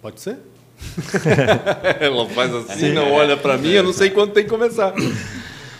Pode 0.00 0.20
ser? 0.20 0.38
Ela 2.00 2.28
faz 2.28 2.54
assim, 2.54 2.92
não 2.92 3.10
olha 3.12 3.36
para 3.36 3.58
mim, 3.58 3.70
eu 3.70 3.82
não 3.82 3.92
sei 3.92 4.10
quando 4.10 4.32
tem 4.32 4.44
que 4.44 4.50
começar. 4.50 4.94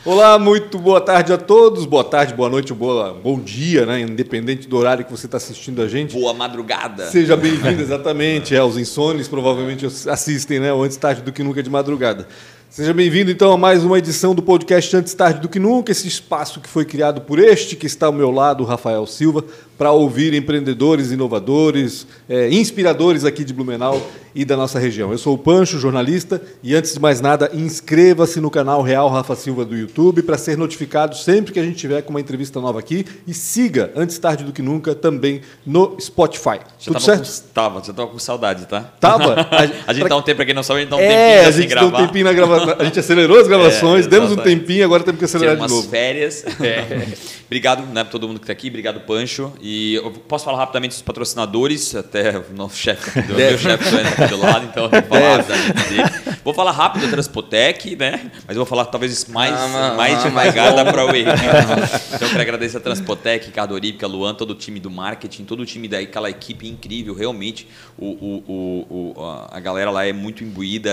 Olá, 0.04 0.38
muito 0.40 0.76
boa 0.76 1.00
tarde 1.00 1.32
a 1.32 1.38
todos. 1.38 1.84
Boa 1.84 2.02
tarde, 2.02 2.34
boa 2.34 2.48
noite, 2.48 2.74
boa, 2.74 3.12
bom 3.12 3.38
dia, 3.38 3.86
né? 3.86 4.00
Independente 4.00 4.66
do 4.66 4.76
horário 4.76 5.04
que 5.04 5.10
você 5.10 5.26
está 5.26 5.36
assistindo 5.36 5.82
a 5.82 5.86
gente. 5.86 6.14
Boa 6.14 6.34
madrugada. 6.34 7.06
Seja 7.10 7.36
bem-vindo, 7.36 7.80
exatamente. 7.80 8.56
É, 8.56 8.62
os 8.62 8.76
insônios 8.76 9.28
provavelmente 9.28 9.86
assistem, 9.86 10.58
né? 10.58 10.72
O 10.72 10.82
Antes 10.82 10.96
Tarde 10.96 11.22
do 11.22 11.30
que 11.30 11.42
Nunca 11.44 11.62
de 11.62 11.70
madrugada. 11.70 12.26
Seja 12.70 12.92
bem-vindo 12.92 13.30
então 13.30 13.50
a 13.50 13.56
mais 13.56 13.82
uma 13.82 13.98
edição 13.98 14.34
do 14.34 14.42
podcast 14.42 14.94
Antes 14.94 15.14
Tarde 15.14 15.40
do 15.40 15.48
que 15.48 15.58
Nunca, 15.58 15.90
esse 15.90 16.06
espaço 16.06 16.60
que 16.60 16.68
foi 16.68 16.84
criado 16.84 17.22
por 17.22 17.38
este 17.38 17.74
que 17.74 17.86
está 17.86 18.06
ao 18.06 18.12
meu 18.12 18.30
lado, 18.30 18.62
Rafael 18.62 19.06
Silva, 19.06 19.42
para 19.78 19.90
ouvir 19.90 20.34
empreendedores, 20.34 21.10
inovadores, 21.10 22.06
é, 22.28 22.50
inspiradores 22.50 23.24
aqui 23.24 23.42
de 23.42 23.54
Blumenau 23.54 24.02
e 24.34 24.44
da 24.44 24.56
nossa 24.56 24.78
região. 24.78 25.10
Eu 25.10 25.18
sou 25.18 25.34
o 25.34 25.38
Pancho, 25.38 25.78
jornalista, 25.78 26.42
e 26.62 26.74
antes 26.74 26.92
de 26.92 27.00
mais 27.00 27.20
nada, 27.20 27.50
inscreva-se 27.54 28.40
no 28.40 28.50
canal 28.50 28.82
Real 28.82 29.08
Rafa 29.08 29.34
Silva 29.34 29.64
do 29.64 29.76
YouTube 29.76 30.22
para 30.22 30.36
ser 30.36 30.58
notificado 30.58 31.16
sempre 31.16 31.52
que 31.52 31.58
a 31.58 31.62
gente 31.62 31.76
tiver 31.76 32.02
com 32.02 32.10
uma 32.10 32.20
entrevista 32.20 32.60
nova 32.60 32.78
aqui 32.80 33.06
e 33.26 33.32
siga 33.32 33.90
Antes 33.96 34.18
Tarde 34.18 34.44
do 34.44 34.52
que 34.52 34.60
Nunca 34.60 34.94
também 34.94 35.40
no 35.64 35.96
Spotify. 36.00 36.60
Já 36.78 36.92
Tudo 36.92 37.00
certo? 37.00 37.26
Com, 37.26 37.48
tava, 37.54 37.80
você 37.80 37.92
tava 37.92 38.08
com 38.08 38.18
saudade, 38.18 38.66
tá? 38.66 38.80
Tava. 39.00 39.46
A, 39.50 39.62
a 39.88 39.92
gente 39.92 40.00
pra... 40.00 40.08
dá 40.08 40.16
um 40.16 40.22
tempo, 40.22 40.36
para 40.36 40.46
quem 40.46 40.54
não 40.54 40.62
sabe, 40.62 40.80
a 40.80 40.82
gente 40.82 40.90
dá 40.90 40.96
um 40.96 41.00
é, 41.00 41.08
tempinho 41.08 41.48
a 41.48 41.50
gente 41.50 41.74
dá 41.74 41.86
um 41.86 42.06
tempinho 42.06 42.24
na 42.24 42.32
gravação. 42.32 42.57
A 42.78 42.84
gente 42.84 42.98
acelerou 42.98 43.38
as 43.38 43.48
gravações, 43.48 44.06
é, 44.06 44.08
demos 44.08 44.32
um 44.32 44.36
tempinho, 44.36 44.84
agora 44.84 45.02
temos 45.02 45.18
que 45.18 45.24
acelerar 45.24 45.56
de 45.56 45.68
novo. 45.68 45.88
férias. 45.88 46.44
É. 46.60 47.16
Obrigado 47.46 47.82
né, 47.86 48.04
para 48.04 48.10
todo 48.12 48.28
mundo 48.28 48.38
que 48.38 48.44
está 48.44 48.52
aqui, 48.52 48.68
obrigado 48.68 49.00
Pancho. 49.00 49.50
E 49.58 49.94
eu 49.94 50.10
posso 50.10 50.44
falar 50.44 50.58
rapidamente 50.58 50.92
dos 50.92 51.00
patrocinadores, 51.00 51.94
até 51.94 52.36
o 52.36 52.54
nosso 52.54 52.76
chefe, 52.76 53.22
do 53.22 53.34
meu 53.34 53.56
chefe 53.56 53.84
está 53.84 54.24
aqui 54.24 54.34
do 54.34 54.38
lado, 54.38 54.66
então 54.66 54.84
eu 54.84 54.90
vou 54.90 55.02
falar 55.02 55.36
rapidamente 55.38 56.28
Vou 56.48 56.54
falar 56.54 56.70
rápido 56.70 57.02
da 57.04 57.10
Transpotec, 57.10 57.94
né? 57.94 58.30
Mas 58.46 58.56
eu 58.56 58.64
vou 58.64 58.64
falar 58.64 58.86
talvez 58.86 59.26
mais, 59.26 59.52
ah, 59.52 59.92
mais 59.94 60.22
devagar 60.22 60.74
da 60.74 60.90
ProWay. 60.90 61.22
então 61.22 62.26
eu 62.26 62.28
quero 62.30 62.40
agradecer 62.40 62.78
a 62.78 62.80
Transpotec, 62.80 63.44
Ricardo 63.44 63.74
Orípica, 63.74 64.06
Luan, 64.06 64.34
todo 64.34 64.52
o 64.52 64.54
time 64.54 64.80
do 64.80 64.90
marketing, 64.90 65.44
todo 65.44 65.60
o 65.60 65.66
time 65.66 65.88
daquela 65.88 66.30
equipe 66.30 66.66
incrível, 66.66 67.12
realmente 67.12 67.68
o, 67.98 68.06
o, 68.06 69.14
o, 69.14 69.46
a 69.50 69.60
galera 69.60 69.90
lá 69.90 70.06
é 70.06 70.12
muito 70.14 70.42
imbuída, 70.42 70.90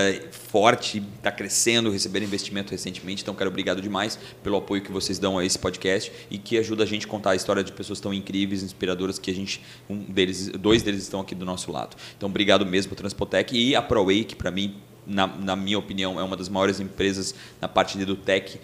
forte, 0.50 1.02
está 1.16 1.30
crescendo, 1.30 1.55
receberam 1.90 2.26
investimento 2.26 2.70
recentemente, 2.70 3.22
então 3.22 3.34
quero 3.34 3.50
obrigado 3.50 3.80
demais 3.80 4.18
pelo 4.42 4.56
apoio 4.56 4.82
que 4.82 4.92
vocês 4.92 5.18
dão 5.18 5.38
a 5.38 5.44
esse 5.44 5.58
podcast 5.58 6.12
e 6.30 6.38
que 6.38 6.58
ajuda 6.58 6.84
a 6.84 6.86
gente 6.86 7.06
a 7.06 7.08
contar 7.08 7.30
a 7.30 7.36
história 7.36 7.64
de 7.64 7.72
pessoas 7.72 8.00
tão 8.00 8.12
incríveis, 8.12 8.62
inspiradoras 8.62 9.18
que 9.18 9.30
a 9.30 9.34
gente, 9.34 9.62
um 9.88 9.98
deles, 9.98 10.48
dois 10.48 10.82
deles 10.82 11.02
estão 11.02 11.20
aqui 11.20 11.34
do 11.34 11.44
nosso 11.44 11.72
lado. 11.72 11.96
Então 12.16 12.28
obrigado 12.28 12.66
mesmo 12.66 12.94
Transpotec 12.94 13.56
e 13.56 13.74
a 13.74 13.82
ProWay, 13.82 14.24
que 14.24 14.36
para 14.36 14.50
mim 14.50 14.76
na, 15.06 15.26
na 15.26 15.54
minha 15.54 15.78
opinião, 15.78 16.18
é 16.18 16.22
uma 16.22 16.36
das 16.36 16.48
maiores 16.48 16.80
empresas 16.80 17.34
na 17.60 17.68
parte 17.68 17.96
de 17.96 18.02
edutech, 18.02 18.60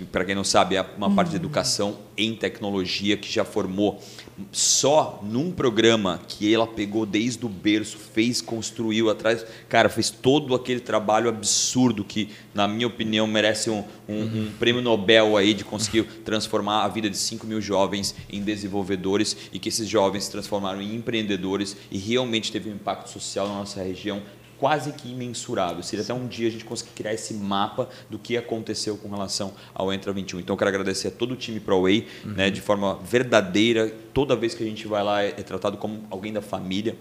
que, 0.00 0.04
para 0.06 0.24
quem 0.24 0.34
não 0.34 0.44
sabe, 0.44 0.76
é 0.76 0.86
uma 0.96 1.08
uhum. 1.08 1.14
parte 1.14 1.30
de 1.30 1.36
educação 1.36 1.98
em 2.16 2.34
tecnologia 2.34 3.16
que 3.16 3.30
já 3.30 3.44
formou 3.44 4.02
só 4.50 5.20
num 5.22 5.52
programa 5.52 6.20
que 6.26 6.52
ela 6.52 6.66
pegou 6.66 7.04
desde 7.04 7.44
o 7.44 7.48
berço, 7.48 7.98
fez, 7.98 8.40
construiu 8.40 9.10
atrás, 9.10 9.44
cara, 9.68 9.90
fez 9.90 10.08
todo 10.08 10.54
aquele 10.54 10.80
trabalho 10.80 11.28
absurdo 11.28 12.02
que, 12.02 12.30
na 12.54 12.66
minha 12.66 12.86
opinião, 12.86 13.26
merece 13.26 13.68
um, 13.68 13.84
um, 14.08 14.14
uhum. 14.14 14.46
um 14.46 14.52
prêmio 14.58 14.80
Nobel 14.80 15.36
aí 15.36 15.52
de 15.52 15.64
conseguir 15.64 16.04
transformar 16.24 16.84
a 16.84 16.88
vida 16.88 17.10
de 17.10 17.18
5 17.18 17.46
mil 17.46 17.60
jovens 17.60 18.14
em 18.30 18.42
desenvolvedores 18.42 19.36
e 19.52 19.58
que 19.58 19.68
esses 19.68 19.86
jovens 19.86 20.24
se 20.24 20.30
transformaram 20.30 20.80
em 20.80 20.94
empreendedores 20.94 21.76
e 21.90 21.98
realmente 21.98 22.50
teve 22.50 22.70
um 22.70 22.74
impacto 22.74 23.10
social 23.10 23.46
na 23.46 23.54
nossa 23.54 23.82
região 23.82 24.22
quase 24.60 24.92
que 24.92 25.10
imensurável. 25.10 25.82
Seria 25.82 26.04
até 26.04 26.12
um 26.12 26.28
dia 26.28 26.46
a 26.46 26.50
gente 26.50 26.66
conseguir 26.66 26.90
criar 26.90 27.14
esse 27.14 27.32
mapa 27.32 27.88
do 28.10 28.18
que 28.18 28.36
aconteceu 28.36 28.98
com 28.98 29.08
relação 29.08 29.54
ao 29.74 29.90
Entra 29.90 30.12
21. 30.12 30.38
Então, 30.38 30.52
eu 30.52 30.58
quero 30.58 30.68
agradecer 30.68 31.08
a 31.08 31.10
todo 31.10 31.32
o 31.32 31.36
time 31.36 31.58
ProWay, 31.58 32.06
uhum. 32.24 32.32
né, 32.32 32.50
de 32.50 32.60
forma 32.60 32.96
verdadeira. 33.02 33.90
Toda 34.12 34.36
vez 34.36 34.54
que 34.54 34.62
a 34.62 34.66
gente 34.66 34.86
vai 34.86 35.02
lá 35.02 35.22
é, 35.22 35.28
é 35.28 35.42
tratado 35.42 35.78
como 35.78 36.04
alguém 36.10 36.30
da 36.30 36.42
família. 36.42 36.94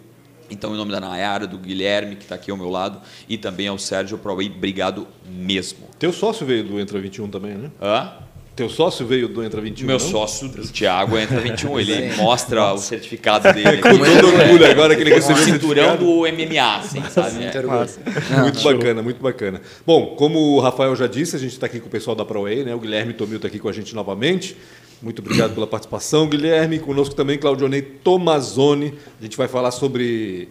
Então, 0.49 0.73
em 0.73 0.77
nome 0.77 0.91
da 0.91 0.99
Nayara, 0.99 1.45
do 1.45 1.57
Guilherme, 1.57 2.15
que 2.15 2.23
está 2.23 2.35
aqui 2.35 2.49
ao 2.49 2.57
meu 2.57 2.69
lado, 2.69 3.01
e 3.27 3.37
também 3.37 3.67
ao 3.67 3.77
Sérgio 3.77 4.17
ProWay, 4.17 4.49
obrigado 4.49 5.05
mesmo. 5.29 5.87
Teu 5.99 6.13
sócio 6.13 6.45
veio 6.45 6.63
do 6.63 6.79
Entra 6.79 6.99
21 6.99 7.29
também, 7.29 7.55
né? 7.55 7.69
Hã? 7.81 8.13
Teu 8.59 8.67
sócio 8.67 9.05
veio 9.07 9.29
do 9.29 9.41
Entra 9.41 9.61
21? 9.61 9.87
Meu 9.87 9.97
não? 9.97 10.05
sócio, 10.05 10.49
o 10.49 10.67
Thiago, 10.67 11.17
Entra 11.17 11.39
21. 11.39 11.79
Ele 11.79 12.11
Sim. 12.11 12.21
mostra 12.21 12.59
Nossa. 12.59 12.75
o 12.75 12.87
certificado 12.87 13.53
dele. 13.53 13.77
Com 13.81 13.89
todo 13.89 14.27
orgulho 14.35 14.69
agora 14.69 14.97
que 14.97 15.01
ele 15.01 15.13
recebeu 15.13 15.41
o 15.41 15.45
cinturão 15.45 15.95
do 15.95 16.23
MMA, 16.23 16.75
assim, 16.75 17.01
sabe? 17.09 17.41
É. 17.41 18.41
Muito 18.41 18.61
bacana, 18.61 19.01
muito 19.01 19.21
bacana. 19.21 19.61
Bom, 19.87 20.07
como 20.17 20.57
o 20.57 20.59
Rafael 20.59 20.93
já 20.93 21.07
disse, 21.07 21.37
a 21.37 21.39
gente 21.39 21.53
está 21.53 21.67
aqui 21.67 21.79
com 21.79 21.87
o 21.87 21.89
pessoal 21.89 22.17
da 22.17 22.25
ProWay, 22.25 22.65
né? 22.65 22.75
O 22.75 22.79
Guilherme 22.79 23.13
Tomil 23.13 23.37
está 23.37 23.47
aqui 23.47 23.59
com 23.59 23.69
a 23.69 23.71
gente 23.71 23.95
novamente. 23.95 24.57
Muito 25.01 25.19
obrigado 25.21 25.53
pela 25.53 25.65
participação, 25.65 26.27
Guilherme. 26.27 26.79
Conosco 26.79 27.15
também 27.15 27.37
Claudionei 27.37 27.81
Tomazoni. 27.81 28.93
A 29.21 29.23
gente 29.23 29.37
vai 29.37 29.47
falar 29.47 29.71
sobre 29.71 30.49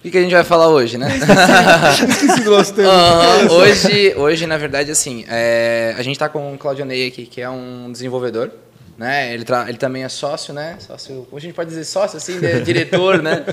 o 0.00 0.02
que, 0.02 0.10
que, 0.10 0.16
a 0.16 0.22
gente 0.22 0.32
vai 0.32 0.44
falar 0.44 0.68
hoje, 0.68 0.96
né? 0.96 1.08
Esqueci 2.08 2.42
do 2.42 2.52
nosso 2.52 2.72
tema. 2.72 2.90
Uhum. 2.90 3.52
Hoje, 3.52 4.14
hoje, 4.16 4.46
na 4.46 4.56
verdade, 4.56 4.90
assim, 4.90 5.26
é, 5.28 5.94
a 5.94 6.00
gente 6.00 6.14
está 6.14 6.26
com 6.26 6.54
o 6.54 6.56
Claudio 6.56 6.86
Ney 6.86 7.06
aqui, 7.06 7.26
que 7.26 7.38
é 7.38 7.50
um 7.50 7.92
desenvolvedor. 7.92 8.50
Né? 8.96 9.34
Ele, 9.34 9.44
ele 9.68 9.76
também 9.76 10.02
é 10.02 10.08
sócio, 10.08 10.54
né? 10.54 10.78
Sócio, 10.78 11.26
como 11.28 11.36
a 11.36 11.40
gente 11.40 11.52
pode 11.52 11.68
dizer 11.68 11.84
sócio, 11.84 12.16
assim, 12.16 12.40
diretor, 12.64 13.22
né? 13.22 13.44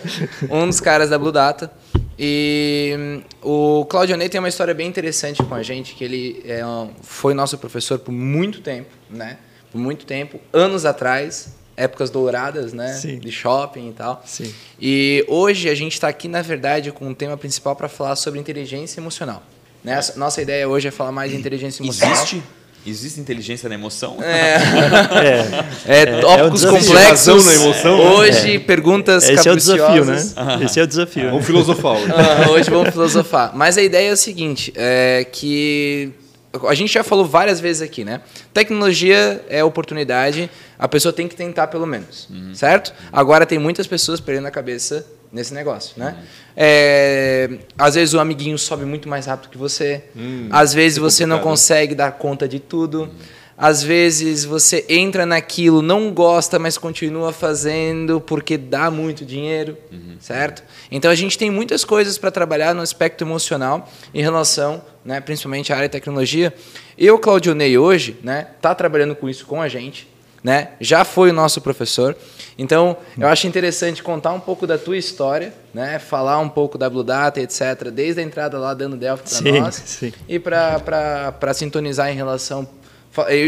Um 0.50 0.68
dos 0.68 0.80
caras 0.80 1.10
da 1.10 1.20
Blue 1.20 1.34
Data. 1.34 1.70
E 2.18 2.96
hum, 2.98 3.22
o 3.42 3.86
Claudio 3.86 4.16
Ney 4.16 4.30
tem 4.30 4.40
uma 4.40 4.48
história 4.48 4.74
bem 4.74 4.88
interessante 4.88 5.44
com 5.44 5.54
a 5.54 5.62
gente, 5.62 5.96
que 5.96 6.04
ele 6.06 6.42
é, 6.46 6.62
foi 7.02 7.34
nosso 7.34 7.58
professor 7.58 8.00
por 8.00 8.14
muito 8.14 8.62
tempo, 8.62 8.90
né? 9.10 9.36
Por 9.70 9.80
muito 9.80 10.06
tempo, 10.06 10.40
anos 10.54 10.86
atrás, 10.86 11.58
épocas 11.78 12.10
douradas, 12.10 12.74
né? 12.74 12.94
Sim. 12.94 13.20
De 13.20 13.32
shopping 13.32 13.90
e 13.90 13.94
tal. 13.94 14.22
Sim. 14.26 14.52
E 14.82 15.24
hoje 15.28 15.70
a 15.70 15.76
gente 15.76 15.94
está 15.94 16.08
aqui, 16.08 16.28
na 16.28 16.42
verdade, 16.42 16.92
com 16.92 17.08
um 17.08 17.14
tema 17.14 17.38
principal 17.38 17.76
para 17.76 17.88
falar 17.88 18.16
sobre 18.16 18.40
inteligência 18.40 19.00
emocional. 19.00 19.44
Né? 19.84 20.00
Nossa 20.16 20.42
ideia 20.42 20.68
hoje 20.68 20.88
é 20.88 20.92
falar 20.92 21.12
mais 21.12 21.32
de 21.32 21.38
inteligência 21.38 21.84
emocional. 21.84 22.16
Existe? 22.16 22.44
Existe 22.86 23.20
inteligência 23.20 23.68
na 23.68 23.76
emoção? 23.76 24.18
É, 24.24 24.58
é, 25.86 26.02
é 26.02 26.22
tópicos 26.22 26.64
é 26.64 26.70
complexos. 26.70 27.46
na 27.46 27.54
emoção. 27.54 28.00
Hoje, 28.00 28.56
é. 28.56 28.60
perguntas 28.60 29.24
Esse 29.26 29.44
capriciosas. 29.44 29.70
é 29.70 29.74
o 29.74 30.06
desafio, 30.06 30.06
né? 30.06 30.66
Esse 30.66 30.80
é 30.80 30.84
o 30.84 30.88
desafio. 30.88 31.30
Vamos 31.30 31.46
filosofar 31.46 31.98
hoje. 31.98 32.50
hoje 32.50 32.70
vamos 32.70 32.90
filosofar. 32.90 33.52
Mas 33.56 33.78
a 33.78 33.82
ideia 33.82 34.10
é 34.10 34.14
o 34.14 34.18
seguinte, 34.18 34.72
é 34.76 35.28
que 35.30 36.14
a 36.66 36.74
gente 36.74 36.94
já 36.94 37.04
falou 37.04 37.26
várias 37.26 37.60
vezes 37.60 37.82
aqui, 37.82 38.06
né? 38.06 38.22
Tecnologia 38.54 39.44
é 39.50 39.64
oportunidade, 39.64 40.50
a 40.78 40.88
pessoa 40.88 41.12
tem 41.12 41.28
que 41.28 41.36
tentar 41.36 41.68
pelo 41.68 41.86
menos, 41.86 42.28
uhum. 42.30 42.54
certo? 42.54 42.94
Agora 43.12 43.46
tem 43.46 43.58
muitas 43.58 43.88
pessoas 43.88 44.20
perdendo 44.20 44.48
a 44.48 44.52
cabeça 44.52 45.06
nesse 45.32 45.54
negócio, 45.54 45.94
né? 45.98 46.16
Uhum. 46.18 46.26
É, 46.56 47.50
às 47.78 47.96
vezes 47.96 48.14
o 48.14 48.20
amiguinho 48.20 48.58
sobe 48.58 48.86
muito 48.86 49.10
mais 49.10 49.26
rápido 49.26 49.50
que 49.50 49.58
você, 49.58 50.04
uhum. 50.16 50.50
às 50.52 50.74
vezes 50.74 50.98
é 50.98 51.02
você 51.02 51.26
não 51.26 51.40
consegue 51.40 51.96
dar 51.96 52.12
conta 52.14 52.48
de 52.48 52.60
tudo. 52.60 53.04
Uhum. 53.04 53.10
Às 53.60 53.82
vezes 53.82 54.46
você 54.46 54.86
entra 54.88 55.26
naquilo, 55.26 55.82
não 55.82 56.14
gosta, 56.14 56.60
mas 56.60 56.78
continua 56.78 57.34
fazendo 57.34 58.22
porque 58.22 58.56
dá 58.56 58.92
muito 58.92 59.26
dinheiro, 59.26 59.76
uhum. 59.92 60.16
certo? 60.20 60.62
Então 60.92 61.10
a 61.10 61.16
gente 61.16 61.40
tem 61.40 61.50
muitas 61.50 61.84
coisas 61.84 62.20
para 62.20 62.30
trabalhar 62.30 62.76
no 62.76 62.84
aspecto 62.84 63.24
emocional 63.24 63.90
em 64.14 64.22
relação, 64.22 64.84
né, 65.04 65.20
principalmente 65.20 65.74
à 65.74 65.76
área 65.76 65.88
de 65.88 65.92
tecnologia. 65.92 66.54
Eu, 66.96 67.18
Claudio 67.18 67.56
Ney, 67.56 67.80
hoje, 67.80 68.20
né, 68.22 68.46
tá 68.62 68.76
trabalhando 68.76 69.16
com 69.16 69.28
isso 69.28 69.44
com 69.48 69.60
a 69.60 69.68
gente, 69.68 70.08
né? 70.48 70.70
Já 70.80 71.04
foi 71.04 71.30
o 71.30 71.34
nosso 71.34 71.60
professor. 71.60 72.16
Então, 72.58 72.96
eu 73.20 73.28
acho 73.28 73.48
interessante 73.48 74.02
contar 74.02 74.32
um 74.32 74.40
pouco 74.40 74.66
da 74.66 74.78
tua 74.78 74.96
história, 74.96 75.54
né? 75.74 76.00
Falar 76.00 76.40
um 76.40 76.48
pouco 76.48 76.78
da 76.78 76.90
Blue 76.90 77.04
Data, 77.04 77.42
etc, 77.42 77.90
desde 77.92 78.22
a 78.22 78.24
entrada 78.24 78.58
lá 78.58 78.74
dando 78.74 78.96
Delphi 78.96 79.44
para 79.44 79.60
nós 79.60 79.76
sim. 79.76 80.14
e 80.26 80.40
para 80.40 81.54
sintonizar 81.54 82.10
em 82.10 82.16
relação 82.16 82.66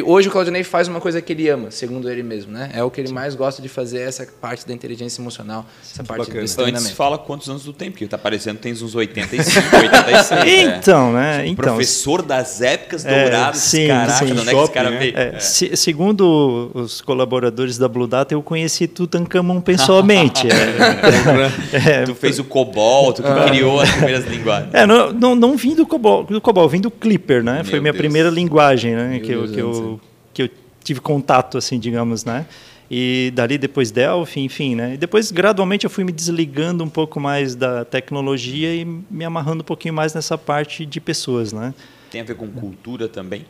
Hoje 0.06 0.28
o 0.28 0.32
Claudinei 0.32 0.64
faz 0.64 0.88
uma 0.88 1.00
coisa 1.00 1.22
que 1.22 1.34
ele 1.34 1.48
ama, 1.48 1.72
segundo 1.72 2.10
ele 2.10 2.24
mesmo, 2.24 2.52
né? 2.52 2.72
É 2.74 2.84
o 2.84 2.90
que 2.90 3.00
ele 3.02 3.10
Sim. 3.10 3.14
mais 3.14 3.36
gosta 3.36 3.62
de 3.62 3.70
fazer, 3.70 4.00
essa 4.00 4.28
parte 4.42 4.68
da 4.68 4.74
inteligência 4.74 5.22
emocional, 5.22 5.66
essa 5.84 6.04
parte 6.04 6.28
bacana. 6.28 6.46
do 6.46 6.54
treinamento. 6.54 6.86
Antes 6.86 6.92
fala 6.92 7.18
quantos 7.18 7.50
anos 7.50 7.64
do 7.64 7.74
tempo, 7.74 7.92
porque 7.92 8.08
tá 8.08 8.18
parecendo 8.18 8.58
que 8.58 8.64
tens 8.64 8.82
uns 8.82 8.96
85, 8.96 9.76
86. 9.76 10.42
então, 10.78 11.14
né? 11.14 11.46
Então, 11.46 11.64
professor 11.64 12.22
das 12.22 12.62
épocas 12.62 13.06
é, 13.06 13.24
douradas, 13.24 13.60
sim, 13.60 13.88
caraca, 13.88 14.26
sim. 14.26 14.32
onde 14.32 14.42
é 14.42 14.54
que 14.54 14.60
esse 14.60 14.72
cara 14.72 14.92
veio? 14.92 15.18
É, 15.18 15.36
é. 15.36 15.40
Se, 15.40 15.78
segundo 15.78 16.72
os 16.74 17.02
colaboradores 17.02 17.78
da 17.78 17.88
Blue 17.88 18.08
Data, 18.08 18.34
eu 18.34 18.42
conheci 18.42 18.88
Tutankhamon 18.88 19.62
pessoalmente. 19.62 20.48
é, 21.72 22.04
tu 22.04 22.16
fez 22.16 22.40
o 22.40 22.44
COBOL, 22.44 23.14
tu 23.14 23.24
ah. 23.26 23.46
criou 23.48 23.80
as 23.80 23.92
primeiras 23.92 24.26
linguagens. 24.26 24.74
É, 24.74 24.88
não, 24.88 25.14
não, 25.14 25.36
não 25.36 25.56
vim 25.56 25.76
do 25.76 25.86
COBOL, 25.86 26.24
do 26.24 26.42
COBOL, 26.42 26.68
vim 26.68 26.82
do 26.82 26.90
Clipper, 26.90 27.44
né? 27.44 27.56
Meu 27.56 27.66
Foi 27.66 27.80
minha 27.80 27.92
Deus. 27.92 28.02
primeira 28.02 28.30
linguagem, 28.30 28.96
né? 28.96 29.20
que 29.20 29.32
eu, 29.32 29.48
que 29.66 29.80
eu, 29.80 30.02
que 30.34 30.42
eu 30.44 30.50
tive 30.84 31.02
contato, 31.02 31.58
assim, 31.58 31.80
digamos, 31.80 32.26
né? 32.26 32.46
E 32.92 33.32
dali 33.36 33.58
depois 33.58 33.92
Delphi, 33.92 34.40
enfim, 34.40 34.74
né? 34.74 34.96
E 34.96 34.98
depois, 34.98 35.32
gradualmente, 35.32 35.86
eu 35.86 35.90
fui 35.90 36.04
me 36.04 36.12
desligando 36.12 36.84
um 36.84 36.90
pouco 36.90 37.20
mais 37.20 37.54
da 37.54 37.86
tecnologia 37.86 38.74
e 38.74 38.84
me 38.84 39.24
amarrando 39.24 39.62
um 39.62 39.66
pouquinho 39.66 39.94
mais 39.94 40.14
nessa 40.16 40.38
parte 40.38 40.88
de 40.88 41.00
pessoas, 41.00 41.54
né? 41.54 41.74
Tem 42.10 42.22
a 42.22 42.24
ver 42.24 42.36
com 42.36 42.48
cultura 42.48 43.08
também? 43.08 43.46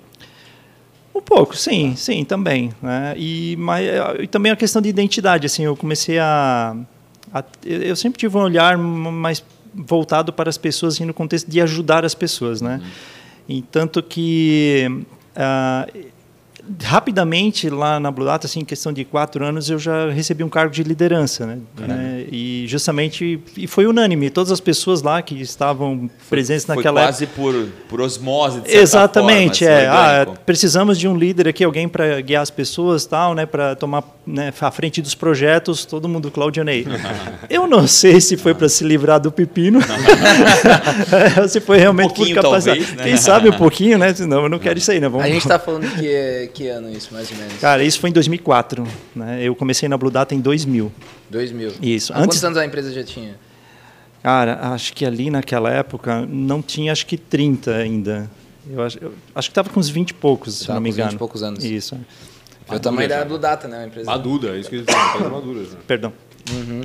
Um 1.16 1.22
pouco, 1.22 1.56
sim, 1.56 1.96
sim, 1.96 2.26
também. 2.26 2.72
Né? 2.82 3.14
E, 3.18 3.56
mas, 3.58 3.88
e 4.20 4.28
também 4.28 4.52
a 4.52 4.56
questão 4.58 4.82
de 4.82 4.90
identidade, 4.90 5.46
assim, 5.46 5.64
eu 5.64 5.76
comecei 5.76 6.20
a, 6.20 6.76
a, 7.34 7.44
Eu 7.66 7.96
sempre 7.96 8.20
tive 8.20 8.38
um 8.38 8.42
olhar 8.42 8.78
mais 8.78 9.42
voltado 9.74 10.34
para 10.34 10.50
as 10.50 10.58
pessoas, 10.58 10.96
assim, 10.96 11.06
no 11.06 11.14
contexto 11.14 11.50
de 11.50 11.62
ajudar 11.62 12.04
as 12.04 12.14
pessoas, 12.14 12.62
né? 12.62 12.82
Uhum. 12.82 13.58
E 13.58 13.62
tanto 13.62 14.04
que... 14.04 15.06
Uh, 15.40 15.86
rapidamente 16.84 17.70
lá 17.70 18.00
na 18.00 18.12
Blue 18.12 18.26
Data, 18.26 18.46
assim, 18.46 18.60
em 18.60 18.66
questão 18.66 18.94
de 18.94 19.04
quatro 19.04 19.44
anos, 19.44 19.70
eu 19.70 19.80
já 19.80 20.10
recebi 20.10 20.44
um 20.44 20.50
cargo 20.50 20.72
de 20.72 20.84
liderança, 20.84 21.46
né? 21.46 21.58
né? 21.78 22.26
E 22.32 22.66
justamente 22.68 23.40
e 23.58 23.68
foi 23.68 23.88
unânime, 23.88 24.30
todas 24.30 24.52
as 24.52 24.60
pessoas 24.60 25.02
lá 25.02 25.22
que 25.22 25.40
estavam 25.42 26.10
foi, 26.20 26.38
presentes 26.38 26.66
foi 26.66 26.76
naquela 26.76 27.02
quase 27.02 27.24
época, 27.24 27.42
por 27.42 27.70
por 27.90 28.02
osmose. 28.02 28.62
De 28.62 28.72
Exatamente, 28.72 29.66
forma, 29.66 29.80
é. 29.80 29.88
Ah, 29.88 30.28
precisamos 30.46 31.00
de 31.00 31.08
um 31.08 31.16
líder 31.16 31.48
aqui, 31.48 31.64
alguém 31.64 31.88
para 31.88 32.22
guiar 32.22 32.44
as 32.44 32.50
pessoas, 32.50 33.06
tal, 33.06 33.34
né? 33.34 33.46
Para 33.46 33.76
tomar 33.76 34.04
né, 34.26 34.54
à 34.60 34.72
frente 34.72 35.02
dos 35.02 35.16
projetos, 35.16 35.86
todo 35.86 36.08
mundo 36.08 36.30
Claudionei. 36.30 36.86
eu 37.50 37.68
não 37.68 37.88
sei 37.88 38.22
se 38.22 38.38
foi 38.38 38.54
para 38.54 38.70
se 38.70 38.84
livrar 38.84 39.20
do 39.20 39.32
pepino, 39.32 39.80
se 41.50 41.60
foi 41.60 41.78
realmente 41.80 42.12
um 42.12 42.26
por 42.26 42.34
capacidade. 42.34 42.80
Talvez, 42.80 42.98
né? 42.98 43.04
Quem 43.04 43.18
sabe 43.18 43.50
um 43.50 43.54
pouquinho, 43.54 43.98
né? 43.98 44.14
Não, 44.20 44.44
eu 44.44 44.50
não 44.50 44.60
quero 44.60 44.78
isso 44.78 44.92
aí, 44.92 45.00
né? 45.00 45.10
Vamos... 45.10 45.26
A 45.26 45.30
gente 45.30 45.42
está 45.42 45.58
falando 45.58 45.90
que 45.96 46.59
que 46.59 46.59
ano 46.68 46.92
isso, 46.92 47.14
mais 47.14 47.32
ou 47.32 47.38
menos? 47.38 47.54
Cara, 47.60 47.84
isso 47.84 48.00
foi 48.00 48.10
em 48.10 48.14
2004. 48.14 48.86
Né? 49.16 49.44
Eu 49.44 49.56
comecei 49.56 49.88
na 49.88 49.98
Blue 49.98 50.12
Data 50.12 50.36
em 50.36 50.42
2000. 50.42 50.92
2000. 51.30 51.74
Isso. 51.82 52.14
Há 52.14 52.18
Antes... 52.18 52.28
Quantos 52.28 52.44
anos 52.46 52.58
a 52.58 52.66
empresa 52.66 52.92
já 52.92 53.04
tinha? 53.04 53.36
Cara, 54.22 54.60
acho 54.74 54.94
que 54.94 55.06
ali 55.06 55.30
naquela 55.30 55.72
época 55.72 56.26
não 56.26 56.62
tinha, 56.62 56.92
acho 56.92 57.06
que 57.06 57.18
30 57.18 57.76
ainda. 57.76 58.30
Eu 58.70 58.84
acho, 58.84 58.98
eu 59.02 59.14
acho 59.34 59.50
que 59.50 59.52
estava 59.52 59.70
com 59.70 59.80
uns 59.80 59.90
20 59.90 60.10
e 60.10 60.14
poucos, 60.14 60.60
se 60.60 60.70
não 60.70 60.82
me 60.82 60.90
engano. 60.90 61.12
20 61.12 61.16
e 61.16 61.20
poucos 61.20 61.42
anos. 61.42 61.64
Isso. 61.64 61.98
Foi 62.68 62.78
o 62.78 62.80
tamanho 62.80 63.10
da 63.10 63.26
Blue 63.26 63.40
Data, 63.40 63.68
né? 63.68 63.84
A 63.84 63.88
empresa. 63.88 64.06
Madura, 64.06 64.56
é 64.56 64.60
isso 64.60 64.70
que 64.70 64.76
eles 64.76 64.86
falam, 64.88 65.32
madura. 65.32 65.66
Perdão. 65.88 66.14
Uhum. 66.54 66.82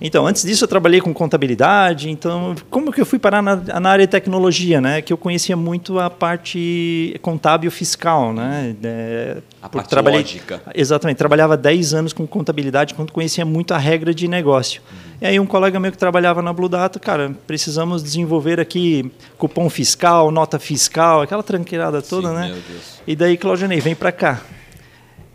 Então, 0.00 0.26
antes 0.26 0.44
disso 0.44 0.64
eu 0.64 0.68
trabalhei 0.68 1.00
com 1.00 1.12
contabilidade, 1.12 2.08
então 2.08 2.54
como 2.70 2.92
que 2.92 3.00
eu 3.00 3.06
fui 3.06 3.18
parar 3.18 3.42
na, 3.42 3.56
na, 3.56 3.90
área 3.90 4.06
de 4.06 4.10
tecnologia, 4.10 4.80
né? 4.80 5.02
Que 5.02 5.12
eu 5.12 5.16
conhecia 5.16 5.56
muito 5.56 5.98
a 5.98 6.08
parte 6.08 7.18
contábil 7.20 7.70
fiscal, 7.70 8.32
né? 8.32 8.76
É, 8.82 9.38
a 9.60 9.68
parte 9.68 9.88
trabalhei, 9.88 10.20
lógica. 10.20 10.62
Exatamente, 10.74 11.16
trabalhava 11.16 11.56
10 11.56 11.94
anos 11.94 12.12
com 12.12 12.26
contabilidade, 12.26 12.94
quando 12.94 13.12
conhecia 13.12 13.44
muito 13.44 13.74
a 13.74 13.78
regra 13.78 14.14
de 14.14 14.28
negócio. 14.28 14.80
Uhum. 14.88 14.98
E 15.20 15.26
aí 15.26 15.40
um 15.40 15.46
colega 15.46 15.80
meu 15.80 15.90
que 15.90 15.98
trabalhava 15.98 16.40
na 16.40 16.52
Blue 16.52 16.68
Data, 16.68 17.00
cara, 17.00 17.34
precisamos 17.46 18.02
desenvolver 18.02 18.60
aqui 18.60 19.10
cupom 19.36 19.68
fiscal, 19.68 20.30
nota 20.30 20.60
fiscal, 20.60 21.22
aquela 21.22 21.42
tranqueirada 21.42 22.00
toda, 22.00 22.28
Sim, 22.28 22.34
né? 22.34 22.62
E 23.06 23.16
daí, 23.16 23.36
Claudionei, 23.36 23.80
vem 23.80 23.96
para 23.96 24.12
cá 24.12 24.40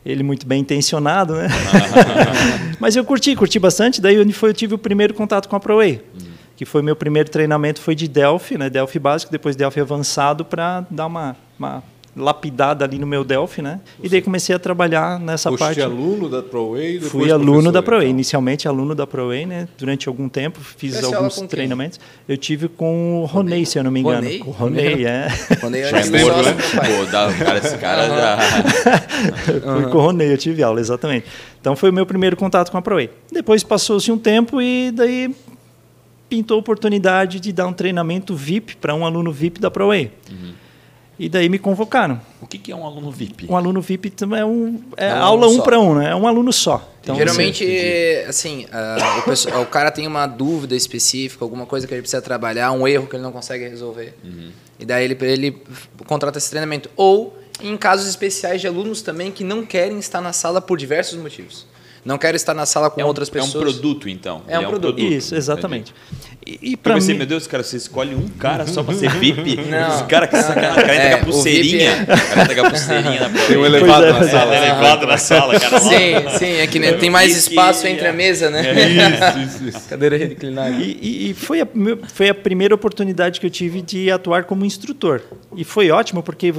ele 0.06 0.24
muito 0.24 0.46
bem 0.46 0.62
intencionado, 0.62 1.36
né? 1.36 1.48
Mas 2.80 2.96
eu 2.96 3.06
curti, 3.06 3.36
curti 3.36 3.60
bastante. 3.60 4.02
Daí 4.02 4.20
onde 4.20 4.34
foi 4.34 4.50
eu 4.50 4.54
tive 4.54 4.76
o 4.76 4.78
primeiro 4.78 5.14
contato 5.14 5.48
com 5.48 5.56
a 5.56 5.60
ProWay, 5.60 6.02
uhum. 6.14 6.28
que 6.56 6.66
foi 6.66 6.82
meu 6.82 6.96
primeiro 6.96 7.30
treinamento 7.30 7.80
foi 7.82 7.96
de 7.96 8.08
Delphi, 8.08 8.58
né? 8.58 8.70
Delphi 8.70 9.00
básico, 9.00 9.32
depois 9.32 9.56
Delphi 9.56 9.80
avançado 9.80 10.44
para 10.44 10.86
dar 10.90 11.08
uma, 11.08 11.36
uma 11.58 11.84
lapidada 12.16 12.86
ali 12.86 13.00
no 13.00 13.08
meu 13.08 13.24
Delphi, 13.24 13.62
né? 13.62 13.80
E 14.02 14.08
daí 14.08 14.22
comecei 14.22 14.56
a 14.56 14.60
trabalhar 14.60 15.20
nessa 15.20 15.50
Foste 15.50 15.64
parte. 15.64 15.82
aluno 15.82 16.30
da 16.30 16.44
ProWay? 16.44 17.00
Fui 17.00 17.32
aluno 17.32 17.72
da 17.72 17.82
ProWay. 17.82 18.08
Então. 18.08 18.16
Inicialmente 18.16 18.68
aluno 18.68 18.94
da 18.94 19.08
ProWay, 19.08 19.46
né? 19.46 19.68
Durante 19.78 20.08
algum 20.08 20.30
tempo 20.30 20.60
fiz 20.60 20.96
Esse 20.96 21.06
alguns 21.06 21.36
treinamentos. 21.42 22.00
Eu 22.28 22.38
tive 22.38 22.68
com 22.68 23.22
o 23.22 23.26
Ronei, 23.26 23.66
se 23.66 23.80
eu 23.80 23.84
não 23.84 23.92
me 23.92 24.02
engano. 24.02 24.22
Ronei? 24.22 24.42
O 24.42 24.52
Ronei, 24.52 25.06
é. 25.06 25.28
Ronei 25.62 25.82
é 25.82 25.90
é 25.90 26.06
membro, 26.06 26.44
né? 26.44 26.54
Pô, 26.54 27.12
dá, 27.12 27.34
cara, 27.34 27.58
esse 27.58 27.78
cara 27.78 28.08
já... 28.08 28.38
Fui 29.82 29.90
com 29.90 29.98
o 29.98 30.02
Ronei, 30.02 30.32
eu 30.32 30.38
tive 30.38 30.62
aula, 30.62 30.80
exatamente. 30.80 31.26
Então 31.60 31.76
foi 31.76 31.90
o 31.90 31.94
meu 31.94 32.06
primeiro 32.06 32.36
contato 32.36 32.72
com 32.72 32.78
a 32.78 32.82
ProWay. 32.82 33.10
Depois 33.32 33.64
passou-se 33.64 34.12
um 34.12 34.18
tempo 34.18 34.62
e 34.62 34.92
daí 34.92 35.34
pintou 36.30 36.58
a 36.58 36.60
oportunidade 36.60 37.40
de 37.40 37.52
dar 37.52 37.68
um 37.68 37.74
treinamento 37.74 38.36
VIP 38.36 38.76
para 38.78 38.94
um 38.94 39.06
aluno 39.06 39.32
VIP 39.32 39.60
da 39.60 39.72
ProWay. 39.72 40.12
Uhum. 40.30 40.63
E 41.24 41.30
daí 41.30 41.48
me 41.48 41.58
convocaram. 41.58 42.20
O 42.42 42.46
que, 42.46 42.58
que 42.58 42.70
é 42.70 42.76
um 42.76 42.86
aluno 42.86 43.10
VIP? 43.10 43.48
Um 43.50 43.56
aluno 43.56 43.82
VIP 43.82 44.14
é, 44.38 44.44
um, 44.44 44.84
é, 44.98 45.08
é 45.08 45.16
um 45.16 45.24
aula 45.24 45.48
um 45.48 45.62
para 45.62 45.80
um, 45.80 45.96
né? 45.96 46.12
É 46.12 46.16
um 46.16 46.28
aluno 46.28 46.52
só. 46.52 46.86
Então, 47.02 47.16
Geralmente, 47.16 47.66
assim, 48.28 48.66
uh, 48.66 49.20
o, 49.20 49.22
pessoal, 49.24 49.62
o, 49.62 49.66
cara 49.66 49.90
tem 49.90 50.06
uma 50.06 50.28
dúvida 50.28 50.76
específica, 50.76 51.46
alguma 51.46 51.66
coisa 51.66 51.88
que 51.88 51.94
ele 51.94 52.02
precisa 52.02 52.22
trabalhar, 52.22 52.74
um 52.74 52.86
erro 52.86 53.08
que 53.08 53.16
ele 53.16 53.24
não 53.24 53.32
consegue 53.32 53.66
resolver. 53.70 54.14
Uhum. 54.22 54.52
E 54.78 54.84
daí 54.86 55.06
ele, 55.06 55.18
ele 55.22 55.64
contrata 56.06 56.38
esse 56.38 56.50
treinamento. 56.50 56.90
Ou 56.98 57.38
em 57.62 57.78
casos 57.78 58.10
especiais 58.10 58.60
de 58.60 58.68
alunos 58.68 59.02
também 59.02 59.32
que 59.32 59.46
não 59.46 59.66
querem 59.66 60.00
estar 60.00 60.20
na 60.20 60.34
sala 60.34 60.60
por 60.60 60.78
diversos 60.78 61.18
motivos. 61.18 61.66
Não 62.06 62.18
quero 62.18 62.36
estar 62.36 62.54
na 62.54 62.66
sala 62.66 62.90
com 62.90 63.00
é 63.00 63.04
um, 63.04 63.08
outras 63.08 63.30
pessoas. 63.30 63.56
É 63.56 63.58
um 63.58 63.62
produto, 63.62 64.10
então. 64.10 64.42
É, 64.48 64.60
um, 64.60 64.64
é 64.64 64.66
um 64.66 64.70
produto. 64.70 64.96
produto. 64.96 65.14
Isso, 65.14 65.36
exatamente. 65.36 65.94
E, 66.46 66.60
e 66.74 66.78
para 66.78 67.00
mim, 67.00 67.14
meu 67.14 67.26
Deus, 67.26 67.48
cara, 67.48 67.64
você 67.64 67.78
escolhe 67.78 68.14
um 68.14 68.28
cara 68.28 68.68
só 68.68 68.84
para 68.84 68.94
ser 68.96 69.10
VIP? 69.12 69.56
Não. 69.56 69.96
Esse 69.96 70.04
cara 70.06 70.28
que 70.28 70.36
essa 70.36 70.54
cara, 70.54 70.76
cara 70.76 70.94
é, 70.94 71.14
a 71.14 71.18
pulseirinha. 71.24 71.92
É... 71.92 72.06
cara 72.06 72.46
pega 72.46 72.68
a 72.68 72.70
pulseirinha 72.70 73.30
na 73.30 73.48
Tem 73.48 73.58
um 73.58 73.66
elevado 73.66 74.06
é, 74.06 74.12
na 74.12 74.28
sala. 74.28 74.56
É, 74.56 74.58
elevado 74.58 75.08
na 75.08 75.18
sala, 75.18 75.60
cara. 75.60 75.80
Sim, 75.80 76.38
sim, 76.38 76.52
é 76.58 76.68
que 76.68 76.80
né, 76.80 76.94
tem 76.94 77.10
mais 77.10 77.38
espaço 77.38 77.88
entre 77.88 78.06
a 78.06 78.14
mesa, 78.14 78.50
né? 78.50 78.68
É 78.68 79.40
isso, 79.40 79.56
isso, 79.56 79.78
isso. 79.78 79.88
Cadeira 79.88 80.18
reclinada. 80.18 80.72
E, 80.72 81.00
e, 81.02 81.30
e 81.30 81.34
foi, 81.34 81.62
a, 81.62 81.68
foi 82.10 82.28
a 82.28 82.36
primeira 82.36 82.76
oportunidade 82.76 83.40
que 83.40 83.46
eu 83.46 83.52
tive 83.52 83.82
de 83.82 84.12
atuar 84.12 84.44
como 84.44 84.66
instrutor. 84.66 85.22
E 85.56 85.64
foi 85.64 85.90
ótimo 85.90 86.22
porque 86.22 86.54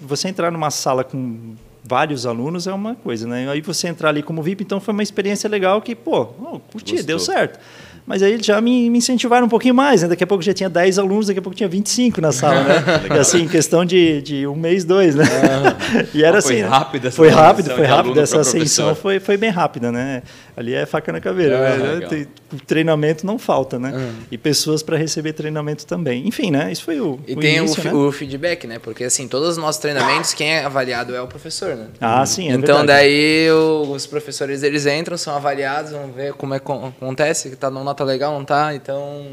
você 0.00 0.28
entrar 0.28 0.50
numa 0.50 0.70
sala 0.70 1.04
com 1.04 1.54
vários 1.92 2.24
alunos 2.24 2.66
é 2.66 2.72
uma 2.72 2.94
coisa, 2.94 3.28
né? 3.28 3.46
Aí 3.50 3.60
você 3.60 3.86
entrar 3.86 4.08
ali 4.08 4.22
como 4.22 4.42
VIP, 4.42 4.64
então 4.64 4.80
foi 4.80 4.94
uma 4.94 5.02
experiência 5.02 5.46
legal 5.46 5.82
que, 5.82 5.94
pô, 5.94 6.22
oh, 6.40 6.58
curti, 6.58 6.92
Gostou. 6.92 7.06
deu 7.06 7.18
certo. 7.18 7.58
Mas 8.06 8.22
aí 8.22 8.42
já 8.42 8.58
me, 8.62 8.88
me, 8.88 8.96
incentivaram 8.96 9.44
um 9.44 9.48
pouquinho 9.48 9.74
mais, 9.74 10.00
né? 10.00 10.08
Daqui 10.08 10.24
a 10.24 10.26
pouco 10.26 10.42
já 10.42 10.54
tinha 10.54 10.70
10 10.70 10.98
alunos, 10.98 11.26
daqui 11.26 11.38
a 11.38 11.42
pouco 11.42 11.54
tinha 11.54 11.68
25 11.68 12.18
na 12.22 12.32
sala, 12.32 12.64
né? 12.64 12.74
e 13.14 13.18
assim, 13.18 13.42
em 13.42 13.48
questão 13.48 13.84
de, 13.84 14.22
de 14.22 14.46
um 14.46 14.56
mês, 14.56 14.84
dois, 14.84 15.14
né? 15.14 15.24
Ah, 15.24 16.04
e 16.14 16.24
era 16.24 16.40
foi 16.40 16.62
assim. 16.62 16.62
Rápido 16.62 17.08
essa 17.08 17.16
foi 17.16 17.28
rápido, 17.28 17.70
foi 17.70 17.84
rápido. 17.84 18.20
Essa 18.20 18.40
ascensão 18.40 18.94
foi, 18.94 19.20
foi 19.20 19.36
bem 19.36 19.50
rápida, 19.50 19.92
né? 19.92 20.22
Ali 20.54 20.74
é 20.74 20.84
faca 20.84 21.10
na 21.10 21.20
caveira. 21.20 21.56
Ah, 21.56 21.76
né? 21.76 22.06
Tem, 22.06 22.26
treinamento 22.66 23.24
não 23.24 23.38
falta, 23.38 23.78
né? 23.78 23.90
Uhum. 23.90 24.12
E 24.30 24.36
pessoas 24.36 24.82
para 24.82 24.98
receber 24.98 25.32
treinamento 25.32 25.86
também. 25.86 26.26
Enfim, 26.28 26.50
né? 26.50 26.70
Isso 26.70 26.84
foi 26.84 27.00
o. 27.00 27.18
E 27.26 27.32
o 27.32 27.40
tem 27.40 27.56
início, 27.56 27.80
o, 27.80 27.84
né? 27.84 27.92
o, 27.92 28.12
feedback, 28.12 28.66
né? 28.66 28.78
Porque 28.78 29.04
assim, 29.04 29.26
todos 29.26 29.50
os 29.50 29.56
nossos 29.56 29.80
treinamentos, 29.80 30.34
quem 30.34 30.52
é 30.52 30.64
avaliado 30.64 31.14
é 31.14 31.22
o 31.22 31.26
professor, 31.26 31.74
né? 31.74 31.86
Ah, 32.00 32.24
sim. 32.26 32.50
É 32.50 32.52
então 32.52 32.78
verdade. 32.78 32.86
daí 32.86 33.50
o, 33.50 33.90
os 33.92 34.06
professores 34.06 34.62
eles 34.62 34.84
entram, 34.84 35.16
são 35.16 35.34
avaliados, 35.34 35.92
vão 35.92 36.12
ver 36.12 36.34
como 36.34 36.52
é 36.52 36.58
que 36.58 36.70
acontece, 36.70 37.48
que 37.48 37.56
tá 37.56 37.70
numa 37.70 37.84
nota 37.84 38.04
legal, 38.04 38.32
não 38.34 38.44
tá, 38.44 38.74
então. 38.74 39.26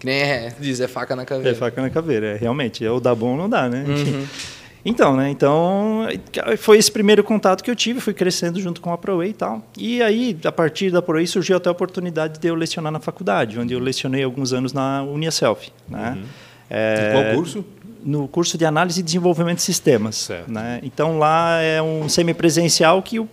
Que 0.00 0.06
nem 0.06 0.22
é, 0.22 0.52
diz, 0.58 0.80
é 0.80 0.88
faca 0.88 1.14
na 1.14 1.26
caveira. 1.26 1.50
É 1.50 1.54
faca 1.54 1.80
na 1.80 1.90
caveira, 1.90 2.28
é, 2.28 2.36
realmente. 2.36 2.84
É 2.84 2.90
o 2.90 2.98
dá 2.98 3.14
bom 3.14 3.36
não 3.36 3.48
dá, 3.48 3.68
né? 3.68 3.84
Uhum. 3.86 4.26
Então, 4.84 5.16
né? 5.16 5.30
Então, 5.30 6.06
foi 6.58 6.78
esse 6.78 6.90
primeiro 6.90 7.22
contato 7.22 7.62
que 7.62 7.70
eu 7.70 7.76
tive, 7.76 8.00
fui 8.00 8.14
crescendo 8.14 8.60
junto 8.60 8.80
com 8.80 8.92
a 8.92 8.98
ProWay 8.98 9.30
e 9.30 9.34
tal. 9.34 9.62
E 9.76 10.02
aí, 10.02 10.38
a 10.44 10.52
partir 10.52 10.90
da 10.90 11.02
ProWay, 11.02 11.26
surgiu 11.26 11.56
até 11.56 11.68
a 11.68 11.72
oportunidade 11.72 12.38
de 12.38 12.48
eu 12.48 12.54
lecionar 12.54 12.90
na 12.90 13.00
faculdade, 13.00 13.58
onde 13.58 13.74
eu 13.74 13.78
lecionei 13.78 14.22
alguns 14.22 14.52
anos 14.52 14.72
na 14.72 15.02
UniaSelf, 15.02 15.68
né? 15.88 16.16
Uhum. 16.16 16.24
É, 16.70 17.10
qual 17.12 17.34
curso? 17.34 17.64
No 18.02 18.28
curso 18.28 18.56
de 18.56 18.64
análise 18.64 19.00
e 19.00 19.02
desenvolvimento 19.02 19.56
de 19.56 19.62
sistemas. 19.64 20.16
Certo. 20.16 20.50
Né? 20.50 20.80
Então, 20.82 21.18
lá 21.18 21.60
é 21.60 21.82
um 21.82 22.08
semipresencial 22.08 23.02
que 23.02 23.20
o 23.20 23.28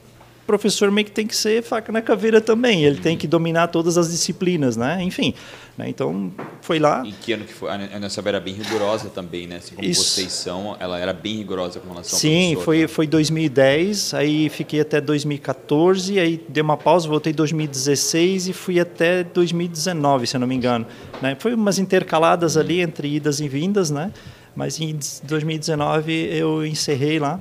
professor 0.48 0.89
meio 0.89 1.06
que 1.06 1.12
tem 1.12 1.27
que 1.27 1.36
ser 1.36 1.62
faca 1.62 1.92
na 1.92 2.01
caveira 2.01 2.39
também. 2.39 2.86
Ele 2.86 2.96
uhum. 2.96 3.01
tem 3.04 3.18
que 3.18 3.27
dominar 3.27 3.68
todas 3.68 3.98
as 3.98 4.10
disciplinas, 4.10 4.77
né? 4.77 5.04
Enfim, 5.04 5.34
né? 5.77 5.89
então 5.89 6.32
foi 6.62 6.80
lá. 6.80 7.04
E 7.06 7.12
que 7.12 7.34
ano 7.34 7.44
que 7.44 7.54
foi? 7.54 7.70
A 7.70 8.00
nossa 8.00 8.22
era 8.25 8.39
bem 8.39 8.54
rigorosa 8.54 9.10
também, 9.10 9.46
né? 9.46 9.58
Assim 9.58 9.75
como 9.75 9.88
Isso. 9.88 10.04
vocês 10.04 10.32
são, 10.32 10.77
ela 10.80 10.98
era 10.98 11.12
bem 11.12 11.36
rigorosa 11.36 11.82
com 11.82 11.89
relação 11.89 12.18
Sim, 12.18 12.56
ao 12.56 12.62
foi, 12.62 12.82
né? 12.82 12.88
foi 12.88 13.06
2010, 13.06 14.13
aí 14.13 14.50
fiquei 14.50 14.80
até 14.80 15.01
2014, 15.01 16.18
aí 16.18 16.42
dei 16.48 16.63
uma 16.63 16.77
pausa, 16.77 17.08
voltei 17.08 17.34
em 17.34 17.36
2016 17.36 18.48
e 18.48 18.54
fui 18.54 18.80
até 18.80 19.24
2019, 19.25 20.27
se 20.27 20.38
eu 20.38 20.39
não 20.39 20.48
me 20.48 20.56
engano. 20.56 20.88
Né? 21.22 21.36
Foi 21.38 21.54
umas 21.54 21.77
intercaladas 21.77 22.56
uhum. 22.56 22.62
ali 22.62 22.82
entre 22.82 23.13
idas 23.13 23.42
e 23.42 23.50
vindas, 23.50 23.92
né? 23.92 24.13
Mas 24.56 24.80
em 24.80 24.98
2019 25.24 26.30
eu 26.32 26.66
encerrei 26.66 27.20
lá, 27.20 27.39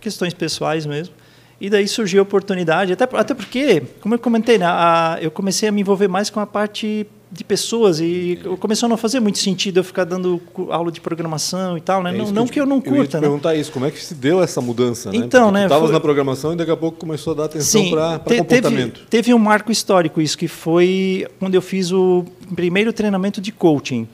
questões 0.00 0.34
pessoais 0.34 0.84
mesmo. 0.84 1.21
E 1.64 1.70
daí 1.70 1.86
surgiu 1.86 2.18
a 2.18 2.22
oportunidade, 2.24 2.92
até, 2.92 3.04
até 3.16 3.34
porque, 3.34 3.84
como 4.00 4.16
eu 4.16 4.18
comentei, 4.18 4.58
né, 4.58 4.66
a, 4.66 5.16
eu 5.20 5.30
comecei 5.30 5.68
a 5.68 5.72
me 5.72 5.80
envolver 5.80 6.08
mais 6.08 6.28
com 6.28 6.40
a 6.40 6.46
parte 6.46 7.06
de 7.30 7.44
pessoas 7.44 8.00
e 8.00 8.36
começou 8.58 8.88
a 8.88 8.90
não 8.90 8.96
fazer 8.96 9.20
muito 9.20 9.38
sentido 9.38 9.78
eu 9.78 9.84
ficar 9.84 10.02
dando 10.04 10.42
aula 10.70 10.90
de 10.90 11.00
programação 11.00 11.78
e 11.78 11.80
tal, 11.80 12.02
né? 12.02 12.10
É 12.10 12.12
não 12.14 12.24
isso 12.24 12.34
não 12.34 12.44
te- 12.46 12.52
que 12.52 12.60
eu 12.60 12.66
não 12.66 12.78
Eu 12.78 12.80
ia 12.80 12.90
te 12.90 12.96
curta, 12.96 13.16
né? 13.18 13.26
perguntar 13.28 13.54
isso, 13.54 13.70
como 13.70 13.86
é 13.86 13.92
que 13.92 14.04
se 14.04 14.12
deu 14.12 14.42
essa 14.42 14.60
mudança, 14.60 15.10
né? 15.12 15.18
Então, 15.18 15.44
Porque 15.46 15.58
né, 15.60 15.62
estavas 15.66 15.84
foi- 15.84 15.92
na 15.94 16.00
programação 16.00 16.52
e 16.52 16.56
daqui 16.56 16.72
a 16.72 16.76
pouco 16.76 16.98
começou 16.98 17.32
a 17.32 17.36
dar 17.36 17.44
atenção 17.44 17.88
para 17.90 18.18
te- 18.18 18.36
comportamento. 18.38 18.94
Teve, 18.94 19.06
teve 19.08 19.32
um 19.34 19.38
marco 19.38 19.70
histórico 19.70 20.20
isso, 20.20 20.36
que 20.36 20.48
foi 20.48 21.26
quando 21.38 21.54
eu 21.54 21.62
fiz 21.62 21.92
o 21.92 22.24
primeiro 22.56 22.92
treinamento 22.92 23.40
de 23.40 23.52
coaching. 23.52 24.08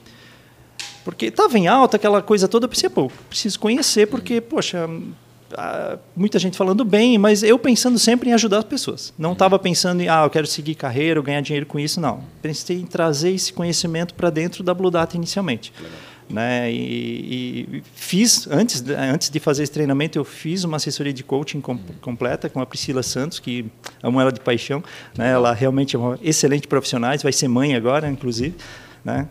Porque 1.03 1.25
estava 1.25 1.57
em 1.57 1.67
alta 1.67 1.97
aquela 1.97 2.21
coisa 2.21 2.47
toda, 2.47 2.65
eu 2.65 2.69
pensei, 2.69 2.89
pô, 2.89 3.11
preciso 3.27 3.59
conhecer, 3.59 4.05
porque, 4.07 4.39
poxa, 4.39 4.87
muita 6.15 6.37
gente 6.39 6.57
falando 6.57 6.83
bem, 6.85 7.17
mas 7.17 7.43
eu 7.43 7.57
pensando 7.57 7.97
sempre 7.99 8.29
em 8.29 8.33
ajudar 8.33 8.59
as 8.59 8.63
pessoas. 8.65 9.13
Não 9.17 9.33
estava 9.33 9.57
pensando 9.57 10.01
em, 10.01 10.07
ah, 10.07 10.23
eu 10.23 10.29
quero 10.29 10.45
seguir 10.47 10.75
carreira 10.75 11.21
ganhar 11.21 11.41
dinheiro 11.41 11.65
com 11.65 11.79
isso, 11.79 11.99
não. 11.99 12.23
Pensei 12.41 12.77
em 12.81 12.85
trazer 12.85 13.31
esse 13.31 13.51
conhecimento 13.53 14.13
para 14.13 14.29
dentro 14.29 14.63
da 14.63 14.73
Blue 14.73 14.91
Data 14.91 15.15
inicialmente. 15.15 15.73
Né? 16.29 16.71
E, 16.71 16.75
e 17.79 17.83
fiz, 17.95 18.47
antes, 18.51 18.81
de- 18.81 18.93
antes 18.93 19.31
de 19.31 19.39
fazer 19.39 19.63
esse 19.63 19.71
treinamento, 19.71 20.19
eu 20.19 20.23
fiz 20.23 20.63
uma 20.63 20.77
assessoria 20.77 21.11
de 21.11 21.23
coaching 21.23 21.59
com- 21.59 21.79
completa 22.01 22.47
com 22.47 22.61
a 22.61 22.65
Priscila 22.67 23.01
Santos, 23.01 23.39
que 23.39 23.65
amo 24.03 24.21
ela 24.21 24.31
de 24.31 24.39
paixão. 24.39 24.83
Né? 25.17 25.31
Ela 25.31 25.53
realmente 25.53 25.95
é 25.95 25.99
uma 25.99 26.19
excelente 26.21 26.67
profissional, 26.67 27.17
vai 27.23 27.33
ser 27.33 27.47
mãe 27.47 27.73
agora, 27.75 28.07
inclusive. 28.07 28.53
Né? 29.03 29.27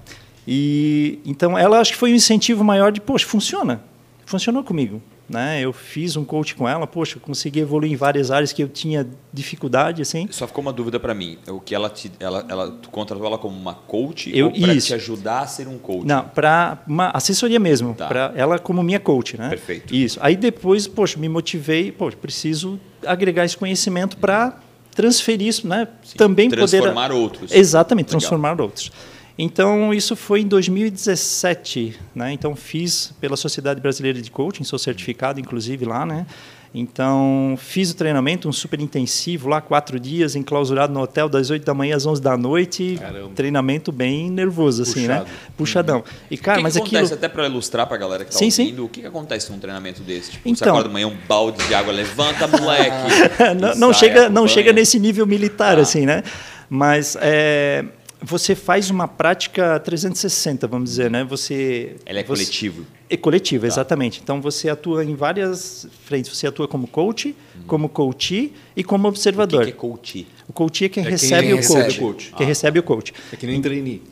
E 0.47 1.21
então 1.25 1.57
ela 1.57 1.79
acho 1.79 1.93
que 1.93 1.99
foi 1.99 2.11
um 2.11 2.17
incentivo 2.17 2.65
maior 2.65 2.91
de, 2.91 3.01
poxa, 3.01 3.27
funciona, 3.27 3.81
funcionou 4.27 4.65
comigo. 4.65 5.01
Né? 5.29 5.61
Eu 5.61 5.75
fiz 5.75 6.17
um 6.17 6.25
coach 6.25 6.55
com 6.55 6.67
ela, 6.67 6.87
poxa, 6.87 7.19
consegui 7.21 7.61
evoluir 7.61 7.93
em 7.93 7.97
várias 7.97 8.31
áreas 8.31 8.51
que 8.51 8.63
eu 8.63 8.69
tinha 8.69 9.07
dificuldade, 9.31 10.01
assim. 10.01 10.27
Só 10.31 10.47
ficou 10.47 10.63
uma 10.63 10.73
dúvida 10.73 10.99
para 10.99 11.13
mim. 11.13 11.37
O 11.47 11.61
que 11.61 11.75
ela 11.75 11.91
te, 11.91 12.11
ela, 12.19 12.47
ela 12.49 12.71
tu 12.71 12.89
contratou 12.89 13.27
ela 13.27 13.37
como 13.37 13.55
uma 13.55 13.75
coach 13.75 14.31
Eu- 14.35 14.47
ou 14.47 14.53
para 14.53 14.79
te 14.81 14.95
ajudar 14.95 15.41
a 15.41 15.47
ser 15.47 15.69
um 15.69 15.77
coach? 15.77 16.07
Não, 16.07 16.25
para 16.25 16.79
uma 16.87 17.11
assessoria 17.11 17.61
mesmo, 17.61 17.93
Tá. 17.93 18.07
para 18.09 18.33
ela 18.35 18.59
como 18.59 18.83
minha 18.83 18.99
coach, 18.99 19.37
né? 19.37 19.51
Perfeito. 19.51 19.95
Isso. 19.95 20.19
Aí 20.23 20.35
depois, 20.35 20.87
poxa, 20.87 21.19
me 21.19 21.29
motivei, 21.29 21.93
poxa, 21.93 22.17
preciso 22.17 22.81
agregar 23.05 23.45
esse 23.45 23.57
conhecimento 23.57 24.17
para 24.17 24.59
transferir 24.95 25.47
isso, 25.47 25.69
né? 25.69 25.87
Também 26.17 26.49
transformar 26.49 27.09
poder 27.09 27.21
outros. 27.21 27.53
Exatamente, 27.53 28.07
Legal. 28.07 28.19
transformar 28.21 28.61
outros. 28.63 28.91
Então, 29.39 29.95
isso 29.95 30.17
foi 30.17 30.41
em 30.41 30.47
2017, 30.49 31.97
né? 32.15 32.33
Então, 32.33 32.57
fiz 32.57 33.13
pela 33.21 33.37
Sociedade 33.37 33.81
Brasileira 33.81 34.21
de 34.21 34.31
Coaching, 34.31 34.65
sou 34.65 34.79
certificado, 34.79 35.39
inclusive, 35.39 35.85
lá, 35.85 36.05
né? 36.05 36.27
Então, 36.75 37.55
fiz 37.57 37.91
o 37.93 37.95
treinamento, 37.97 38.47
um 38.49 38.53
super 38.53 38.79
intensivo 38.79 39.49
lá, 39.49 39.59
quatro 39.61 39.99
dias, 39.99 40.37
enclausurado 40.37 40.93
no 40.93 41.01
hotel, 41.01 41.27
das 41.29 41.49
8 41.49 41.65
da 41.65 41.73
manhã 41.73 41.97
às 41.97 42.05
11 42.05 42.21
da 42.21 42.37
noite. 42.37 42.99
Caramba. 43.01 43.31
Treinamento 43.35 43.91
bem 43.91 44.29
nervoso, 44.31 44.83
assim, 44.83 45.07
né? 45.07 45.21
Puxado. 45.57 45.57
Puxadão. 45.57 46.05
E, 46.31 46.37
cara, 46.37 46.57
o 46.57 46.59
que 46.59 46.63
mas 46.65 46.73
que 46.75 46.81
aquilo... 46.81 46.97
acontece, 46.99 47.15
até 47.15 47.29
para 47.29 47.47
ilustrar 47.47 47.87
para 47.87 47.97
a 47.97 47.99
galera 47.99 48.25
que 48.25 48.31
está 48.31 48.39
Sim, 48.41 48.51
sim. 48.51 48.63
ouvindo, 48.65 48.85
o 48.85 48.89
que, 48.89 49.01
que 49.01 49.07
acontece 49.07 49.51
num 49.51 49.59
treinamento 49.59 50.03
desse? 50.03 50.33
Tipo, 50.33 50.43
você 50.47 50.51
Então- 50.51 50.69
acorda 50.75 50.89
de 50.89 50.93
manhã, 50.93 51.07
um 51.07 51.17
balde 51.27 51.67
de 51.67 51.75
água, 51.75 51.91
levanta, 51.93 52.47
moleque. 52.47 52.97
não, 53.59 53.75
não 53.77 53.93
sai, 53.95 54.01
chega, 54.01 54.29
não 54.29 54.47
chega 54.47 54.73
nesse 54.73 54.99
nível 54.99 55.27
militar, 55.27 55.79
Ah. 55.79 55.83
assim, 55.83 56.05
né? 56.05 56.23
Mas 56.69 57.17
é, 57.19 57.83
você 58.21 58.55
faz 58.55 58.91
uma 58.91 59.07
prática 59.07 59.79
360, 59.81 60.67
vamos 60.67 60.91
dizer, 60.91 61.11
né? 61.11 61.25
Você 61.25 61.97
Ela 62.05 62.21
é 62.21 62.23
você- 62.23 62.27
coletivo. 62.45 62.87
É 63.11 63.17
coletiva, 63.17 63.67
exatamente. 63.67 64.21
Então 64.23 64.41
você 64.41 64.69
atua 64.69 65.03
em 65.05 65.15
várias 65.15 65.87
frentes. 66.05 66.37
Você 66.37 66.47
atua 66.47 66.69
como 66.69 66.87
coach, 66.87 67.35
como 67.67 67.89
coachee 67.89 68.53
e 68.77 68.85
como 68.85 69.07
O 69.07 69.09
observador. 69.09 69.65
que, 69.65 69.73
que 69.73 69.77
é 69.79 69.81
coach? 69.81 70.27
O 70.47 70.53
coachee 70.53 70.85
é 70.87 70.89
quem 70.91 71.01
É 71.03 71.05
quem 71.05 71.13
recebe 71.13 71.53
o 71.53 71.57
recebe 71.57 71.83
coach. 71.85 71.99
o 71.99 72.01
coach. 72.03 72.35
Quem 72.37 72.47
recebe 72.47 72.79
o 72.79 72.83
coach. 72.83 73.15
É 73.33 73.37
que 73.37 73.47
nem 73.47 73.63
trainee, 73.63 74.03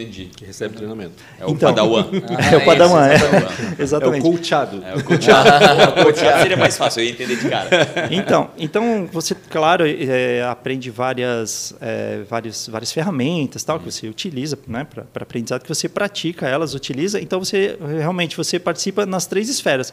Entendi. 0.00 0.30
que 0.34 0.44
recebe 0.44 0.74
treinamento. 0.76 1.12
É 1.38 1.44
o 1.44 1.50
Então. 1.50 1.68
padawan. 1.74 2.06
é 2.52 2.56
o 2.56 2.64
Padawan, 2.64 3.06
é. 3.08 3.16
exatamente. 3.82 4.24
É 4.24 4.28
o 4.28 4.32
coachado. 4.32 4.82
É 4.84 4.94
o 4.96 5.04
coachado. 5.04 5.50
o 6.00 6.04
coachado 6.04 6.42
seria 6.42 6.56
mais 6.56 6.76
fácil, 6.76 7.00
eu 7.00 7.04
ia 7.06 7.10
entender 7.10 7.36
de 7.36 7.48
cara. 7.48 7.68
Então, 8.10 8.50
então 8.58 9.08
você, 9.12 9.34
claro, 9.34 9.84
é, 9.86 10.42
aprende 10.42 10.90
várias, 10.90 11.74
é, 11.80 12.22
várias, 12.28 12.68
várias 12.68 12.92
ferramentas 12.92 13.62
tal, 13.64 13.78
que 13.78 13.84
você 13.90 14.08
utiliza 14.08 14.58
né, 14.66 14.84
para 14.84 15.22
aprendizado, 15.22 15.62
que 15.62 15.68
você 15.68 15.88
pratica 15.88 16.48
elas, 16.48 16.74
utiliza. 16.74 17.20
Então, 17.20 17.38
você 17.38 17.76
realmente 17.98 18.36
você 18.36 18.58
participa 18.58 19.04
nas 19.04 19.26
três 19.26 19.48
esferas. 19.48 19.92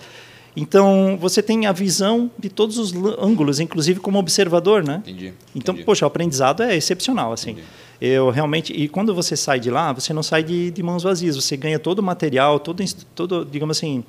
Então, 0.59 1.15
você 1.21 1.43
tem 1.43 1.67
a 1.67 1.71
visão 1.71 2.31
de 2.37 2.49
todos 2.49 2.79
os 2.79 2.91
ângulos, 3.19 3.59
inclusive 3.59 3.99
como 3.99 4.17
observador, 4.17 4.83
né? 4.83 5.03
Entendi. 5.05 5.31
Então, 5.55 5.73
entendi. 5.75 5.85
poxa, 5.85 6.03
o 6.03 6.07
aprendizado 6.07 6.63
é 6.63 6.75
excepcional, 6.75 7.31
assim. 7.31 7.51
Entendi. 7.51 7.67
Eu 7.99 8.29
realmente 8.29 8.73
e 8.73 8.87
quando 8.87 9.13
você 9.13 9.35
sai 9.35 9.59
de 9.59 9.71
lá, 9.71 9.91
você 9.91 10.13
não 10.13 10.21
sai 10.21 10.43
de, 10.43 10.71
de 10.71 10.83
mãos 10.83 11.03
vazias. 11.03 11.35
Você 11.35 11.57
ganha 11.57 11.79
todo 11.79 11.99
o 11.99 12.03
material, 12.03 12.59
todo, 12.59 12.83
todo 13.15 13.45
digamos 13.45 13.77
assim, 13.77 14.03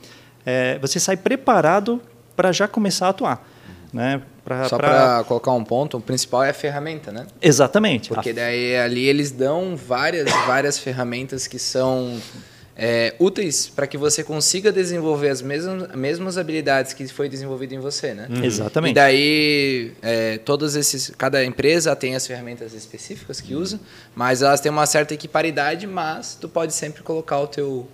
é, 0.44 0.78
você 0.78 1.00
sai 1.00 1.16
preparado 1.16 2.00
para 2.36 2.52
já 2.52 2.68
começar 2.68 3.06
a 3.06 3.10
atuar, 3.10 3.48
né? 3.92 4.22
Pra, 4.44 4.68
Só 4.68 4.78
para 4.78 5.24
colocar 5.24 5.52
um 5.52 5.62
ponto, 5.62 5.98
o 5.98 6.00
principal 6.00 6.42
é 6.42 6.50
a 6.50 6.54
ferramenta, 6.54 7.12
né? 7.12 7.26
Exatamente. 7.42 8.08
Porque 8.08 8.32
daí 8.32 8.76
ali 8.76 9.04
eles 9.06 9.30
dão 9.30 9.76
várias, 9.76 10.30
várias 10.46 10.78
ferramentas 10.78 11.46
que 11.46 11.58
são 11.58 12.18
é, 12.80 13.12
úteis 13.18 13.68
para 13.68 13.88
que 13.88 13.98
você 13.98 14.22
consiga 14.22 14.70
desenvolver 14.70 15.30
as 15.30 15.42
mesmas, 15.42 15.92
mesmas 15.96 16.38
habilidades 16.38 16.92
que 16.92 17.08
foi 17.08 17.28
desenvolvido 17.28 17.74
em 17.74 17.80
você, 17.80 18.14
né? 18.14 18.28
Exatamente. 18.42 18.92
E 18.92 18.94
daí, 18.94 19.92
é, 20.00 20.38
todos 20.38 20.76
esses, 20.76 21.10
cada 21.18 21.44
empresa 21.44 21.96
tem 21.96 22.14
as 22.14 22.24
ferramentas 22.24 22.72
específicas 22.74 23.40
que 23.40 23.56
usa, 23.56 23.80
mas 24.14 24.42
elas 24.42 24.60
têm 24.60 24.70
uma 24.70 24.86
certa 24.86 25.12
equiparidade, 25.12 25.88
mas 25.88 26.38
tu 26.40 26.48
pode 26.48 26.72
sempre 26.72 27.02
colocar 27.02 27.40
o 27.40 27.48
teu 27.48 27.88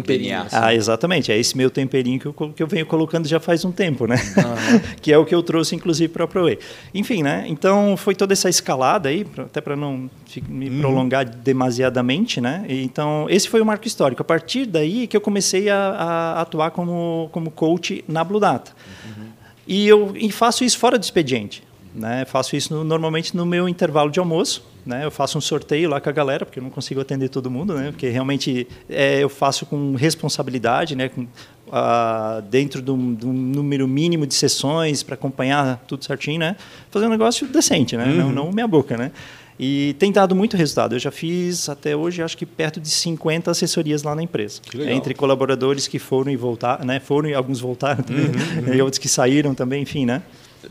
temperinho. 0.00 0.30
DNA. 0.30 0.42
assim. 0.42 0.56
Ah, 0.58 0.74
exatamente. 0.74 1.32
É 1.32 1.38
esse 1.38 1.56
meu 1.56 1.70
temperinho 1.70 2.18
que 2.18 2.26
eu, 2.26 2.32
que 2.32 2.62
eu 2.62 2.66
venho 2.66 2.86
colocando 2.86 3.26
já 3.26 3.40
faz 3.40 3.64
um 3.64 3.72
tempo, 3.72 4.06
né? 4.06 4.16
que 5.00 5.12
é 5.12 5.18
o 5.18 5.24
que 5.24 5.34
eu 5.34 5.42
trouxe, 5.42 5.74
inclusive, 5.74 6.12
para 6.12 6.24
a 6.24 6.28
ProWay. 6.28 6.58
Enfim, 6.94 7.22
né? 7.22 7.44
Então, 7.48 7.96
foi 7.96 8.14
toda 8.14 8.32
essa 8.32 8.48
escalada 8.48 9.08
aí, 9.08 9.26
até 9.38 9.60
para 9.60 9.76
não 9.76 10.10
me 10.48 10.70
prolongar 10.70 11.24
demasiadamente, 11.24 12.40
né? 12.40 12.64
Então, 12.68 13.26
esse 13.28 13.48
foi 13.48 13.60
o 13.60 13.66
marco 13.66 13.86
histórico. 13.86 14.22
A 14.22 14.24
partir 14.24 14.66
daí 14.66 15.06
que 15.06 15.16
eu 15.16 15.20
comecei 15.20 15.68
a, 15.68 15.76
a 15.76 16.40
atuar 16.40 16.70
como, 16.70 17.28
como 17.32 17.50
coach 17.50 18.04
na 18.08 18.24
Blue 18.24 18.40
Data. 18.40 18.72
E 19.66 19.86
eu 19.86 20.12
e 20.16 20.30
faço 20.32 20.64
isso 20.64 20.78
fora 20.78 20.98
do 20.98 21.02
expediente. 21.02 21.62
Né? 21.94 22.24
Faço 22.24 22.56
isso 22.56 22.74
no- 22.74 22.84
normalmente 22.84 23.36
no 23.36 23.44
meu 23.44 23.68
intervalo 23.68 24.10
de 24.10 24.18
almoço. 24.18 24.64
Né? 24.84 25.04
Eu 25.04 25.10
faço 25.10 25.36
um 25.38 25.40
sorteio 25.40 25.88
lá 25.90 26.00
com 26.00 26.08
a 26.08 26.12
galera, 26.12 26.44
porque 26.46 26.58
eu 26.58 26.62
não 26.62 26.70
consigo 26.70 27.00
atender 27.00 27.28
todo 27.28 27.50
mundo, 27.50 27.74
né? 27.74 27.90
porque 27.92 28.08
realmente 28.08 28.66
é, 28.88 29.20
eu 29.22 29.28
faço 29.28 29.66
com 29.66 29.94
responsabilidade, 29.94 30.96
né? 30.96 31.08
com, 31.08 31.26
ah, 31.70 32.42
dentro 32.50 32.80
de 32.82 32.90
um, 32.90 33.14
de 33.14 33.26
um 33.26 33.32
número 33.32 33.86
mínimo 33.86 34.26
de 34.26 34.34
sessões 34.34 35.02
para 35.02 35.14
acompanhar 35.14 35.84
tudo 35.86 36.04
certinho, 36.04 36.40
né? 36.40 36.56
fazer 36.90 37.06
um 37.06 37.10
negócio 37.10 37.46
decente, 37.46 37.96
né? 37.96 38.06
não, 38.06 38.32
não 38.32 38.50
meia 38.52 38.66
boca. 38.66 38.96
Né? 38.96 39.12
E 39.60 39.94
tem 39.98 40.10
dado 40.10 40.34
muito 40.34 40.56
resultado. 40.56 40.94
Eu 40.94 40.98
já 40.98 41.10
fiz 41.10 41.68
até 41.68 41.94
hoje, 41.94 42.22
acho 42.22 42.36
que 42.36 42.46
perto 42.46 42.80
de 42.80 42.88
50 42.88 43.50
assessorias 43.50 44.02
lá 44.02 44.14
na 44.14 44.22
empresa. 44.22 44.60
Entre 44.90 45.14
colaboradores 45.14 45.86
que 45.86 45.98
foram 45.98 46.32
e 46.32 46.36
voltaram, 46.36 46.84
né? 46.86 46.98
Foram 46.98 47.28
e 47.28 47.34
alguns 47.34 47.60
voltaram 47.60 48.02
também, 48.02 48.24
e 48.74 48.80
outros 48.82 48.98
que 48.98 49.08
saíram 49.08 49.54
também, 49.54 49.82
enfim, 49.82 50.06
né? 50.06 50.22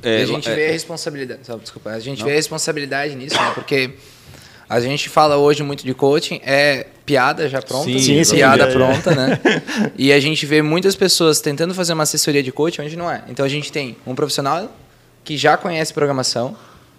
É, 0.03 0.19
E 0.19 0.23
a 0.23 0.25
gente 0.25 0.49
é, 0.49 0.55
vê 0.55 0.67
a 0.67 0.71
responsabilidade. 0.71 1.41
só, 1.43 1.57
desculpa, 1.57 1.91
a 1.91 1.99
gente 1.99 2.23
vê 2.23 2.31
a 2.31 2.35
responsabilidade 2.35 3.15
nisso, 3.15 3.35
né? 3.35 3.51
Porque 3.53 3.91
a 4.69 4.79
gente 4.79 5.09
fala 5.09 5.35
hoje 5.37 5.63
muito 5.63 5.83
de 5.83 5.93
coaching, 5.93 6.39
é 6.45 6.87
piada 7.05 7.49
já 7.49 7.61
pronta, 7.61 7.85
Sim, 7.85 7.99
Sim, 7.99 8.23
sim, 8.23 8.35
piada 8.35 8.63
é, 8.63 8.69
é. 8.69 8.71
pronta, 8.71 9.13
né? 9.13 9.39
E 9.97 10.13
a 10.13 10.19
gente 10.19 10.45
vê 10.45 10.61
muitas 10.61 10.95
pessoas 10.95 11.41
tentando 11.41 11.73
fazer 11.73 11.91
uma 11.91 12.03
assessoria 12.03 12.41
de 12.41 12.51
coaching 12.51 12.83
onde 12.83 12.95
não 12.95 13.11
é. 13.11 13.21
Então 13.27 13.45
a 13.45 13.49
gente 13.49 13.71
tem 13.71 13.97
um 14.07 14.15
profissional 14.15 14.73
que 15.23 15.35
já 15.35 15.57
conhece 15.57 15.93
programação, 15.93 16.55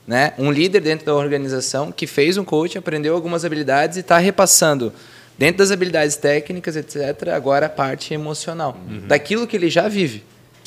né? 0.07 0.35
Um 0.39 0.51
líder 0.51 0.81
dentro 0.81 1.07
da 1.07 1.15
organização 1.15 1.91
que 1.91 2.07
fez 2.07 2.37
um 2.37 2.45
coaching, 2.45 2.79
aprendeu 2.79 3.15
algumas 3.15 3.45
habilidades 3.45 3.97
e 3.97 4.01
está 4.01 4.19
repassando 4.19 4.93
dentro 5.39 5.59
das 5.59 5.71
habilidades 5.71 6.17
técnicas, 6.17 6.77
etc. 6.77 7.29
Agora 7.35 7.67
a 7.67 7.71
parte 7.71 8.13
emocional 8.13 8.77
daquilo 9.07 9.47
que 9.47 9.57
ele 9.57 9.71
já 9.71 9.89
vive. 9.89 10.23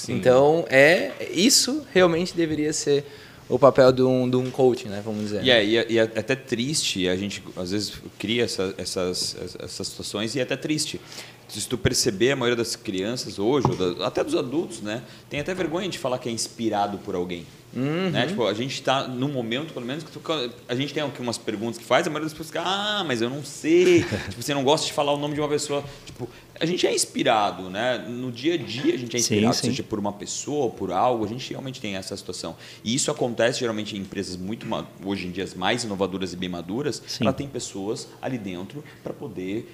Então 0.09 0.65
é 0.69 1.11
isso 1.33 1.85
realmente 1.93 2.35
deveria 2.35 2.71
ser 2.73 3.05
o 3.47 3.59
papel 3.59 3.91
de 3.91 4.01
um, 4.01 4.27
de 4.29 4.35
um 4.37 4.49
coaching, 4.49 4.87
né? 4.89 5.01
Vamos 5.05 5.21
dizer. 5.25 5.43
E 5.43 5.51
é, 5.51 5.63
e 5.63 5.77
é- 5.77 5.85
e 5.91 5.97
é 5.99 6.01
até 6.01 6.35
triste, 6.35 7.07
a 7.07 7.15
gente 7.15 7.43
às 7.55 7.71
vezes 7.71 7.93
cria 8.17 8.43
essa- 8.43 8.73
essas, 8.77 9.35
essas 9.59 9.87
situações 9.87 10.35
e 10.35 10.39
é 10.39 10.43
até 10.43 10.55
triste. 10.57 10.99
se 11.47 11.67
tu 11.69 11.77
perceber, 11.77 12.31
a 12.31 12.35
maioria 12.35 12.55
das 12.55 12.75
crianças 12.75 13.37
hoje, 13.37 13.67
até 14.03 14.23
dos 14.23 14.33
adultos, 14.35 14.81
né, 14.81 15.03
tem 15.29 15.39
até 15.39 15.53
vergonha 15.53 15.87
de 15.87 15.97
falar 15.99 16.17
que 16.17 16.27
é 16.27 16.31
inspirado 16.31 16.97
por 16.97 17.13
alguém. 17.13 17.45
Uhum. 17.73 18.09
Né? 18.09 18.25
Tipo, 18.25 18.47
a 18.47 18.53
gente 18.53 18.73
está 18.73 19.07
num 19.07 19.27
momento, 19.29 19.71
pelo 19.71 19.85
menos, 19.85 20.03
que 20.03 20.11
tu, 20.11 20.19
a 20.67 20.73
gente 20.75 20.91
tem 20.91 21.03
aqui 21.03 21.21
umas 21.21 21.37
perguntas 21.37 21.77
que 21.77 21.83
faz, 21.83 22.07
a 22.07 22.09
maioria 22.09 22.25
das 22.25 22.33
pessoas 22.33 22.47
fica, 22.47 22.63
ah, 22.65 23.03
mas 23.05 23.21
eu 23.21 23.29
não 23.29 23.43
sei. 23.43 24.03
tipo, 24.29 24.41
você 24.41 24.55
não 24.55 24.63
gosta 24.63 24.87
de 24.87 24.93
falar 24.93 25.13
o 25.13 25.17
nome 25.17 25.35
de 25.35 25.39
uma 25.39 25.47
pessoa. 25.47 25.83
Tipo, 26.05 26.27
a 26.59 26.65
gente 26.65 26.87
é 26.87 26.93
inspirado, 26.93 27.69
né? 27.69 27.97
No 27.97 28.31
dia 28.31 28.53
a 28.53 28.57
dia 28.57 28.93
a 28.93 28.97
gente 28.97 29.15
é 29.15 29.19
inspirado, 29.19 29.53
sim, 29.55 29.61
sim. 29.61 29.69
seja 29.69 29.83
por 29.83 29.99
uma 29.99 30.13
pessoa 30.13 30.65
ou 30.65 30.71
por 30.71 30.91
algo, 30.91 31.25
a 31.25 31.27
gente 31.27 31.49
realmente 31.49 31.81
tem 31.81 31.95
essa 31.95 32.15
situação. 32.15 32.55
E 32.83 32.95
isso 32.95 33.11
acontece 33.11 33.59
geralmente 33.59 33.95
em 33.95 33.99
empresas 33.99 34.37
muito, 34.37 34.65
hoje 35.03 35.27
em 35.27 35.31
dia, 35.31 35.45
mais 35.55 35.83
inovadoras 35.83 36.33
e 36.33 36.37
bem 36.37 36.49
maduras, 36.49 37.01
sim. 37.05 37.23
ela 37.23 37.33
tem 37.33 37.47
pessoas 37.47 38.07
ali 38.21 38.37
dentro 38.37 38.83
para 39.03 39.13
poder 39.13 39.67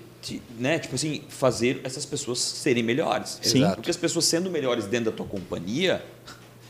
né, 0.58 0.78
tipo 0.78 0.94
assim, 0.94 1.24
fazer 1.30 1.82
essas 1.84 2.06
pessoas 2.06 2.40
serem 2.40 2.84
melhores. 2.84 3.40
Sim. 3.42 3.68
Porque 3.74 3.90
as 3.90 3.98
pessoas 3.98 4.26
sendo 4.26 4.52
melhores 4.52 4.86
dentro 4.86 5.12
da 5.12 5.18
tua 5.18 5.26
companhia, 5.26 6.04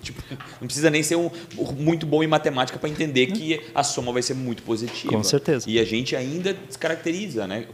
Tipo, 0.02 0.22
não 0.60 0.68
precisa 0.68 0.90
nem 0.90 1.04
ser 1.04 1.16
um, 1.16 1.30
muito 1.78 2.06
bom 2.06 2.24
em 2.24 2.28
matemática 2.28 2.78
para 2.78 2.90
entender 2.90 3.28
que 3.28 3.62
a 3.74 3.84
soma 3.84 4.12
vai 4.12 4.22
ser 4.22 4.34
muito 4.34 4.64
positiva. 4.64 5.14
Com 5.14 5.24
certeza. 5.24 5.70
E 5.70 5.80
a 5.80 5.86
gente 5.86 6.16
ainda 6.16 6.54
descaracteriza, 6.54 7.48
né? 7.48 7.66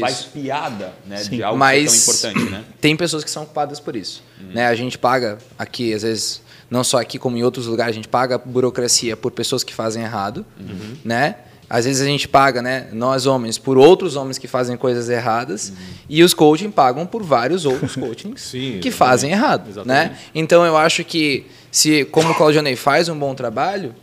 Faz 0.00 0.20
isso. 0.20 0.30
piada 0.30 0.92
né? 1.06 1.22
de 1.22 1.42
algo 1.42 1.58
Mas 1.58 2.04
tão 2.04 2.30
importante, 2.30 2.50
né? 2.50 2.64
Tem 2.80 2.96
pessoas 2.96 3.24
que 3.24 3.30
são 3.30 3.44
ocupadas 3.44 3.80
por 3.80 3.96
isso. 3.96 4.22
Hum. 4.40 4.50
Né? 4.54 4.66
A 4.66 4.74
gente 4.74 4.98
paga 4.98 5.38
aqui, 5.58 5.94
às 5.94 6.02
vezes, 6.02 6.42
não 6.70 6.84
só 6.84 7.00
aqui 7.00 7.18
como 7.18 7.36
em 7.36 7.42
outros 7.42 7.66
lugares, 7.66 7.92
a 7.92 7.96
gente 7.96 8.08
paga 8.08 8.38
burocracia 8.38 9.16
por 9.16 9.32
pessoas 9.32 9.64
que 9.64 9.74
fazem 9.74 10.02
errado, 10.02 10.44
uhum. 10.58 10.96
né? 11.04 11.36
Às 11.68 11.84
vezes 11.84 12.00
a 12.00 12.04
gente 12.04 12.28
paga, 12.28 12.62
né, 12.62 12.88
nós 12.92 13.26
homens, 13.26 13.58
por 13.58 13.76
outros 13.76 14.14
homens 14.14 14.38
que 14.38 14.46
fazem 14.46 14.76
coisas 14.76 15.08
erradas, 15.08 15.70
uhum. 15.70 15.76
e 16.08 16.22
os 16.22 16.32
coaching 16.32 16.70
pagam 16.70 17.04
por 17.04 17.22
vários 17.22 17.64
outros 17.64 17.94
coachings 17.96 18.40
Sim, 18.40 18.78
que 18.80 18.90
fazem 18.90 19.32
errado, 19.32 19.84
né? 19.84 20.16
Então 20.34 20.64
eu 20.64 20.76
acho 20.76 21.04
que 21.04 21.46
se 21.70 22.04
como 22.04 22.30
o 22.30 22.34
Claudionei 22.34 22.76
faz 22.76 23.08
um 23.08 23.18
bom 23.18 23.34
trabalho, 23.34 23.94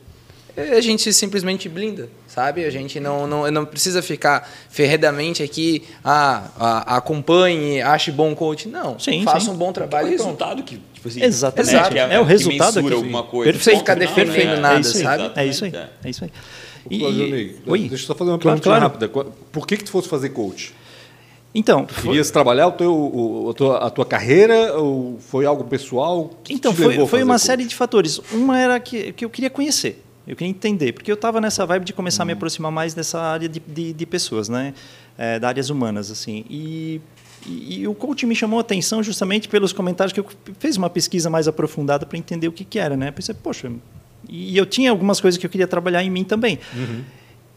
a 0.56 0.82
gente 0.82 1.12
simplesmente 1.12 1.68
blinda, 1.68 2.10
sabe? 2.28 2.64
A 2.64 2.70
gente 2.70 3.00
não, 3.00 3.26
não, 3.26 3.50
não 3.50 3.66
precisa 3.66 4.04
ficar 4.04 4.48
ferredamente 4.70 5.42
aqui, 5.42 5.84
ah, 6.04 6.44
a, 6.60 6.98
acompanhe, 6.98 7.82
ache 7.82 8.12
bom 8.12 8.36
coach. 8.36 8.68
Não, 8.68 9.00
sim, 9.00 9.24
faça 9.24 9.46
sim. 9.46 9.52
um 9.52 9.56
bom 9.56 9.72
trabalho. 9.74 10.08
É 10.08 10.10
o 10.10 10.12
resultado 10.12 10.62
que, 10.62 10.80
tipo 10.94 11.08
assim, 11.08 11.24
Exatamente. 11.24 11.98
É, 11.98 12.14
é, 12.14 12.20
o 12.20 12.24
resultado 12.24 12.84
que, 12.84 12.94
alguma 12.94 13.24
coisa. 13.24 13.52
Perfeito. 13.52 13.80
Ficar 13.80 13.96
defendendo 13.96 14.56
né? 14.56 14.60
nada, 14.60 14.80
é 14.80 14.84
sabe? 14.84 15.32
É 15.36 15.46
isso 15.46 15.66
aí. 15.66 15.74
É 16.04 16.10
isso 16.10 16.24
aí. 16.24 16.32
E, 16.90 17.04
e, 17.04 17.56
Oi? 17.66 17.80
Deixa 17.88 18.04
eu 18.04 18.08
só 18.08 18.16
fazer 18.16 18.32
uma 18.32 18.38
pergunta 18.38 18.64
claro. 18.64 18.84
rápida. 18.84 19.08
Por 19.08 19.68
que, 19.68 19.78
que 19.78 19.84
tu 19.84 19.92
fosse 19.92 20.08
fazer 20.08 20.30
coach? 20.30 20.74
Então, 21.56 21.86
querias 21.86 22.28
foi... 22.28 22.34
trabalhar 22.34 22.68
o 22.68 22.72
teu, 22.72 22.92
o, 22.92 23.50
a, 23.52 23.54
tua, 23.54 23.78
a 23.78 23.90
tua 23.90 24.06
carreira 24.06 24.76
ou 24.78 25.20
foi 25.20 25.46
algo 25.46 25.64
pessoal? 25.66 26.32
então 26.50 26.74
foi, 26.74 27.06
foi 27.06 27.24
uma 27.24 27.36
coach? 27.36 27.46
série 27.46 27.66
de 27.66 27.76
fatores. 27.76 28.20
Uma 28.32 28.60
era 28.60 28.80
que, 28.80 29.14
que 29.14 29.24
eu 29.24 29.30
queria 29.30 29.52
conhecer, 29.52 30.04
eu 30.28 30.36
queria 30.36 30.50
entender, 30.50 30.94
porque 30.94 31.12
eu 31.12 31.16
estava 31.16 31.40
nessa 31.40 31.64
vibe 31.66 31.86
de 31.86 31.94
começar 31.94 32.24
hum. 32.24 32.24
a 32.24 32.26
me 32.26 32.34
uhum. 32.34 32.38
aproximar 32.38 32.72
mais 32.72 32.96
dessa 32.96 33.22
área 33.22 33.48
de, 33.48 33.60
de, 33.60 33.94
de 33.94 34.06
pessoas, 34.06 34.50
né, 34.50 34.74
é, 35.16 35.38
da 35.40 35.48
áreas 35.48 35.70
humanas, 35.70 36.10
assim. 36.10 36.44
E, 36.50 37.00
e, 37.46 37.82
e, 37.82 37.88
o 37.88 37.94
coach 37.94 38.26
me 38.26 38.36
chamou 38.36 38.58
a 38.58 38.62
atenção 38.62 39.04
justamente 39.04 39.48
pelos 39.48 39.72
comentários 39.72 40.12
que 40.12 40.20
eu 40.20 40.26
fiz 40.58 40.76
uma 40.76 40.90
pesquisa 40.90 41.30
mais 41.30 41.48
aprofundada 41.48 42.04
para 42.04 42.18
entender 42.18 42.48
o 42.48 42.52
que, 42.52 42.66
que 42.66 42.80
era, 42.80 42.98
né. 42.98 43.12
Pensei, 43.12 43.36
poxa, 43.36 43.72
e 44.28 44.58
eu 44.58 44.66
tinha 44.66 44.90
algumas 44.90 45.20
coisas 45.20 45.38
que 45.38 45.46
eu 45.46 45.50
queria 45.50 45.68
trabalhar 45.68 46.04
em 46.04 46.10
mim 46.10 46.24
também. 46.24 46.60
Uhum. 46.76 47.04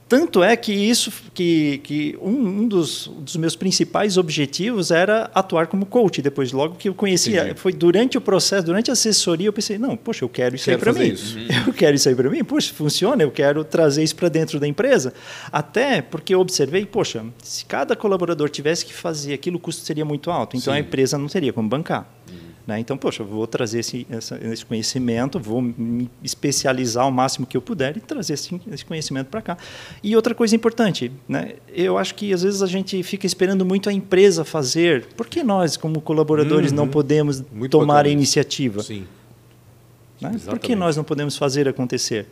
Tanto 0.08 0.40
é 0.40 0.54
que 0.54 0.72
isso, 0.72 1.12
que, 1.34 1.78
que 1.78 2.16
um, 2.22 2.30
um 2.30 2.68
dos, 2.68 3.10
dos, 3.18 3.34
meus 3.34 3.56
principais 3.56 4.16
objetivos 4.16 4.92
era 4.92 5.28
atuar 5.34 5.66
como 5.66 5.84
coach. 5.84 6.22
Depois, 6.22 6.52
logo 6.52 6.76
que 6.76 6.88
eu 6.88 6.94
conhecia, 6.94 7.42
Entendi. 7.42 7.58
foi 7.58 7.72
durante 7.72 8.16
o 8.16 8.20
processo, 8.20 8.66
durante 8.66 8.88
a 8.88 8.92
assessoria, 8.92 9.48
eu 9.48 9.52
pensei, 9.52 9.78
não, 9.78 9.96
poxa, 9.96 10.24
eu 10.24 10.28
quero 10.28 10.54
isso 10.54 10.66
quero 10.66 10.76
aí 10.76 10.80
para 10.80 10.92
mim. 10.92 11.12
Isso. 11.12 11.36
Eu 11.66 11.72
quero 11.72 11.96
isso 11.96 12.08
aí 12.08 12.14
para 12.14 12.30
mim. 12.30 12.44
Poxa, 12.44 12.72
funciona, 12.72 13.22
eu 13.22 13.30
quero 13.30 13.64
trazer 13.64 14.04
isso 14.04 14.14
para 14.14 14.28
dentro 14.28 14.60
da 14.60 14.68
empresa. 14.68 15.12
Até 15.50 16.00
porque 16.00 16.32
eu 16.32 16.40
observei, 16.40 16.86
poxa, 16.86 17.24
se 17.42 17.64
cada 17.64 17.96
colaborador 17.96 18.48
tivesse 18.48 18.86
que 18.86 18.94
fazer 18.94 19.34
aquilo, 19.34 19.56
o 19.56 19.60
custo 19.60 19.84
seria 19.84 20.04
muito 20.04 20.30
alto. 20.30 20.56
Então 20.56 20.72
Sim. 20.72 20.78
a 20.78 20.80
empresa 20.80 21.18
não 21.18 21.26
teria 21.26 21.52
como 21.52 21.68
bancar. 21.68 22.08
Né? 22.66 22.80
Então, 22.80 22.96
poxa, 22.96 23.22
eu 23.22 23.26
vou 23.26 23.46
trazer 23.46 23.78
esse, 23.78 24.06
essa, 24.10 24.38
esse 24.42 24.66
conhecimento, 24.66 25.38
vou 25.38 25.62
me 25.62 26.10
especializar 26.22 27.06
o 27.06 27.12
máximo 27.12 27.46
que 27.46 27.56
eu 27.56 27.62
puder 27.62 27.96
e 27.96 28.00
trazer 28.00 28.34
esse, 28.34 28.60
esse 28.72 28.84
conhecimento 28.84 29.28
para 29.28 29.40
cá. 29.40 29.58
E 30.02 30.16
outra 30.16 30.34
coisa 30.34 30.56
importante, 30.56 31.12
né? 31.28 31.54
eu 31.68 31.96
acho 31.96 32.14
que 32.16 32.32
às 32.32 32.42
vezes 32.42 32.62
a 32.62 32.66
gente 32.66 33.00
fica 33.04 33.24
esperando 33.24 33.64
muito 33.64 33.88
a 33.88 33.92
empresa 33.92 34.44
fazer. 34.44 35.06
Por 35.16 35.28
que 35.28 35.44
nós, 35.44 35.76
como 35.76 36.00
colaboradores, 36.00 36.70
uhum. 36.70 36.76
não 36.76 36.88
podemos 36.88 37.42
muito 37.52 37.70
tomar 37.70 38.04
a 38.04 38.08
iniciativa? 38.08 38.82
Sim. 38.82 39.06
Né? 40.20 40.34
Por 40.44 40.58
que 40.58 40.74
nós 40.74 40.96
não 40.96 41.04
podemos 41.04 41.36
fazer 41.36 41.68
acontecer? 41.68 42.26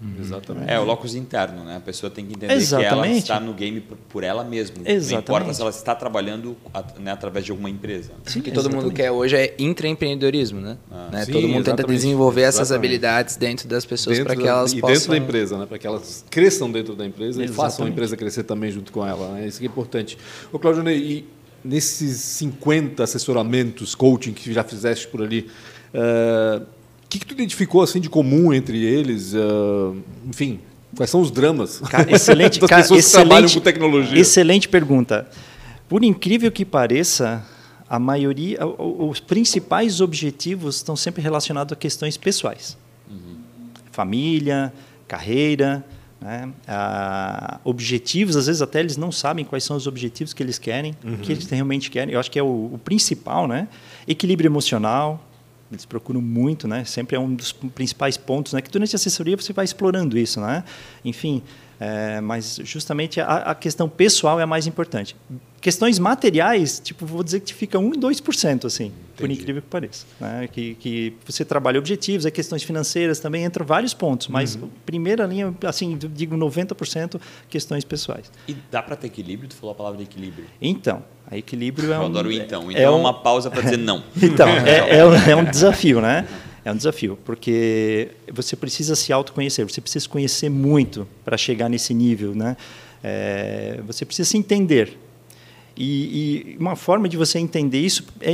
Uhum. 0.00 0.14
Exatamente. 0.20 0.70
É 0.70 0.78
o 0.78 0.84
locus 0.84 1.14
interno, 1.14 1.64
né? 1.64 1.76
A 1.76 1.80
pessoa 1.80 2.10
tem 2.10 2.26
que 2.26 2.34
entender 2.34 2.52
Exatamente. 2.52 2.88
que 2.88 2.94
ela 2.94 3.08
está 3.08 3.40
no 3.40 3.54
game 3.54 3.80
por 3.80 4.22
ela 4.22 4.44
mesma. 4.44 4.76
Exatamente. 4.84 5.12
Não 5.12 5.20
importa 5.20 5.54
se 5.54 5.60
ela 5.62 5.70
está 5.70 5.94
trabalhando 5.94 6.56
né, 6.98 7.10
através 7.10 7.44
de 7.44 7.50
alguma 7.50 7.70
empresa. 7.70 8.12
Sim, 8.24 8.40
o 8.40 8.42
que 8.42 8.52
todo 8.52 8.68
mundo 8.68 8.90
quer 8.92 9.10
hoje 9.10 9.36
é 9.36 9.54
intraempreendedorismo, 9.58 10.60
né? 10.60 10.76
Ah, 10.90 11.08
né? 11.10 11.24
Sim, 11.24 11.32
todo 11.32 11.48
mundo 11.48 11.64
tenta 11.64 11.84
desenvolver 11.84 12.42
essas 12.42 12.70
habilidades 12.72 13.36
dentro 13.36 13.66
das 13.66 13.86
pessoas 13.86 14.18
para 14.20 14.36
que 14.36 14.46
elas 14.46 14.72
e 14.72 14.80
possam... 14.80 14.94
dentro 14.94 15.10
da 15.10 15.16
empresa, 15.16 15.58
né? 15.58 15.66
Para 15.66 15.78
que 15.78 15.86
elas 15.86 16.24
cresçam 16.30 16.70
dentro 16.70 16.94
da 16.94 17.06
empresa 17.06 17.42
Exatamente. 17.42 17.52
e 17.52 17.56
façam 17.56 17.86
a 17.86 17.88
empresa 17.88 18.16
crescer 18.16 18.42
também 18.42 18.70
junto 18.70 18.92
com 18.92 19.06
ela. 19.06 19.32
Né? 19.32 19.46
Isso 19.46 19.58
que 19.58 19.64
é 19.64 19.68
importante. 19.68 20.18
Ô, 20.52 20.58
Claudio, 20.58 20.88
e 20.90 21.26
nesses 21.64 22.20
50 22.20 23.02
assessoramentos, 23.02 23.94
coaching 23.94 24.34
que 24.34 24.52
já 24.52 24.62
fizeste 24.62 25.08
por 25.08 25.22
ali... 25.22 25.48
Uh, 25.94 26.75
o 27.06 27.08
que, 27.08 27.20
que 27.20 27.26
tu 27.26 27.34
identificou 27.34 27.82
assim 27.82 28.00
de 28.00 28.10
comum 28.10 28.52
entre 28.52 28.84
eles? 28.84 29.32
Uh, 29.32 29.96
enfim, 30.28 30.58
quais 30.96 31.08
são 31.08 31.20
os 31.20 31.30
dramas 31.30 31.78
cara, 31.78 32.10
excelente, 32.12 32.58
das 32.60 32.68
cara, 32.68 32.82
pessoas 32.82 33.00
excelente, 33.00 33.22
que 33.22 33.28
trabalham 33.28 33.54
com 33.54 33.60
tecnologia? 33.60 34.18
Excelente 34.18 34.68
pergunta. 34.68 35.28
Por 35.88 36.02
incrível 36.02 36.50
que 36.50 36.64
pareça, 36.64 37.46
a 37.88 37.98
maioria, 37.98 38.58
os 38.66 39.20
principais 39.20 40.00
objetivos 40.00 40.76
estão 40.76 40.96
sempre 40.96 41.22
relacionados 41.22 41.72
a 41.72 41.76
questões 41.76 42.16
pessoais. 42.16 42.76
Uhum. 43.08 43.36
Família, 43.92 44.72
carreira, 45.06 45.86
né? 46.20 46.48
ah, 46.66 47.60
objetivos, 47.62 48.34
às 48.36 48.46
vezes 48.46 48.60
até 48.60 48.80
eles 48.80 48.96
não 48.96 49.12
sabem 49.12 49.44
quais 49.44 49.62
são 49.62 49.76
os 49.76 49.86
objetivos 49.86 50.32
que 50.32 50.42
eles 50.42 50.58
querem, 50.58 50.96
uhum. 51.04 51.14
o 51.14 51.18
que 51.18 51.30
eles 51.30 51.46
realmente 51.48 51.88
querem. 51.88 52.14
Eu 52.14 52.18
acho 52.18 52.32
que 52.32 52.38
é 52.38 52.42
o, 52.42 52.72
o 52.74 52.80
principal, 52.82 53.46
né? 53.46 53.68
Equilíbrio 54.08 54.48
emocional, 54.48 55.24
eles 55.70 55.84
procuram 55.84 56.20
muito, 56.20 56.68
né? 56.68 56.84
Sempre 56.84 57.16
é 57.16 57.20
um 57.20 57.34
dos 57.34 57.52
principais 57.52 58.16
pontos, 58.16 58.52
né? 58.52 58.60
Que 58.60 58.70
durante 58.70 58.94
a 58.94 58.96
assessoria 58.96 59.36
você 59.36 59.52
vai 59.52 59.64
explorando 59.64 60.16
isso, 60.16 60.40
né? 60.40 60.62
Enfim, 61.04 61.42
é, 61.78 62.20
mas 62.20 62.60
justamente 62.62 63.20
a, 63.20 63.36
a, 63.36 63.54
questão 63.54 63.88
pessoal 63.88 64.40
é 64.40 64.42
a 64.42 64.46
mais 64.46 64.66
importante. 64.66 65.16
Questões 65.66 65.98
materiais, 65.98 66.78
tipo, 66.78 67.04
vou 67.04 67.24
dizer 67.24 67.40
que 67.40 67.52
fica 67.52 67.76
1, 67.76 67.90
2%, 67.90 68.66
assim, 68.66 68.84
Entendi. 68.84 68.94
por 69.16 69.28
incrível 69.28 69.60
que 69.60 69.66
pareça. 69.66 70.06
Né? 70.20 70.48
Que, 70.52 70.76
que 70.76 71.14
você 71.26 71.44
trabalha 71.44 71.76
objetivos, 71.76 72.24
é 72.24 72.30
questões 72.30 72.62
financeiras 72.62 73.18
também, 73.18 73.44
entram 73.44 73.66
vários 73.66 73.92
pontos, 73.92 74.28
mas 74.28 74.54
uhum. 74.54 74.70
primeira 74.86 75.26
linha, 75.26 75.52
assim, 75.64 75.98
digo 75.98 76.36
90% 76.36 77.20
questões 77.50 77.82
pessoais. 77.84 78.30
E 78.46 78.54
dá 78.70 78.80
para 78.80 78.94
ter 78.94 79.08
equilíbrio? 79.08 79.48
Tu 79.48 79.56
falou 79.56 79.72
a 79.72 79.74
palavra 79.74 80.00
equilíbrio. 80.00 80.44
Então, 80.62 81.02
a 81.28 81.36
equilíbrio 81.36 81.92
é 81.92 81.98
um... 81.98 82.02
Eu 82.02 82.06
adoro 82.06 82.30
então. 82.30 82.70
Então 82.70 82.80
é, 82.80 82.88
um, 82.88 83.00
uma 83.00 83.12
pausa 83.12 83.50
para 83.50 83.62
dizer 83.62 83.78
não. 83.82 84.04
então, 84.22 84.46
é, 84.64 84.98
é, 84.98 85.04
um, 85.04 85.14
é 85.14 85.34
um 85.34 85.44
desafio, 85.46 86.00
né? 86.00 86.28
É 86.64 86.70
um 86.70 86.76
desafio, 86.76 87.18
porque 87.24 88.12
você 88.32 88.54
precisa 88.54 88.94
se 88.94 89.12
autoconhecer, 89.12 89.68
você 89.68 89.80
precisa 89.80 90.04
se 90.04 90.08
conhecer 90.08 90.48
muito 90.48 91.08
para 91.24 91.36
chegar 91.36 91.68
nesse 91.68 91.92
nível, 91.92 92.36
né? 92.36 92.56
É, 93.02 93.80
você 93.84 94.04
precisa 94.04 94.30
se 94.30 94.38
entender. 94.38 95.05
E, 95.78 96.54
e, 96.54 96.56
uma 96.58 96.74
forma 96.74 97.06
de 97.06 97.18
você 97.18 97.38
entender 97.38 97.80
isso 97.80 98.02
é 98.22 98.32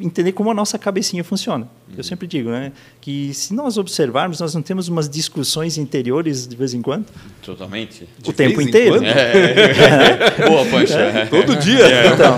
entender 0.00 0.30
como 0.30 0.48
a 0.52 0.54
nossa 0.54 0.78
cabecinha 0.78 1.24
funciona. 1.24 1.68
Uhum. 1.88 1.94
Eu 1.98 2.04
sempre 2.04 2.24
digo, 2.28 2.50
né, 2.50 2.70
que 3.00 3.34
se 3.34 3.52
nós 3.52 3.76
observarmos, 3.76 4.38
nós 4.38 4.54
não 4.54 4.62
temos 4.62 4.86
umas 4.86 5.08
discussões 5.08 5.76
interiores 5.76 6.46
de 6.46 6.54
vez 6.54 6.72
em 6.72 6.80
quando. 6.80 7.06
Totalmente. 7.42 8.08
De 8.22 8.30
o 8.30 8.32
tempo 8.32 8.60
inteiro. 8.62 9.02
É, 9.04 10.38
é, 10.38 10.46
Boa, 10.48 10.64
Pancha. 10.66 11.00
É. 11.00 11.26
Todo 11.26 11.56
dia. 11.56 11.84
É. 11.84 12.06
Então, 12.06 12.36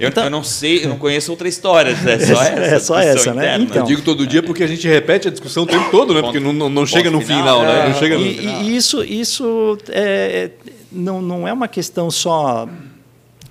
eu, 0.00 0.08
então, 0.08 0.24
eu, 0.24 0.30
não 0.30 0.42
sei, 0.42 0.84
eu 0.84 0.88
não 0.88 0.96
conheço 0.96 1.30
outra 1.30 1.46
história. 1.46 1.90
É 1.90 2.18
só 2.18 2.42
essa. 2.42 2.60
É 2.60 2.78
só 2.78 2.98
essa, 2.98 3.34
né? 3.34 3.58
Então, 3.60 3.82
eu 3.82 3.84
digo 3.84 4.00
todo 4.00 4.26
dia 4.26 4.42
porque 4.42 4.62
a 4.62 4.66
gente 4.66 4.88
repete 4.88 5.28
a 5.28 5.30
discussão 5.30 5.64
o 5.64 5.66
tempo 5.66 5.90
todo, 5.90 6.14
né? 6.14 6.22
Porque 6.22 6.40
não, 6.40 6.54
não, 6.54 6.70
não 6.70 6.86
chega 6.86 7.10
no 7.10 7.20
final, 7.20 7.60
final 7.60 7.62
né? 7.62 7.88
Não 7.88 7.98
chega 7.98 8.16
no 8.16 8.26
e, 8.26 8.34
final. 8.34 8.62
e 8.62 8.76
isso, 8.76 9.04
isso 9.04 9.78
é, 9.90 10.50
não, 10.90 11.20
não 11.20 11.46
é 11.46 11.52
uma 11.52 11.68
questão 11.68 12.10
só 12.10 12.66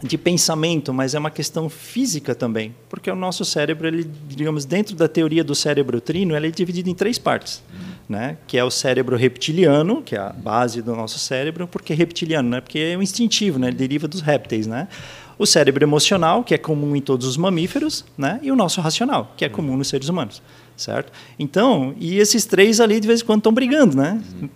de 0.04 0.18
pensamento, 0.18 0.94
mas 0.94 1.16
é 1.16 1.20
uma 1.20 1.32
questão 1.32 1.70
física 1.70 2.36
também, 2.36 2.76
porque 2.90 3.10
o 3.10 3.16
nosso 3.16 3.46
cérebro, 3.46 3.88
ele, 3.88 4.10
digamos, 4.28 4.66
dentro 4.66 4.96
da 4.96 5.08
teoria 5.08 5.44
do 5.44 5.56
cérebro 5.56 6.02
trino, 6.02 6.36
ele 6.36 6.48
é 6.48 6.52
dividido 6.52 6.90
em 6.90 6.94
três 6.94 7.18
partes, 7.18 7.64
né? 8.08 8.38
Que 8.46 8.58
é 8.58 8.64
o 8.64 8.70
cérebro 8.70 9.16
reptiliano, 9.16 10.02
que 10.02 10.16
é 10.16 10.20
a 10.20 10.34
base 10.34 10.82
do 10.82 10.94
nosso 10.94 11.18
cérebro, 11.18 11.68
porque 11.68 11.94
reptiliano, 11.94 12.50
né? 12.50 12.60
Porque 12.62 12.78
é 12.78 12.98
o 12.98 13.02
instintivo, 13.02 13.58
né? 13.58 13.68
Ele 13.68 13.78
deriva 13.78 14.08
dos 14.08 14.20
répteis, 14.20 14.68
né? 14.68 14.90
o 15.38 15.46
cérebro 15.46 15.84
emocional, 15.84 16.44
que 16.44 16.54
é 16.54 16.58
comum 16.58 16.96
em 16.96 17.02
todos 17.02 17.28
os 17.28 17.38
mamíferos, 17.38 18.06
né? 18.18 18.40
e 18.44 18.52
o 18.52 18.56
nosso 18.56 18.80
racional, 18.82 19.34
que 19.36 19.44
é 19.44 19.50
comum 19.50 19.76
nos 19.76 19.88
seres 19.88 20.08
humanos. 20.08 20.42
Certo? 20.76 21.12
Então, 21.38 21.94
e 22.00 22.18
esses 22.18 22.46
três 22.46 22.80
ali 22.80 23.00
de 23.00 23.08
vez 23.08 23.22
em 23.22 23.26
quando 23.26 23.40
estão 23.40 23.54
brigando, 23.54 23.96
né? 23.96 24.22
Uhum. 24.42 24.50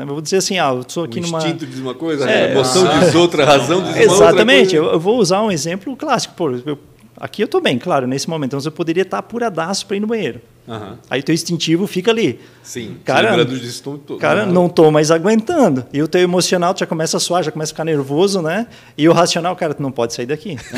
Eu 0.00 0.06
vou 0.06 0.22
dizer 0.22 0.38
assim, 0.38 0.58
ah, 0.58 0.70
eu 0.70 0.80
estou 0.80 1.04
aqui 1.04 1.18
o 1.18 1.22
numa. 1.22 1.36
instinto 1.38 1.66
diz 1.66 1.78
uma 1.78 1.94
coisa, 1.94 2.28
é, 2.28 2.46
a 2.46 2.50
emoção 2.52 2.86
ah, 2.90 2.98
diz 2.98 3.14
outra, 3.14 3.42
a 3.42 3.46
razão 3.46 3.82
diz 3.82 3.96
Exatamente. 3.96 4.10
outra. 4.10 4.26
Exatamente. 4.26 4.76
Eu, 4.76 4.84
eu, 4.86 5.00
vou 5.00 5.18
usar 5.18 5.42
um 5.42 5.50
exemplo 5.50 5.94
clássico. 5.94 6.34
Pô, 6.34 6.50
eu, 6.50 6.78
aqui 7.22 7.40
eu 7.40 7.46
estou 7.46 7.60
bem, 7.60 7.78
claro, 7.78 8.04
nesse 8.04 8.28
momento. 8.28 8.56
Então 8.56 8.60
eu 8.64 8.72
poderia 8.72 9.04
estar 9.04 9.18
apuradaço 9.18 9.86
para 9.86 9.96
ir 9.96 10.00
no 10.00 10.08
banheiro. 10.08 10.40
Uhum. 10.66 10.96
Aí 11.10 11.20
o 11.20 11.22
teu 11.22 11.34
instintivo 11.34 11.86
fica 11.88 12.10
ali. 12.10 12.38
Sim, 12.62 12.96
cara, 13.04 13.44
todo, 13.82 14.16
cara 14.16 14.46
não 14.46 14.66
estou 14.66 14.92
mais 14.92 15.10
aguentando. 15.10 15.84
E 15.92 16.00
o 16.00 16.06
teu 16.06 16.20
emocional 16.20 16.72
já 16.76 16.86
começa 16.86 17.16
a 17.16 17.20
suar, 17.20 17.42
já 17.42 17.50
começa 17.50 17.72
a 17.72 17.74
ficar 17.74 17.84
nervoso, 17.84 18.40
né? 18.40 18.68
E 18.96 19.08
o 19.08 19.12
racional, 19.12 19.56
cara, 19.56 19.74
tu 19.74 19.82
não 19.82 19.90
pode 19.90 20.14
sair 20.14 20.26
daqui. 20.26 20.56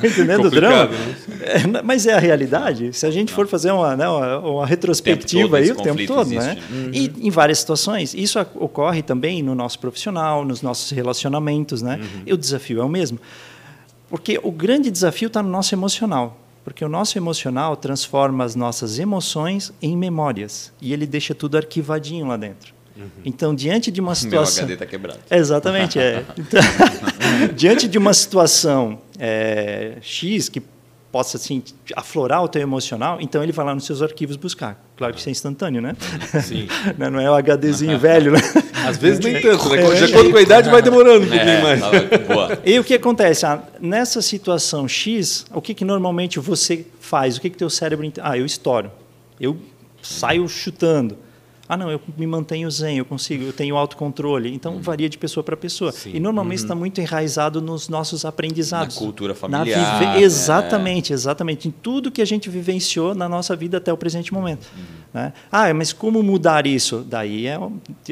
tá 0.00 0.06
entendendo 0.06 0.46
o 0.46 0.50
drama? 0.50 0.86
Né? 0.86 1.14
É, 1.40 1.82
mas 1.82 2.06
é 2.06 2.12
a 2.12 2.18
realidade. 2.18 2.92
Se 2.92 3.06
a 3.06 3.10
gente 3.10 3.32
for 3.32 3.46
fazer 3.46 3.70
uma, 3.70 3.96
né, 3.96 4.06
uma, 4.06 4.38
uma 4.38 4.66
retrospectiva 4.66 5.56
aí 5.56 5.70
o 5.70 5.76
tempo 5.76 6.06
todo, 6.06 6.30
né? 6.30 6.58
Uhum. 6.70 6.90
E 6.92 7.12
em 7.20 7.30
várias 7.30 7.58
situações. 7.58 8.12
Isso 8.12 8.38
ocorre 8.54 9.02
também 9.02 9.42
no 9.42 9.54
nosso 9.54 9.78
profissional, 9.78 10.44
nos 10.44 10.60
nossos 10.60 10.90
relacionamentos, 10.90 11.80
né? 11.80 11.98
Uhum. 12.00 12.22
E 12.26 12.32
o 12.34 12.36
desafio 12.36 12.82
é 12.82 12.84
o 12.84 12.88
mesmo. 12.88 13.18
Porque 14.10 14.40
o 14.42 14.50
grande 14.50 14.90
desafio 14.90 15.28
está 15.28 15.42
no 15.42 15.48
nosso 15.48 15.74
emocional. 15.74 16.36
Porque 16.64 16.84
o 16.84 16.88
nosso 16.88 17.16
emocional 17.16 17.76
transforma 17.76 18.44
as 18.44 18.54
nossas 18.54 18.98
emoções 18.98 19.72
em 19.80 19.96
memórias 19.96 20.72
e 20.80 20.92
ele 20.92 21.06
deixa 21.06 21.34
tudo 21.34 21.56
arquivadinho 21.56 22.26
lá 22.26 22.36
dentro. 22.36 22.74
Uhum. 22.96 23.08
Então, 23.24 23.54
diante 23.54 23.90
de 23.90 24.00
uma 24.00 24.14
situação. 24.16 24.66
Meu 24.66 24.74
HD 24.74 24.74
está 24.74 24.86
quebrado. 24.86 25.20
Exatamente, 25.30 25.98
é. 25.98 26.24
Então, 26.36 26.60
diante 27.56 27.88
de 27.88 27.96
uma 27.96 28.12
situação 28.12 28.98
é, 29.18 29.96
X 30.02 30.48
que 30.50 30.60
possa 31.10 31.36
assim 31.36 31.62
aflorar 31.96 32.42
o 32.42 32.48
teu 32.48 32.62
emocional, 32.62 33.18
então 33.20 33.42
ele 33.42 33.52
vai 33.52 33.66
lá 33.66 33.74
nos 33.74 33.84
seus 33.84 34.00
arquivos 34.00 34.36
buscar. 34.36 34.80
Claro 34.96 35.12
que 35.12 35.20
isso 35.20 35.28
é 35.28 35.32
instantâneo, 35.32 35.82
né? 35.82 35.96
Sim. 36.42 36.68
Não 36.96 37.20
é 37.20 37.30
o 37.30 37.34
HDzinho 37.34 37.98
velho, 38.00 38.32
né? 38.32 38.40
Às 38.86 38.96
vezes 38.96 39.18
nem 39.20 39.38
tanto, 39.42 39.68
né? 39.70 39.82
É, 39.82 39.94
de 39.94 40.04
acordo 40.04 40.30
com 40.30 40.36
a 40.36 40.42
idade 40.42 40.70
vai 40.70 40.82
demorando 40.82 41.24
um 41.24 41.28
pouquinho 41.28 41.50
é, 41.50 41.62
mais. 41.62 41.80
Boa. 42.26 42.58
E 42.64 42.78
o 42.78 42.84
que 42.84 42.94
acontece? 42.94 43.44
Ah, 43.44 43.62
nessa 43.80 44.22
situação 44.22 44.86
X, 44.86 45.46
o 45.52 45.60
que, 45.60 45.74
que 45.74 45.84
normalmente 45.84 46.38
você 46.38 46.86
faz? 47.00 47.36
O 47.36 47.40
que 47.40 47.50
que 47.50 47.56
teu 47.56 47.70
cérebro... 47.70 48.10
Ah, 48.22 48.38
eu 48.38 48.46
estouro. 48.46 48.90
Eu 49.40 49.56
saio 50.02 50.48
chutando. 50.48 51.16
Ah, 51.70 51.76
não, 51.76 51.88
eu 51.88 52.00
me 52.18 52.26
mantenho 52.26 52.68
zen, 52.68 52.98
eu 52.98 53.04
consigo, 53.04 53.44
eu 53.44 53.52
tenho 53.52 53.76
autocontrole. 53.76 54.52
Então, 54.52 54.74
uhum. 54.74 54.80
varia 54.80 55.08
de 55.08 55.16
pessoa 55.16 55.44
para 55.44 55.56
pessoa. 55.56 55.92
Sim. 55.92 56.10
E 56.12 56.18
normalmente 56.18 56.58
está 56.58 56.74
uhum. 56.74 56.80
muito 56.80 57.00
enraizado 57.00 57.62
nos 57.62 57.88
nossos 57.88 58.24
aprendizados. 58.24 58.96
Na 58.96 59.00
cultura 59.00 59.36
familiar. 59.36 59.78
Na 59.78 59.98
vive... 60.00 60.24
Exatamente, 60.24 61.12
é. 61.12 61.14
exatamente. 61.14 61.68
Em 61.68 61.70
tudo 61.70 62.10
que 62.10 62.20
a 62.20 62.24
gente 62.24 62.50
vivenciou 62.50 63.14
na 63.14 63.28
nossa 63.28 63.54
vida 63.54 63.76
até 63.76 63.92
o 63.92 63.96
presente 63.96 64.34
momento. 64.34 64.66
Uhum. 64.76 64.82
Né? 65.14 65.32
Ah, 65.52 65.72
mas 65.72 65.92
como 65.92 66.20
mudar 66.24 66.66
isso? 66.66 67.06
Daí 67.08 67.46
é, 67.46 67.56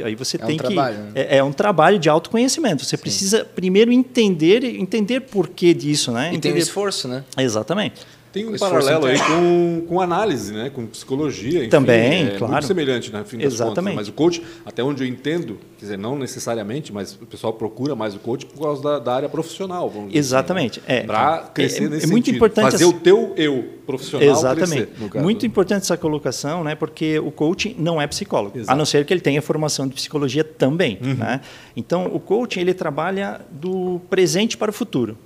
aí 0.04 0.14
você 0.14 0.36
é 0.36 0.46
tem 0.46 0.54
um 0.54 0.58
que 0.58 0.64
trabalho, 0.64 0.96
né? 0.96 1.10
é, 1.16 1.38
é, 1.38 1.42
um 1.42 1.52
trabalho 1.52 1.98
de 1.98 2.08
autoconhecimento. 2.08 2.84
Você 2.84 2.96
Sim. 2.96 3.02
precisa 3.02 3.44
primeiro 3.44 3.90
entender 3.90 4.62
entender 4.62 5.22
por 5.22 5.48
que 5.48 5.74
disso, 5.74 6.12
né? 6.12 6.26
E 6.26 6.28
entender... 6.28 6.40
tem 6.40 6.52
um 6.52 6.58
esforço, 6.58 7.08
né? 7.08 7.24
Exatamente. 7.36 8.06
Tem 8.32 8.46
um 8.46 8.56
paralelo 8.56 9.06
aí 9.06 9.18
com, 9.18 9.84
com 9.88 10.00
análise, 10.00 10.52
né? 10.52 10.70
com 10.70 10.86
psicologia. 10.86 11.60
Enfim, 11.60 11.68
Também, 11.68 12.28
é 12.28 12.30
claro. 12.38 12.52
Muito 12.52 12.66
semelhante, 12.66 13.12
né? 13.12 13.24
Fim 13.24 13.40
Exatamente. 13.42 13.76
Contas, 13.76 13.94
mas 13.94 14.08
o 14.08 14.12
coach, 14.12 14.42
até 14.66 14.82
onde 14.82 15.02
eu 15.02 15.08
entendo, 15.08 15.58
quer 15.78 15.86
dizer, 15.86 15.98
não 15.98 16.18
necessariamente, 16.18 16.92
mas 16.92 17.14
o 17.14 17.26
pessoal 17.26 17.52
procura 17.52 17.94
mais 17.94 18.14
o 18.14 18.18
coach 18.18 18.46
por 18.46 18.60
causa 18.60 18.82
da, 18.82 18.98
da 18.98 19.14
área 19.14 19.28
profissional. 19.28 19.88
Vamos 19.88 20.14
Exatamente. 20.14 20.80
Assim, 20.80 20.92
né? 20.92 20.98
é, 20.98 21.02
Para 21.04 21.38
crescer 21.54 21.84
é, 21.84 21.88
nesse 21.88 22.06
é 22.06 22.08
muito 22.08 22.26
sentido. 22.26 22.36
importante 22.36 22.70
Fazer 22.72 22.84
o 22.84 22.92
teu 22.92 23.32
eu 23.36 23.64
profissional 23.86 24.28
Exatamente. 24.28 24.86
crescer. 24.86 25.22
Muito 25.22 25.46
importante 25.46 25.82
essa 25.82 25.96
colocação, 25.96 26.62
né? 26.62 26.74
porque 26.74 27.18
o 27.18 27.30
coach 27.30 27.74
não 27.78 28.00
é 28.00 28.06
psicólogo, 28.06 28.58
Exato. 28.58 28.72
a 28.72 28.76
não 28.76 28.84
ser 28.84 29.04
que 29.06 29.12
ele 29.12 29.20
tenha 29.20 29.40
formação 29.40 29.86
de 29.86 29.94
psicologia 29.94 30.44
também. 30.44 30.98
Uhum. 31.02 31.14
Né? 31.14 31.40
Então, 31.74 32.06
o 32.06 32.20
coaching 32.20 32.60
ele 32.60 32.74
trabalha 32.74 33.40
do 33.50 34.00
presente 34.10 34.56
para 34.56 34.70
o 34.70 34.74
futuro. 34.74 35.16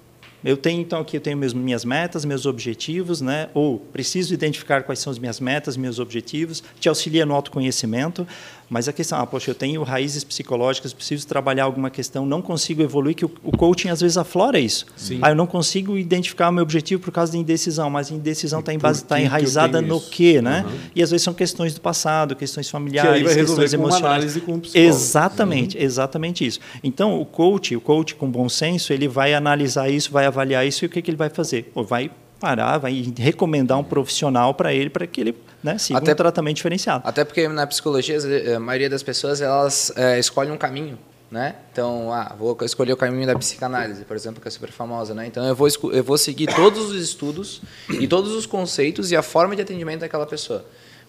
Eu 0.45 0.57
tenho 0.57 0.81
então 0.81 1.01
aqui 1.01 1.17
eu 1.17 1.21
tenho 1.21 1.37
minhas 1.37 1.85
metas, 1.85 2.25
meus 2.25 2.47
objetivos, 2.47 3.21
né? 3.21 3.49
Ou 3.55 3.79
preciso 3.79 4.35
identificar 4.35 4.83
quais 4.83 4.99
são 4.99 5.11
as 5.11 5.19
minhas 5.19 5.39
metas, 5.39 5.77
meus 5.77 5.99
objetivos. 5.99 6.63
Te 6.81 6.89
auxilia 6.89 7.25
no 7.25 7.35
autoconhecimento, 7.35 8.27
mas 8.73 8.89
a 8.89 8.93
questão, 8.93 9.21
ah, 9.21 9.27
poxa, 9.27 9.51
eu 9.51 9.55
tenho 9.55 9.83
raízes 9.83 10.25
psicológicas, 10.25 10.95
preciso 10.95 11.27
trabalhar 11.27 11.65
alguma 11.65 11.91
questão, 11.91 12.25
não 12.25 12.41
consigo 12.41 12.81
evoluir, 12.81 13.15
que 13.15 13.27
o, 13.27 13.31
o 13.45 13.55
coaching 13.55 13.91
às 13.91 14.01
vezes 14.01 14.17
aflora 14.17 14.59
isso. 14.59 14.87
Sim. 14.97 15.19
Ah, 15.21 15.29
eu 15.29 15.35
não 15.35 15.47
consigo 15.47 15.99
identificar 15.99 16.49
o 16.49 16.53
meu 16.53 16.63
objetivo 16.63 17.03
por 17.03 17.13
causa 17.13 17.33
da 17.33 17.39
indecisão, 17.39 17.91
mas 17.91 18.11
a 18.11 18.15
indecisão 18.15 18.61
está 18.61 18.73
tá 19.07 19.21
enraizada 19.21 19.83
no 19.83 20.01
quê, 20.01 20.41
né? 20.41 20.65
Uhum. 20.67 20.79
E 20.97 21.03
às 21.03 21.11
vezes 21.11 21.23
são 21.23 21.35
questões 21.35 21.75
do 21.75 21.83
passado, 21.83 22.35
questões 22.35 22.71
familiares, 22.71 23.29
que 23.29 23.35
questões 23.35 23.75
com 23.75 23.77
emocionais. 23.83 24.01
Uma 24.01 24.09
análise 24.09 24.41
com 24.41 24.59
psicólogo. 24.59 24.91
Exatamente, 24.91 25.77
uhum. 25.77 25.85
exatamente 25.85 26.47
isso. 26.47 26.59
Então, 26.83 27.21
o 27.21 27.27
coach, 27.27 27.77
o 27.77 27.81
coach 27.81 28.15
com 28.15 28.31
bom 28.31 28.49
senso, 28.49 28.91
ele 28.95 29.07
vai 29.07 29.35
analisar 29.35 29.91
isso, 29.91 30.11
vai 30.11 30.25
avaliar 30.25 30.67
isso 30.67 30.83
e 30.83 30.87
o 30.87 30.89
que, 30.89 31.03
que 31.03 31.11
ele 31.11 31.19
vai 31.19 31.29
fazer? 31.29 31.71
Ou 31.75 31.85
vai 31.85 32.11
parar, 32.43 32.77
vai 32.79 33.15
recomendar 33.17 33.79
um 33.79 33.85
profissional 33.85 34.53
para 34.53 34.75
ele, 34.75 34.91
para 34.91 35.07
que 35.07 35.21
ele 35.21 35.37
né, 35.63 35.79
siga 35.79 36.01
até, 36.01 36.11
um 36.11 36.17
tratamento 36.17 36.57
diferenciado. 36.57 37.05
Até 37.07 37.25
porque 37.25 37.47
na 37.47 37.65
psicologia, 37.69 38.19
a 38.57 38.59
maioria 38.59 38.91
das 38.91 39.01
pessoas 39.01 39.41
elas 39.41 39.93
é, 39.95 40.19
escolhem 40.19 40.51
um 40.51 40.59
caminho. 40.59 40.99
Né? 41.31 41.55
Então, 41.73 42.13
ah, 42.13 42.35
vou 42.39 42.59
escolher 42.63 42.93
o 42.93 42.97
caminho 42.97 43.27
da 43.27 43.39
psicanálise, 43.39 44.05
por 44.05 44.15
exemplo, 44.15 44.43
que 44.43 44.49
é 44.49 44.51
super 44.51 44.71
famosa. 44.71 45.15
Né? 45.15 45.27
Então, 45.27 45.47
eu 45.47 45.55
vou, 45.55 45.69
eu 45.91 46.05
vou 46.05 46.19
seguir 46.19 46.53
todos 46.55 46.91
os 46.91 47.03
estudos 47.03 47.63
e 47.89 48.07
todos 48.07 48.33
os 48.33 48.45
conceitos 48.45 49.11
e 49.11 49.17
a 49.17 49.23
forma 49.23 49.57
de 49.57 49.63
atendimento 49.63 50.01
daquela 50.01 50.27
pessoa. 50.27 50.63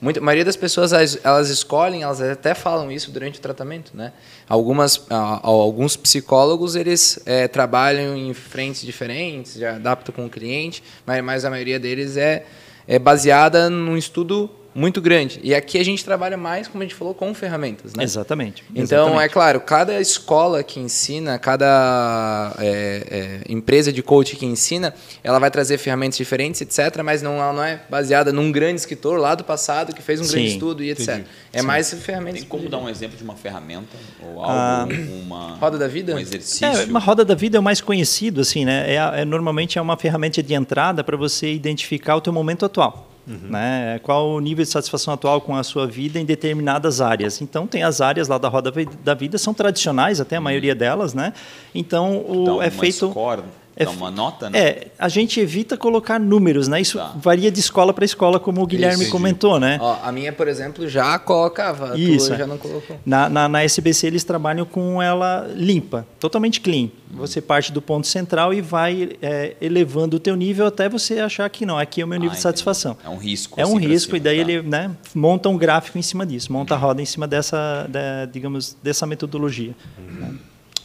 Muita, 0.03 0.19
a 0.19 0.23
maioria 0.23 0.43
das 0.43 0.57
pessoas 0.57 0.91
elas 0.91 1.49
escolhem, 1.49 2.03
elas 2.03 2.19
até 2.19 2.53
falam 2.53 2.91
isso 2.91 3.09
durante 3.09 3.39
o 3.39 3.41
tratamento, 3.41 3.95
né? 3.95 4.11
Algumas, 4.49 5.07
alguns 5.09 5.95
psicólogos 5.95 6.75
eles 6.75 7.21
é, 7.25 7.47
trabalham 7.47 8.13
em 8.17 8.33
frentes 8.33 8.81
diferentes, 8.81 9.53
já 9.53 9.77
adaptam 9.77 10.13
com 10.13 10.25
o 10.25 10.29
cliente, 10.29 10.83
mas, 11.05 11.23
mas 11.23 11.45
a 11.45 11.49
maioria 11.49 11.79
deles 11.79 12.17
é, 12.17 12.45
é 12.85 12.99
baseada 12.99 13.69
num 13.69 13.95
estudo 13.95 14.49
muito 14.75 15.01
grande. 15.01 15.39
E 15.43 15.53
aqui 15.53 15.77
a 15.77 15.85
gente 15.85 16.03
trabalha 16.03 16.35
mais, 16.35 16.67
como 16.67 16.83
a 16.83 16.85
gente 16.85 16.95
falou, 16.95 17.13
com 17.13 17.33
ferramentas. 17.33 17.93
Né? 17.93 18.03
Exatamente. 18.03 18.63
Então, 18.71 18.83
Exatamente. 18.83 19.23
é 19.23 19.29
claro, 19.29 19.61
cada 19.61 20.01
escola 20.01 20.63
que 20.63 20.79
ensina, 20.79 21.37
cada 21.37 22.53
é, 22.59 23.41
é, 23.45 23.51
empresa 23.51 23.91
de 23.91 24.01
coaching 24.01 24.35
que 24.35 24.45
ensina, 24.45 24.93
ela 25.23 25.39
vai 25.39 25.51
trazer 25.51 25.77
ferramentas 25.77 26.17
diferentes, 26.17 26.61
etc. 26.61 27.01
Mas 27.03 27.21
não, 27.21 27.35
ela 27.35 27.53
não 27.53 27.63
é 27.63 27.81
baseada 27.89 28.31
num 28.31 28.51
grande 28.51 28.79
escritor 28.79 29.19
lá 29.19 29.35
do 29.35 29.43
passado 29.43 29.93
que 29.93 30.01
fez 30.01 30.19
um 30.19 30.23
Sim, 30.23 30.31
grande 30.31 30.47
estudo 30.49 30.83
e 30.83 30.89
etc. 30.89 31.09
Entendi. 31.09 31.25
É 31.51 31.59
Sim. 31.61 31.67
mais 31.67 31.93
ferramentas. 31.93 32.39
Tem 32.39 32.49
como 32.49 32.67
dar 32.67 32.79
um 32.79 32.89
exemplo 32.89 33.15
de 33.15 33.23
uma 33.23 33.35
ferramenta 33.35 33.95
ou 34.21 34.43
algo, 34.43 34.51
ah, 34.51 34.87
uma 35.23 35.55
roda 35.57 35.77
da 35.77 35.87
vida, 35.87 36.15
um 36.15 36.19
exercício? 36.19 36.65
É, 36.65 36.85
uma 36.85 36.99
roda 36.99 37.23
da 37.23 37.35
vida 37.35 37.57
é 37.57 37.59
o 37.59 37.63
mais 37.63 37.79
conhecido, 37.79 38.41
assim, 38.41 38.65
né? 38.65 38.85
É, 38.87 39.21
é 39.21 39.25
normalmente 39.25 39.77
é 39.77 39.81
uma 39.81 39.95
ferramenta 39.95 40.41
de 40.41 40.53
entrada 40.53 41.03
para 41.03 41.15
você 41.15 41.53
identificar 41.53 42.15
o 42.15 42.21
teu 42.21 42.33
momento 42.33 42.65
atual. 42.65 43.12
Uhum. 43.25 43.49
Né? 43.49 43.99
Qual 44.03 44.31
o 44.31 44.39
nível 44.39 44.63
de 44.63 44.69
satisfação 44.69 45.13
atual 45.13 45.39
com 45.39 45.55
a 45.55 45.63
sua 45.63 45.87
vida 45.87 46.19
em 46.19 46.25
determinadas 46.25 46.99
áreas? 46.99 47.41
Então, 47.41 47.65
tem 47.65 47.83
as 47.83 48.01
áreas 48.01 48.27
lá 48.27 48.37
da 48.37 48.49
roda 48.49 48.71
da 49.03 49.13
vida, 49.13 49.37
são 49.37 49.53
tradicionais 49.53 50.19
até 50.19 50.35
a 50.35 50.39
uhum. 50.39 50.43
maioria 50.43 50.75
delas, 50.75 51.13
né? 51.13 51.33
Então, 51.73 52.17
o, 52.27 52.61
é 52.61 52.69
feito. 52.69 53.09
Score 53.09 53.43
é, 53.75 53.85
Dá 53.85 53.91
uma 53.91 54.11
nota, 54.11 54.49
né? 54.49 54.59
É, 54.59 54.87
a 54.99 55.09
gente 55.09 55.39
evita 55.39 55.75
colocar 55.75 56.19
números, 56.19 56.67
né? 56.67 56.79
Isso 56.79 56.97
tá. 56.97 57.13
varia 57.15 57.51
de 57.51 57.59
escola 57.59 57.91
para 57.91 58.05
escola, 58.05 58.39
como 58.39 58.61
o 58.61 58.67
Guilherme 58.67 59.07
comentou, 59.07 59.59
né? 59.59 59.79
Ó, 59.81 59.97
a 60.03 60.11
minha, 60.11 60.31
por 60.31 60.47
exemplo, 60.47 60.87
já 60.87 61.17
colocava, 61.17 61.97
Isso. 61.97 62.35
já 62.35 62.45
não 62.45 62.57
colocou. 62.57 62.99
Na, 63.03 63.27
na, 63.27 63.49
na, 63.49 63.63
SBC 63.63 64.07
eles 64.07 64.23
trabalham 64.23 64.65
com 64.65 65.01
ela 65.01 65.49
limpa, 65.55 66.05
totalmente 66.19 66.61
clean. 66.61 66.85
Hum. 66.85 67.17
Você 67.17 67.41
parte 67.41 67.71
do 67.71 67.81
ponto 67.81 68.05
central 68.05 68.53
e 68.53 68.61
vai 68.61 69.17
é, 69.21 69.55
elevando 69.59 70.17
o 70.17 70.19
teu 70.19 70.35
nível 70.35 70.67
até 70.67 70.87
você 70.87 71.19
achar 71.19 71.49
que 71.49 71.65
não, 71.65 71.77
aqui 71.77 72.01
é 72.01 72.05
o 72.05 72.07
meu 72.07 72.19
nível 72.19 72.33
ah, 72.33 72.35
de 72.35 72.41
satisfação. 72.41 72.95
É 73.03 73.09
um 73.09 73.17
risco. 73.17 73.59
É 73.59 73.65
um 73.65 73.77
assim, 73.77 73.87
risco, 73.87 74.15
e 74.15 74.19
daí 74.19 74.43
tá. 74.43 74.51
ele 74.51 74.61
né, 74.61 74.91
monta 75.15 75.49
um 75.49 75.57
gráfico 75.57 75.97
em 75.97 76.01
cima 76.03 76.25
disso, 76.25 76.53
monta 76.53 76.75
a 76.75 76.77
roda 76.77 77.01
em 77.01 77.05
cima 77.05 77.27
dessa, 77.27 77.87
da, 77.89 78.25
digamos, 78.25 78.77
dessa 78.83 79.07
metodologia. 79.07 79.73
Uhum. 79.97 80.19
Né? 80.19 80.35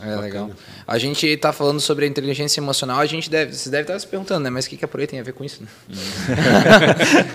É 0.00 0.16
legal. 0.16 0.50
A 0.86 0.96
gente 0.96 1.26
está 1.26 1.52
falando 1.52 1.80
sobre 1.80 2.04
a 2.04 2.08
inteligência 2.08 2.60
emocional, 2.60 3.00
a 3.00 3.06
gente 3.06 3.28
deve, 3.28 3.52
você 3.52 3.68
deve 3.68 3.82
estar 3.82 3.98
se 3.98 4.06
perguntando, 4.06 4.44
né? 4.44 4.50
Mas 4.50 4.66
o 4.66 4.68
que, 4.70 4.76
que 4.76 4.84
a 4.84 4.88
Proe 4.88 5.06
tem 5.06 5.18
a 5.18 5.22
ver 5.24 5.32
com 5.32 5.44
isso? 5.44 5.60
Né? 5.62 5.68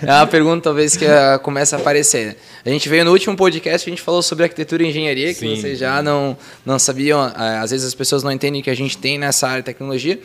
é 0.02 0.12
uma 0.12 0.26
pergunta 0.26 0.62
talvez 0.62 0.96
que 0.96 1.04
uh, 1.04 1.38
começa 1.42 1.76
a 1.76 1.78
aparecer. 1.78 2.28
Né? 2.28 2.36
A 2.64 2.70
gente 2.70 2.88
veio 2.88 3.04
no 3.04 3.12
último 3.12 3.36
podcast, 3.36 3.88
a 3.88 3.90
gente 3.90 4.00
falou 4.00 4.22
sobre 4.22 4.44
arquitetura 4.44 4.82
e 4.82 4.88
engenharia, 4.88 5.34
que 5.34 5.40
Sim. 5.40 5.56
vocês 5.56 5.78
já 5.78 6.02
não, 6.02 6.36
não 6.64 6.78
sabiam, 6.78 7.20
uh, 7.20 7.32
às 7.62 7.70
vezes 7.70 7.86
as 7.86 7.94
pessoas 7.94 8.22
não 8.22 8.32
entendem 8.32 8.62
o 8.62 8.64
que 8.64 8.70
a 8.70 8.76
gente 8.76 8.96
tem 8.96 9.18
nessa 9.18 9.46
área 9.46 9.62
de 9.62 9.66
tecnologia. 9.66 10.18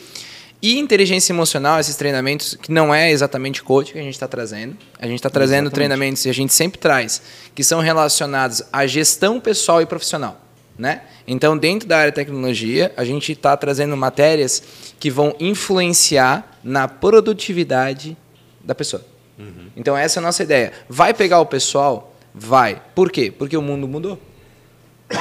E 0.62 0.78
inteligência 0.78 1.32
emocional, 1.32 1.80
esses 1.80 1.96
treinamentos, 1.96 2.58
que 2.62 2.72
não 2.72 2.94
é 2.94 3.12
exatamente 3.12 3.64
coaching 3.64 3.94
que 3.94 4.00
a 4.00 4.04
gente 4.04 4.14
está 4.14 4.28
trazendo. 4.28 4.78
A 5.00 5.06
gente 5.06 5.16
está 5.16 5.30
trazendo 5.30 5.68
exatamente. 5.68 5.74
treinamentos 5.74 6.26
e 6.26 6.30
a 6.30 6.34
gente 6.34 6.54
sempre 6.54 6.80
traz, 6.80 7.22
que 7.56 7.64
são 7.64 7.80
relacionados 7.80 8.62
à 8.72 8.86
gestão 8.86 9.40
pessoal 9.40 9.82
e 9.82 9.86
profissional. 9.86 10.49
Né? 10.80 11.02
Então, 11.28 11.58
dentro 11.58 11.90
da 11.90 11.98
área 11.98 12.10
de 12.10 12.16
tecnologia, 12.16 12.94
a 12.96 13.04
gente 13.04 13.34
está 13.34 13.58
trazendo 13.58 13.98
matérias 13.98 14.64
que 14.98 15.12
vão 15.12 15.36
influenciar 15.38 16.58
na 16.64 16.88
produtividade 16.88 18.16
da 18.64 18.74
pessoa. 18.74 19.04
Uhum. 19.38 19.68
Então, 19.76 19.98
essa 19.98 20.20
é 20.20 20.22
a 20.22 20.24
nossa 20.24 20.42
ideia. 20.42 20.72
Vai 20.88 21.14
pegar 21.14 21.42
o 21.42 21.46
pessoal? 21.46 22.16
Vai. 22.34 22.82
Por 22.96 23.12
quê? 23.12 23.30
Porque 23.30 23.58
o 23.58 23.62
mundo 23.62 23.90
mudou. 23.90 24.18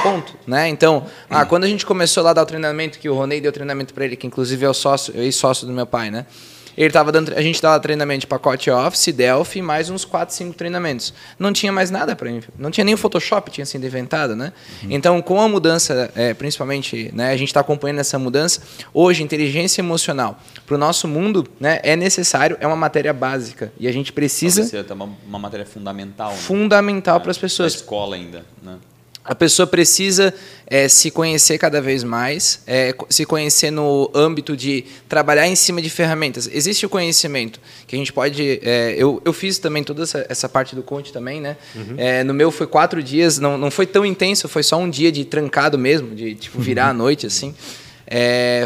Ponto, 0.01 0.33
né? 0.47 0.69
Então, 0.69 1.05
ah, 1.29 1.45
quando 1.45 1.65
a 1.65 1.67
gente 1.67 1.85
começou 1.85 2.23
lá 2.23 2.29
a 2.29 2.33
dar 2.33 2.43
o 2.43 2.45
treinamento, 2.45 2.97
que 2.97 3.09
o 3.09 3.13
Ronei 3.13 3.41
deu 3.41 3.51
treinamento 3.51 3.93
para 3.93 4.05
ele, 4.05 4.15
que 4.15 4.27
inclusive 4.27 4.63
é 4.63 4.69
o 4.69 4.73
sócio, 4.73 5.13
ex-sócio 5.19 5.67
do 5.67 5.73
meu 5.73 5.85
pai, 5.85 6.09
né? 6.09 6.25
Ele 6.79 6.93
tava 6.93 7.11
dando, 7.11 7.33
a 7.35 7.41
gente 7.41 7.61
dava 7.61 7.77
treinamento 7.77 8.21
de 8.21 8.27
pacote 8.27 8.71
Office, 8.71 9.13
Delphi, 9.13 9.61
mais 9.61 9.89
uns 9.89 10.05
4, 10.05 10.33
5 10.33 10.55
treinamentos. 10.55 11.13
Não 11.37 11.51
tinha 11.51 11.73
mais 11.73 11.91
nada 11.91 12.15
para 12.15 12.29
não 12.57 12.71
tinha 12.71 12.85
nem 12.85 12.93
o 12.93 12.97
Photoshop 12.97 13.51
tinha 13.51 13.65
sido 13.65 13.85
inventado, 13.85 14.33
né? 14.33 14.53
Uhum. 14.83 14.87
Então, 14.91 15.21
com 15.21 15.41
a 15.41 15.49
mudança, 15.49 16.09
é, 16.15 16.33
principalmente, 16.33 17.11
né, 17.13 17.31
a 17.31 17.37
gente 17.37 17.49
está 17.49 17.59
acompanhando 17.59 17.99
essa 17.99 18.17
mudança. 18.17 18.61
Hoje, 18.93 19.21
inteligência 19.21 19.81
emocional 19.81 20.39
para 20.65 20.75
o 20.75 20.77
nosso 20.77 21.05
mundo, 21.05 21.45
né, 21.59 21.81
é 21.83 21.97
necessário, 21.97 22.55
é 22.61 22.67
uma 22.67 22.77
matéria 22.77 23.11
básica 23.11 23.73
e 23.77 23.85
a 23.85 23.91
gente 23.91 24.13
precisa. 24.13 24.61
Precisa 24.61 24.93
uma, 24.93 25.09
uma 25.27 25.39
matéria 25.39 25.65
fundamental. 25.65 26.31
Né? 26.31 26.37
Fundamental 26.37 27.17
é, 27.17 27.19
para 27.19 27.31
as 27.31 27.37
pessoas. 27.37 27.73
escola 27.73 28.15
ainda, 28.15 28.45
né? 28.63 28.77
A 29.23 29.35
pessoa 29.35 29.67
precisa 29.67 30.33
é, 30.65 30.87
se 30.87 31.11
conhecer 31.11 31.57
cada 31.57 31.81
vez 31.81 32.03
mais, 32.03 32.61
é, 32.65 32.95
se 33.09 33.25
conhecer 33.25 33.69
no 33.69 34.09
âmbito 34.15 34.57
de 34.57 34.85
trabalhar 35.07 35.47
em 35.47 35.55
cima 35.55 35.81
de 35.81 35.89
ferramentas. 35.89 36.49
Existe 36.51 36.85
o 36.85 36.89
conhecimento 36.89 37.59
que 37.85 37.95
a 37.95 37.99
gente 37.99 38.11
pode. 38.11 38.59
É, 38.63 38.95
eu, 38.97 39.21
eu 39.23 39.33
fiz 39.33 39.59
também 39.59 39.83
toda 39.83 40.03
essa, 40.03 40.25
essa 40.29 40.49
parte 40.49 40.75
do 40.75 40.81
Conte 40.81 41.13
também, 41.13 41.41
né? 41.41 41.57
Uhum. 41.75 42.23
No 42.25 42.33
meu 42.33 42.49
foi 42.49 42.65
quatro 42.65 43.03
dias, 43.03 43.37
não, 43.37 43.57
não 43.57 43.69
foi 43.69 43.85
tão 43.85 44.05
intenso, 44.05 44.47
foi 44.47 44.63
só 44.63 44.77
um 44.77 44.89
dia 44.89 45.11
de 45.11 45.25
trancado 45.25 45.77
mesmo, 45.77 46.15
de 46.15 46.33
tipo 46.33 46.59
virar 46.59 46.85
uhum. 46.85 46.89
à 46.89 46.93
noite 46.93 47.27
assim. 47.27 47.53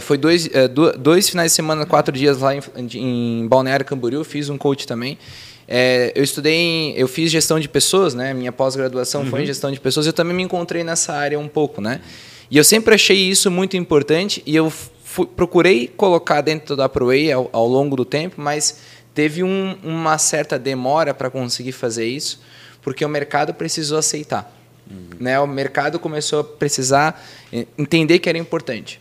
Foi 0.04 0.18
dois, 0.18 0.50
dois 0.98 1.30
finais 1.30 1.52
de 1.52 1.56
semana, 1.56 1.86
quatro 1.86 2.16
dias 2.16 2.38
lá 2.38 2.56
em, 2.56 2.62
em 2.96 3.48
Balneário 3.48 3.86
Camboriú, 3.86 4.24
fiz 4.24 4.50
um 4.50 4.58
coach 4.58 4.88
também. 4.88 5.18
É, 5.68 6.12
eu 6.16 6.24
estudei, 6.24 6.54
em, 6.54 6.94
eu 6.98 7.08
fiz 7.08 7.32
gestão 7.32 7.60
de 7.60 7.70
pessoas, 7.70 8.14
né? 8.14 8.34
Minha 8.34 8.52
pós-graduação 8.52 9.22
uhum. 9.22 9.30
foi 9.30 9.40
em 9.40 9.42
uhum. 9.44 9.48
gestão 9.48 9.72
de 9.72 9.80
pessoas. 9.80 10.06
Eu 10.06 10.14
também 10.14 10.36
me 10.36 10.44
encontrei 10.44 10.84
nessa 10.84 11.14
área 11.14 11.40
um 11.40 11.48
pouco, 11.48 11.82
né? 11.82 12.02
E 12.50 12.58
eu 12.58 12.64
sempre 12.64 12.94
achei 12.94 13.18
isso 13.18 13.50
muito 13.50 13.78
importante 13.78 14.44
e 14.46 14.56
eu 14.56 14.70
fui, 14.70 15.26
procurei 15.26 15.88
colocar 15.88 16.42
dentro 16.42 16.76
da 16.76 16.90
ProWay 16.90 17.32
ao, 17.32 17.50
ao 17.52 17.68
longo 17.68 17.96
do 17.96 18.06
tempo, 18.06 18.42
mas 18.42 18.80
teve 19.14 19.44
um, 19.44 19.78
uma 19.84 20.18
certa 20.18 20.58
demora 20.58 21.14
para 21.14 21.30
conseguir 21.30 21.72
fazer 21.72 22.06
isso, 22.06 22.42
porque 22.82 23.06
o 23.06 23.10
mercado 23.10 23.54
precisou 23.54 23.98
aceitar. 23.98 24.52
Uhum. 24.90 25.10
Né? 25.20 25.40
O 25.40 25.48
mercado 25.48 26.00
começou 26.00 26.42
a 26.42 26.44
precisar 26.44 27.24
eh, 27.52 27.66
entender 27.78 28.20
que 28.20 28.28
era 28.28 28.38
importante. 28.38 29.00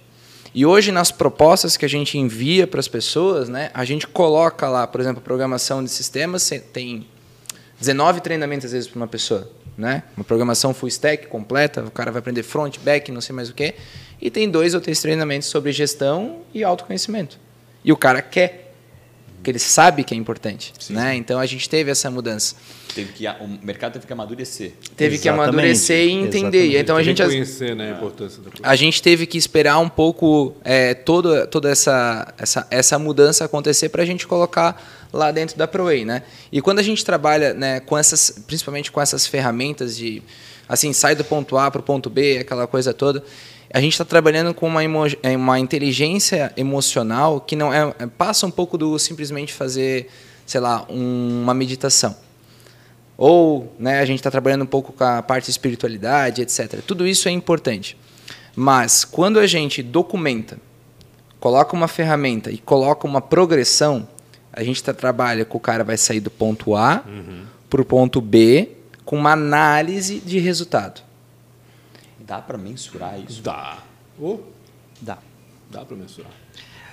E 0.55 0.67
hoje, 0.67 0.93
nas 0.93 1.11
propostas 1.11 1.77
que 1.77 1.85
a 1.85 1.89
gente 1.89 2.19
envia 2.19 2.67
para 2.67 2.79
as 2.79 2.89
pessoas, 2.89 3.49
né, 3.49 3.71
a 3.73 3.85
gente 3.85 4.07
coloca 4.07 4.69
lá, 4.69 4.87
por 4.87 5.01
exemplo, 5.01 5.23
programação 5.23 5.83
de 5.83 5.91
sistemas, 5.91 6.51
tem 6.73 7.07
19 7.81 8.21
treinamentos 8.21 8.67
às 8.67 8.73
vezes 8.73 8.89
para 8.89 8.99
uma 8.99 9.09
pessoa. 9.09 9.51
Né? 9.77 10.03
Uma 10.15 10.25
programação 10.25 10.75
full 10.75 10.89
stack 10.89 11.27
completa, 11.29 11.83
o 11.83 11.91
cara 11.91 12.13
vai 12.13 12.19
aprender 12.19 12.43
front, 12.43 12.79
back, 12.81 13.11
não 13.11 13.23
sei 13.23 13.35
mais 13.35 13.49
o 13.49 13.55
quê. 13.55 13.75
E 14.21 14.31
tem 14.31 14.51
dois 14.51 14.75
ou 14.75 14.81
três 14.81 15.01
treinamentos 15.01 15.49
sobre 15.49 15.73
gestão 15.73 16.43
e 16.53 16.63
autoconhecimento. 16.63 17.39
E 17.83 17.91
o 17.91 17.97
cara 17.97 18.21
quer 18.21 18.62
porque 19.43 19.51
ele 19.51 19.59
sabe 19.59 20.05
que 20.05 20.15
é 20.15 20.17
importante. 20.17 20.73
Sim, 20.79 20.93
né? 20.95 21.15
Sim. 21.15 21.19
Então 21.19 21.41
a 21.41 21.47
gente 21.47 21.69
teve 21.69 21.91
essa 21.91 22.09
mudança. 22.09 22.55
Teve 22.95 23.13
que, 23.13 23.27
o 23.27 23.59
mercado 23.61 23.95
teve 23.95 24.07
que 24.07 24.13
amadurecer. 24.13 24.71
Teve 24.97 25.17
Exatamente. 25.17 25.21
que 25.21 25.29
amadurecer 25.29 26.07
e 26.07 26.13
entender. 26.13 26.59
Exatamente. 26.59 26.77
Então 26.77 26.97
a 26.97 27.03
gente 27.03 27.23
conhecer 27.25 27.75
né, 27.75 27.93
a 27.93 27.97
importância 27.97 28.41
da 28.41 28.51
A 28.63 28.77
gente 28.77 29.03
teve 29.03 29.27
que 29.27 29.37
esperar 29.37 29.81
um 29.81 29.89
pouco 29.89 30.55
é, 30.63 30.95
toda, 30.95 31.45
toda 31.45 31.69
essa, 31.69 32.33
essa, 32.39 32.69
essa 32.71 32.99
mudança 33.01 33.45
acontecer 33.45 33.89
para 33.89 34.05
a 34.05 34.07
gente 34.07 34.29
colocar 34.29 35.09
lá 35.13 35.33
dentro 35.33 35.59
da 35.59 35.67
ProWay, 35.67 36.05
né? 36.05 36.23
E 36.53 36.63
quando 36.63 36.79
a 36.79 36.83
gente 36.83 37.05
trabalha, 37.05 37.53
né, 37.53 37.81
com 37.81 37.99
essas, 37.99 38.31
principalmente 38.47 38.93
com 38.93 39.01
essas 39.01 39.27
ferramentas 39.27 39.97
de 39.97 40.23
assim 40.69 40.93
sai 40.93 41.17
do 41.17 41.25
ponto 41.25 41.59
A 41.59 41.69
para 41.69 41.81
o 41.81 41.83
ponto 41.83 42.09
B, 42.09 42.39
aquela 42.39 42.69
coisa 42.69 42.95
toda 42.95 43.25
a 43.73 43.81
gente 43.81 43.93
está 43.93 44.05
trabalhando 44.05 44.53
com 44.53 44.67
uma, 44.67 44.83
é, 45.23 45.37
uma 45.37 45.59
inteligência 45.59 46.53
emocional 46.57 47.41
que 47.41 47.57
não 47.57 47.73
é, 47.73 47.95
é, 47.99 48.07
passa 48.07 48.47
um 48.47 48.51
pouco 48.51 48.77
do 48.77 48.99
simplesmente 48.99 49.53
fazer, 49.53 50.09
sei 50.45 50.61
lá, 50.61 50.85
um, 50.91 51.43
uma 51.43 51.55
meditação. 51.55 52.15
Ou 53.17 53.75
né, 53.79 54.01
a 54.01 54.05
gente 54.05 54.19
está 54.19 54.31
trabalhando 54.31 54.63
um 54.63 54.67
pouco 54.67 54.93
com 54.93 55.05
a 55.05 55.23
parte 55.23 55.47
de 55.47 55.53
espiritualidade, 55.53 56.43
etc. 56.43 56.81
Tudo 56.87 57.07
isso 57.07 57.29
é 57.29 57.31
importante. 57.31 57.97
Mas 58.55 59.05
quando 59.05 59.39
a 59.39 59.47
gente 59.47 59.83
documenta, 59.83 60.59
coloca 61.41 61.75
uma 61.75 61.89
ferramenta 61.89 62.51
e 62.51 62.59
coloca 62.59 63.07
uma 63.07 63.23
progressão, 63.23 64.07
a 64.53 64.63
gente 64.63 64.83
tá, 64.83 64.93
trabalha 64.93 65.47
com 65.47 65.57
o 65.57 65.61
cara 65.61 65.83
vai 65.83 65.97
sair 65.97 66.21
do 66.21 66.31
ponto 66.31 66.77
A 66.77 67.03
uhum. 67.07 67.45
para 67.71 67.81
o 67.81 67.85
ponto 67.87 68.21
B 68.21 68.69
com 69.05 69.17
uma 69.17 69.33
análise 69.33 70.21
de 70.21 70.39
resultado. 70.39 71.03
Dá 72.33 72.41
para 72.41 72.57
mensurar 72.57 73.21
isso? 73.21 73.43
Dá. 73.43 73.77
Oh. 74.19 74.39
Dá. 75.03 75.19
Dá 75.71 75.85
para 75.85 75.95
mensurar. 75.95 76.31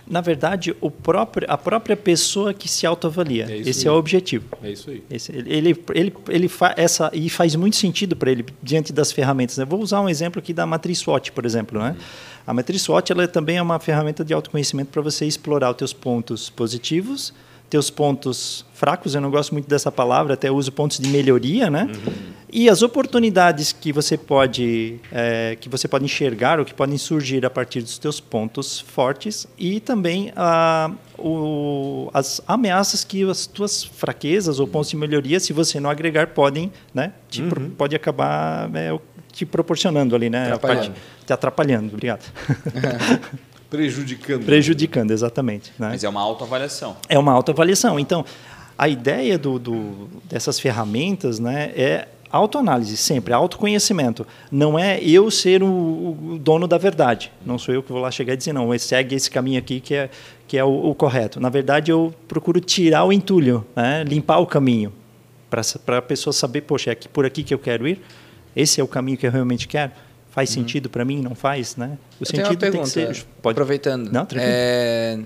Na 0.06 0.19
verdade, 0.19 0.75
o 0.82 0.91
próprio, 0.91 1.47
a 1.49 1.58
própria 1.58 1.95
pessoa 1.95 2.54
que 2.54 2.67
se 2.67 2.86
autoavalia. 2.86 3.45
É 3.49 3.58
Esse 3.60 3.88
aí. 3.88 3.88
é 3.88 3.95
o 3.95 3.97
objetivo. 3.97 4.58
É 4.62 4.71
isso 4.71 4.89
aí. 4.89 5.02
Esse, 5.10 5.32
ele, 5.32 5.54
ele, 5.54 5.84
ele, 5.95 6.13
ele 6.28 6.49
fa, 6.49 6.73
essa, 6.75 7.10
e 7.13 7.30
faz 7.30 7.56
muito 7.56 7.78
sentido 7.78 8.17
para 8.17 8.30
ele 8.30 8.45
diante 8.62 8.91
das 8.91 9.13
ferramentas. 9.13 9.58
Né? 9.58 9.63
Vou 9.63 9.80
usar 9.80 10.02
um 10.02 10.10
exemplo 10.10 10.39
aqui 10.39 10.52
da 10.52 10.65
matriz 10.65 10.99
SWOT, 10.99 11.32
por 11.32 11.45
exemplo. 11.45 11.80
Né? 11.80 11.91
Uhum. 11.91 12.06
A 12.45 12.54
matriz 12.54 12.82
SWOT 12.82 13.10
ela 13.13 13.25
também 13.25 13.56
é 13.56 13.62
uma 13.62 13.80
ferramenta 13.80 14.25
de 14.25 14.34
autoconhecimento 14.34 14.91
para 14.91 15.02
você 15.02 15.25
explorar 15.25 15.71
os 15.71 15.78
teus 15.78 15.93
pontos 15.93 16.49
positivos, 16.49 17.34
teus 17.69 17.89
pontos 17.89 18.65
fracos, 18.80 19.13
eu 19.13 19.20
não 19.20 19.30
gosto 19.30 19.52
muito 19.52 19.68
dessa 19.68 19.92
palavra, 19.92 20.36
até 20.36 20.50
uso 20.50 20.72
pontos 20.72 21.00
de 21.00 21.10
melhoria, 21.10 21.70
né? 21.70 21.84
Uhum. 21.84 22.13
E 22.52 22.70
as 22.70 22.82
oportunidades 22.82 23.74
que 23.74 23.92
você 23.92 24.18
pode 24.18 25.00
é, 25.12 25.58
que 25.60 25.68
você 25.68 25.88
pode 25.88 26.06
enxergar 26.06 26.60
ou 26.60 26.65
que 26.65 26.74
podem 26.74 26.98
surgir 26.98 27.46
a 27.46 27.50
partir 27.50 27.82
dos 27.82 27.98
teus 27.98 28.22
pontos 28.22 28.80
fortes 28.80 29.46
e 29.58 29.82
também 29.82 30.32
a, 30.36 30.89
o, 31.18 32.10
as 32.13 32.42
ameaças 32.48 33.04
que 33.04 33.30
as 33.30 33.46
tuas 33.46 33.84
fraquezas 33.84 34.60
ou 34.60 34.68
pontos 34.68 34.89
de 34.89 34.96
melhoria, 34.96 35.39
se 35.39 35.52
você 35.52 35.80
não 35.80 35.89
agregar, 35.89 36.28
podem, 36.28 36.72
né? 36.94 37.12
Te, 37.30 37.42
uhum. 37.42 37.72
Pode 37.78 37.96
acabar 37.96 38.74
é, 38.74 38.98
te 39.32 39.46
proporcionando 39.46 40.15
ali, 40.15 40.30
né? 40.30 40.54
Atrapalhando. 40.54 40.96
te 41.26 41.34
atrapalhando. 41.34 41.94
Obrigado. 41.94 42.24
Prejudicando. 43.70 44.46
Prejudicando, 44.46 45.12
exatamente. 45.12 45.72
Né? 45.78 45.89
Mas 45.89 46.04
é 46.04 46.10
uma 46.10 46.22
autoavaliação. 46.22 46.98
É 47.08 47.20
uma 47.20 47.32
autoavaliação. 47.32 48.00
Então, 48.00 48.26
a 48.80 48.88
ideia 48.88 49.38
do, 49.38 49.60
do, 49.60 50.10
dessas 50.24 50.58
ferramentas 50.58 51.38
né, 51.38 51.74
é 51.76 52.08
autoanálise, 52.32 52.96
sempre, 52.96 53.34
autoconhecimento. 53.34 54.26
Não 54.50 54.80
é 54.80 55.04
eu 55.04 55.30
ser 55.30 55.62
o, 55.62 55.68
o, 55.68 56.39
dono 56.39 56.65
da 56.65 56.78
verdade. 56.78 57.30
Não 57.46 57.60
sou 57.60 57.76
eu 57.76 57.84
que 57.84 57.92
vou 57.92 58.00
lá 58.00 58.10
chegar 58.10 58.36
e 58.36 58.38
dizer, 58.38 58.54
não, 58.54 58.78
segue 58.80 59.15
esse 59.15 59.30
caminho 59.30 59.60
aqui 59.60 59.82
que 59.82 59.94
é, 59.94 60.10
que 60.48 60.58
é 60.58 60.63
o, 60.63 60.70
o 60.70 60.96
correto. 60.96 61.42
Na 61.42 61.50
verdade, 61.50 61.92
eu 61.92 62.15
procuro 62.26 62.62
tirar 62.62 63.04
o 63.04 63.12
entulho, 63.12 63.65
né, 63.76 64.06
limpar 64.06 64.39
o 64.39 64.48
caminho, 64.48 64.94
para 65.50 65.98
a 65.98 66.02
pessoa 66.02 66.32
saber, 66.32 66.62
poxa, 66.62 66.92
é 66.92 66.94
aqui, 66.94 67.10
por 67.10 67.26
aqui 67.26 67.44
que 67.44 67.54
eu 67.54 67.60
quero 67.60 67.86
ir? 67.86 68.02
Esse 68.56 68.80
é 68.80 68.84
o 68.84 68.88
caminho 68.88 69.18
que 69.18 69.28
eu 69.28 69.32
realmente 69.32 69.68
quero? 69.68 69.92
Faz 70.30 70.50
uhum. 70.52 70.62
sentido 70.62 70.89
para 70.89 71.04
mim? 71.04 71.22
Não 71.22 71.36
faz, 71.36 71.76
né? 71.76 71.98
O 72.18 72.24
eu 72.24 72.26
sentido 72.26 72.56
tem 72.56 72.72
que 72.72 72.88
ser. 72.88 73.26
Pode... 73.42 73.56
Aproveitando. 73.56 74.10
Não, 74.10 74.26
é... 74.36 75.20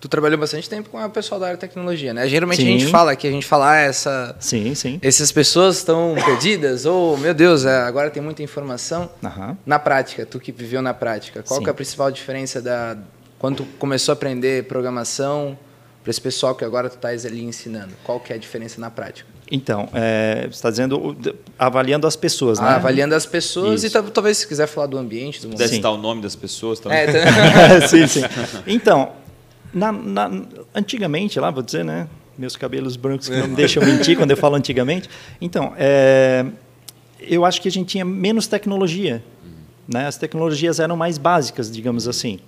Tu 0.00 0.08
trabalhou 0.08 0.38
bastante 0.38 0.68
tempo 0.68 0.90
com 0.90 1.04
o 1.04 1.10
pessoal 1.10 1.40
da 1.40 1.46
área 1.46 1.56
de 1.56 1.60
tecnologia, 1.60 2.14
né? 2.14 2.28
Geralmente 2.28 2.62
sim. 2.62 2.68
a 2.68 2.78
gente 2.78 2.90
fala 2.90 3.16
que 3.16 3.26
a 3.26 3.30
gente 3.30 3.46
fala 3.46 3.72
ah, 3.72 3.76
essa. 3.78 4.36
Sim, 4.38 4.74
sim. 4.74 5.00
Essas 5.02 5.32
pessoas 5.32 5.78
estão 5.78 6.14
perdidas, 6.24 6.86
ou, 6.86 7.16
meu 7.18 7.34
Deus, 7.34 7.64
é, 7.64 7.82
agora 7.82 8.08
tem 8.08 8.22
muita 8.22 8.42
informação. 8.42 9.10
Uhum. 9.22 9.56
Na 9.66 9.78
prática, 9.78 10.24
tu 10.24 10.38
que 10.38 10.52
viveu 10.52 10.80
na 10.80 10.94
prática, 10.94 11.42
qual 11.42 11.60
é 11.66 11.70
a 11.70 11.74
principal 11.74 12.10
diferença 12.10 12.62
da. 12.62 12.96
Quando 13.40 13.58
tu 13.58 13.64
começou 13.78 14.12
a 14.12 14.14
aprender 14.14 14.64
programação 14.64 15.58
para 16.02 16.10
esse 16.10 16.20
pessoal 16.20 16.54
que 16.54 16.64
agora 16.64 16.88
tu 16.88 16.94
estás 16.94 17.26
ali 17.26 17.44
ensinando? 17.44 17.92
Qual 18.04 18.20
que 18.20 18.32
é 18.32 18.36
a 18.36 18.38
diferença 18.38 18.80
na 18.80 18.90
prática? 18.90 19.28
Então, 19.50 19.88
é, 19.92 20.42
você 20.42 20.48
está 20.48 20.70
dizendo 20.70 21.16
avaliando 21.58 22.06
as 22.06 22.16
pessoas, 22.16 22.58
né? 22.58 22.66
Ah, 22.68 22.76
avaliando 22.76 23.14
as 23.14 23.26
pessoas 23.26 23.82
Isso. 23.82 23.96
e 23.98 24.10
talvez 24.10 24.38
se 24.38 24.46
quiser 24.46 24.66
falar 24.66 24.86
do 24.86 24.98
ambiente, 24.98 25.40
do 25.40 25.48
Deve 25.48 25.74
citar 25.74 25.92
o 25.92 25.96
nome 25.96 26.22
das 26.22 26.36
pessoas 26.36 26.78
também. 26.78 26.98
É, 26.98 27.06
tá... 27.80 27.88
sim, 27.88 28.06
sim. 28.06 28.20
Então, 28.66 29.12
na, 29.72 29.92
na, 29.92 30.30
antigamente, 30.74 31.38
lá, 31.38 31.50
vou 31.50 31.62
dizer, 31.62 31.84
né? 31.84 32.08
Meus 32.36 32.56
cabelos 32.56 32.96
brancos 32.96 33.28
que 33.28 33.36
não 33.36 33.48
me 33.48 33.56
deixam 33.56 33.84
mentir 33.84 34.16
quando 34.16 34.30
eu 34.30 34.36
falo 34.36 34.54
antigamente. 34.56 35.08
Então, 35.40 35.72
é, 35.76 36.46
eu 37.20 37.44
acho 37.44 37.60
que 37.60 37.68
a 37.68 37.70
gente 37.70 37.88
tinha 37.88 38.04
menos 38.04 38.46
tecnologia. 38.46 39.22
Né? 39.86 40.06
As 40.06 40.16
tecnologias 40.16 40.78
eram 40.78 40.96
mais 40.96 41.18
básicas, 41.18 41.70
digamos 41.70 42.06
assim. 42.06 42.38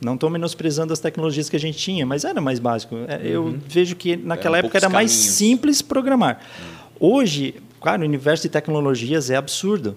Não 0.00 0.14
estou 0.14 0.28
menosprezando 0.28 0.92
as 0.92 1.00
tecnologias 1.00 1.48
que 1.48 1.56
a 1.56 1.60
gente 1.60 1.78
tinha, 1.78 2.04
mas 2.04 2.24
era 2.24 2.40
mais 2.40 2.58
básico. 2.58 2.96
É, 3.08 3.20
eu 3.24 3.44
uhum. 3.44 3.58
vejo 3.66 3.96
que 3.96 4.16
naquela 4.16 4.58
época 4.58 4.76
era 4.76 4.88
mais 4.88 5.10
caminhos. 5.10 5.34
simples 5.34 5.82
programar. 5.82 6.40
Uhum. 7.00 7.14
Hoje, 7.14 7.54
claro, 7.80 8.02
o 8.02 8.04
universo 8.04 8.42
de 8.42 8.50
tecnologias 8.50 9.30
é 9.30 9.36
absurdo. 9.36 9.96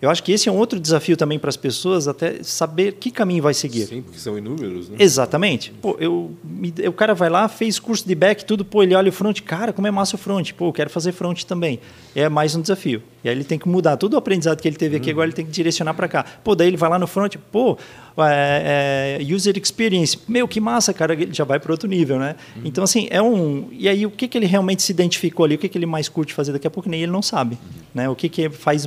Uhum. 0.00 0.06
Eu 0.06 0.10
acho 0.10 0.22
que 0.22 0.32
esse 0.32 0.48
é 0.48 0.52
um 0.52 0.56
outro 0.56 0.80
desafio 0.80 1.16
também 1.16 1.38
para 1.38 1.50
as 1.50 1.56
pessoas, 1.56 2.08
até 2.08 2.42
saber 2.42 2.92
que 2.94 3.10
caminho 3.10 3.42
vai 3.42 3.52
seguir. 3.52 3.86
Sim, 3.86 4.02
porque 4.02 4.18
são 4.18 4.36
inúmeros, 4.38 4.88
né? 4.88 4.96
Exatamente. 4.98 5.72
Pô, 5.82 5.96
eu, 6.00 6.30
o 6.86 6.92
cara 6.92 7.14
vai 7.14 7.28
lá, 7.28 7.48
fez 7.48 7.78
curso 7.78 8.06
de 8.06 8.14
back, 8.14 8.44
tudo, 8.44 8.64
pô, 8.64 8.82
ele 8.82 8.94
olha 8.94 9.10
o 9.10 9.12
front, 9.12 9.40
cara, 9.42 9.72
como 9.72 9.86
é 9.86 9.90
massa 9.90 10.16
o 10.16 10.18
front. 10.18 10.52
Pô, 10.52 10.68
eu 10.68 10.72
quero 10.72 10.88
fazer 10.88 11.12
front 11.12 11.44
também. 11.44 11.80
É 12.14 12.28
mais 12.28 12.54
um 12.54 12.62
desafio. 12.62 13.02
E 13.22 13.28
aí 13.28 13.34
ele 13.34 13.44
tem 13.44 13.58
que 13.58 13.68
mudar 13.68 13.98
todo 13.98 14.14
o 14.14 14.16
aprendizado 14.16 14.60
que 14.60 14.66
ele 14.66 14.76
teve 14.76 14.96
aqui, 14.96 15.10
agora 15.10 15.26
ele 15.26 15.34
tem 15.34 15.44
que 15.44 15.50
direcionar 15.50 15.92
para 15.92 16.08
cá. 16.08 16.24
Pô, 16.42 16.54
daí 16.54 16.68
ele 16.68 16.78
vai 16.78 16.88
lá 16.88 16.98
no 16.98 17.06
front, 17.06 17.36
pô, 17.52 17.76
é, 18.18 19.18
é, 19.20 19.34
user 19.34 19.56
experience, 19.58 20.18
meu, 20.26 20.48
que 20.48 20.60
massa, 20.60 20.94
cara, 20.94 21.12
ele 21.12 21.28
já 21.32 21.44
vai 21.44 21.60
para 21.60 21.70
outro 21.72 21.86
nível, 21.86 22.18
né? 22.18 22.36
Então, 22.64 22.82
assim, 22.82 23.06
é 23.10 23.20
um... 23.20 23.68
E 23.70 23.88
aí, 23.88 24.06
o 24.06 24.10
que, 24.10 24.26
que 24.26 24.38
ele 24.38 24.46
realmente 24.46 24.82
se 24.82 24.92
identificou 24.92 25.44
ali, 25.44 25.56
o 25.56 25.58
que, 25.58 25.68
que 25.68 25.76
ele 25.76 25.86
mais 25.86 26.08
curte 26.08 26.32
fazer 26.32 26.52
daqui 26.52 26.66
a 26.66 26.70
pouco, 26.70 26.88
nem 26.88 27.02
ele 27.02 27.12
não 27.12 27.20
sabe, 27.20 27.58
né? 27.94 28.08
O 28.08 28.16
que, 28.16 28.28
que 28.30 28.48
faz 28.48 28.86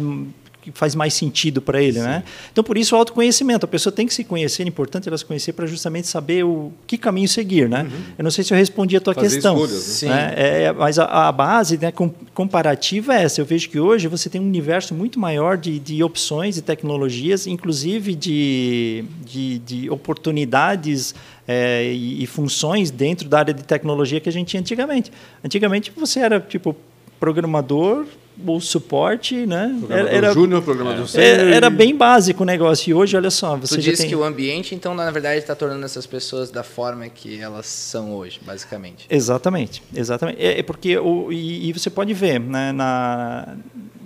que 0.63 0.71
faz 0.71 0.95
mais 0.95 1.13
sentido 1.13 1.61
para 1.61 1.81
ele, 1.81 1.99
né? 1.99 2.23
Então 2.51 2.63
por 2.63 2.77
isso 2.77 2.95
o 2.95 2.97
autoconhecimento, 2.97 3.65
a 3.65 3.67
pessoa 3.67 3.91
tem 3.91 4.07
que 4.07 4.13
se 4.13 4.23
conhecer, 4.23 4.63
é 4.63 4.67
importante 4.67 5.07
ela 5.09 5.17
se 5.17 5.25
conhecer 5.25 5.51
para 5.51 5.65
justamente 5.67 6.07
saber 6.07 6.43
o 6.45 6.71
que 6.87 6.97
caminho 6.97 7.27
seguir, 7.27 7.67
né? 7.67 7.85
Eu 8.17 8.23
não 8.23 8.31
sei 8.31 8.43
se 8.43 8.53
eu 8.53 8.57
respondi 8.57 8.95
a 8.95 9.01
tua 9.01 9.13
Fazer 9.13 9.27
questão, 9.27 9.55
escolhas, 9.55 10.01
né? 10.03 10.09
né? 10.09 10.33
É, 10.37 10.71
mas 10.71 10.97
a, 10.97 11.05
a 11.27 11.31
base, 11.31 11.77
né, 11.77 11.91
com- 11.91 12.09
comparativa 12.33 13.13
é 13.13 13.23
essa. 13.23 13.41
Eu 13.41 13.45
vejo 13.45 13.69
que 13.69 13.79
hoje 13.79 14.07
você 14.07 14.29
tem 14.29 14.39
um 14.39 14.45
universo 14.45 14.93
muito 14.95 15.19
maior 15.19 15.57
de, 15.57 15.79
de 15.79 16.01
opções 16.03 16.57
e 16.57 16.61
tecnologias, 16.61 17.45
inclusive 17.45 18.15
de, 18.15 19.03
de, 19.25 19.59
de 19.59 19.89
oportunidades 19.89 21.13
é, 21.47 21.91
e, 21.93 22.23
e 22.23 22.25
funções 22.27 22.89
dentro 22.89 23.27
da 23.27 23.39
área 23.39 23.53
de 23.53 23.63
tecnologia 23.63 24.19
que 24.19 24.29
a 24.29 24.31
gente 24.31 24.47
tinha 24.49 24.61
antigamente. 24.61 25.11
Antigamente 25.43 25.91
você 25.95 26.19
era 26.19 26.39
tipo 26.39 26.75
programador 27.23 28.05
ou 28.45 28.59
suporte, 28.59 29.45
né? 29.45 29.73
Programador 29.79 30.33
júnior, 30.33 30.61
programador 30.61 31.07
é, 31.13 31.53
era 31.53 31.67
e- 31.67 31.69
bem 31.69 31.95
básico 31.95 32.43
o 32.43 32.45
negócio. 32.45 32.89
E 32.89 32.93
hoje, 32.93 33.15
olha 33.15 33.29
só, 33.29 33.55
você 33.55 33.75
Tu 33.75 33.81
disse 33.81 34.01
tem... 34.01 34.09
que 34.09 34.15
o 34.15 34.25
ambiente, 34.25 34.75
então, 34.75 34.93
na 34.93 35.09
verdade, 35.09 35.37
está 35.37 35.55
tornando 35.55 35.85
essas 35.85 36.05
pessoas 36.05 36.51
da 36.51 36.63
forma 36.63 37.07
que 37.07 37.39
elas 37.39 37.65
são 37.65 38.13
hoje, 38.13 38.41
basicamente. 38.45 39.05
Exatamente, 39.09 39.81
exatamente. 39.95 40.41
É, 40.41 40.59
é 40.59 40.63
porque 40.63 40.97
o, 40.97 41.31
e, 41.31 41.69
e 41.69 41.71
você 41.71 41.89
pode 41.89 42.13
ver 42.13 42.41
né, 42.41 42.73
na, 42.73 43.55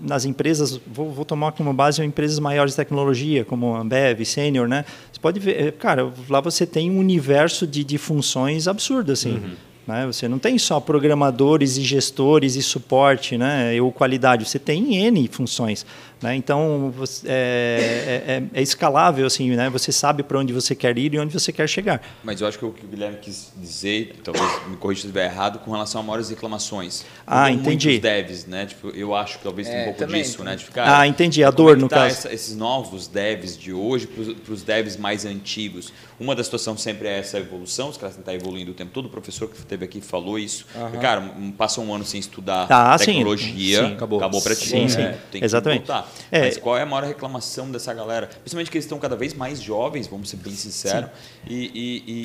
nas 0.03 0.23
empresas, 0.23 0.79
vou, 0.85 1.11
vou 1.11 1.25
tomar 1.25 1.53
como 1.53 1.73
base 1.73 2.03
empresas 2.03 2.37
maiores 2.37 2.73
de 2.73 2.77
tecnologia, 2.77 3.43
como 3.43 3.75
a 3.75 3.79
Ambev, 3.79 4.23
Senior, 4.25 4.67
né? 4.67 4.85
Você 5.11 5.19
pode 5.19 5.39
ver, 5.39 5.67
é, 5.67 5.71
cara, 5.71 6.11
lá 6.29 6.39
você 6.39 6.67
tem 6.67 6.91
um 6.91 6.99
universo 6.99 7.65
de, 7.65 7.83
de 7.83 7.97
funções 7.97 8.67
absurdo, 8.67 9.11
assim. 9.11 9.41
Né? 9.87 10.05
Você 10.05 10.27
não 10.27 10.37
tem 10.37 10.57
só 10.57 10.79
programadores 10.79 11.77
e 11.77 11.81
gestores 11.81 12.55
e 12.55 12.61
suporte, 12.61 13.37
né? 13.37 13.79
ou 13.81 13.91
qualidade. 13.91 14.47
Você 14.47 14.59
tem 14.59 14.95
N 15.05 15.27
funções. 15.29 15.85
Né? 16.21 16.35
Então, 16.35 16.91
você- 16.97 17.27
é, 17.27 18.23
é- 18.27 18.33
é- 18.33 18.59
é 18.59 18.61
escalável, 18.61 19.25
assim, 19.27 19.51
né? 19.55 19.69
Você 19.69 19.91
sabe 19.91 20.23
para 20.23 20.39
onde 20.39 20.51
você 20.51 20.73
quer 20.73 20.97
ir 20.97 21.13
e 21.13 21.19
onde 21.19 21.31
você 21.31 21.51
quer 21.51 21.69
chegar. 21.69 22.01
Mas 22.23 22.41
eu 22.41 22.47
acho 22.47 22.57
que 22.57 22.65
o 22.65 22.71
que 22.71 22.83
o 22.85 22.87
Guilherme 22.87 23.17
quis 23.21 23.51
dizer, 23.55 24.15
talvez 24.23 24.43
me 24.67 24.77
corrija 24.77 25.01
se 25.01 25.07
estiver 25.07 25.25
errado, 25.25 25.59
com 25.59 25.71
relação 25.71 26.01
a 26.01 26.03
maiores 26.03 26.29
reclamações. 26.29 27.05
Ah, 27.25 27.49
Mudou 27.49 27.61
entendi. 27.71 27.87
Muitos 27.89 28.01
devs, 28.01 28.45
né? 28.47 28.65
Tipo, 28.65 28.89
eu 28.89 29.13
acho 29.15 29.37
que 29.37 29.43
talvez 29.43 29.67
tenha 29.67 29.79
É, 29.79 29.83
um 29.83 29.85
pouco 29.85 29.99
também 29.99 30.23
disso, 30.23 30.37
tem. 30.37 30.45
né? 30.45 30.55
Tipo, 30.57 30.71
Ah, 30.79 31.07
entendi, 31.07 31.43
a 31.43 31.51
como 31.51 31.57
dor, 31.67 31.77
é 31.77 31.79
no 31.81 31.87
tá 31.87 31.95
caso. 31.97 32.07
essa- 32.07 32.33
esses 32.33 32.55
novos 32.55 33.07
devs 33.07 33.55
de 33.55 33.71
hoje 33.71 34.07
para 34.07 34.53
os 34.53 34.63
devs 34.63 34.97
mais 34.97 35.23
antigos. 35.23 35.93
Uma 36.19 36.33
das 36.35 36.47
situações 36.47 36.81
sempre 36.81 37.07
é 37.07 37.19
essa 37.19 37.37
evolução, 37.37 37.89
os 37.89 37.97
caras 37.97 38.15
têm 38.15 38.23
que 38.23 38.29
estar 38.31 38.43
evoluindo 38.43 38.71
o 38.71 38.73
tempo 38.73 38.89
todo. 38.91 39.05
O 39.05 39.09
professor 39.09 39.47
que 39.47 39.55
esteve 39.57 39.85
aqui 39.85 40.01
falou 40.01 40.39
isso. 40.39 40.65
Cara, 40.99 41.21
um- 41.21 41.51
passa 41.51 41.79
um 41.79 41.93
ano 41.93 42.03
sem 42.03 42.19
estudar 42.19 42.65
Ah, 42.71 42.97
sim. 42.97 43.05
tecnologia, 43.05 43.85
Sim. 43.85 43.93
acabou, 43.93 44.17
Acabou. 44.17 44.41
para 44.41 44.55
ti. 44.55 44.67
Sim, 44.67 44.81
né? 44.81 44.87
sim. 44.89 45.19
Tem 45.31 45.41
que 45.41 45.45
Exatamente. 45.45 45.85
voltar. 45.85 46.06
É. 46.31 46.41
Mas 46.41 46.57
qual 46.57 46.77
é 46.77 46.81
a 46.81 46.85
maior 46.85 47.03
reclamação 47.05 47.69
dessa 47.71 47.93
galera? 47.93 48.27
Principalmente 48.27 48.69
que 48.71 48.77
eles 48.77 48.85
estão 48.85 48.99
cada 48.99 49.15
vez 49.15 49.33
mais 49.33 49.61
jovens, 49.61 50.07
vamos 50.07 50.29
ser 50.29 50.37
bem 50.37 50.53
sinceros, 50.53 51.09
e, 51.47 51.71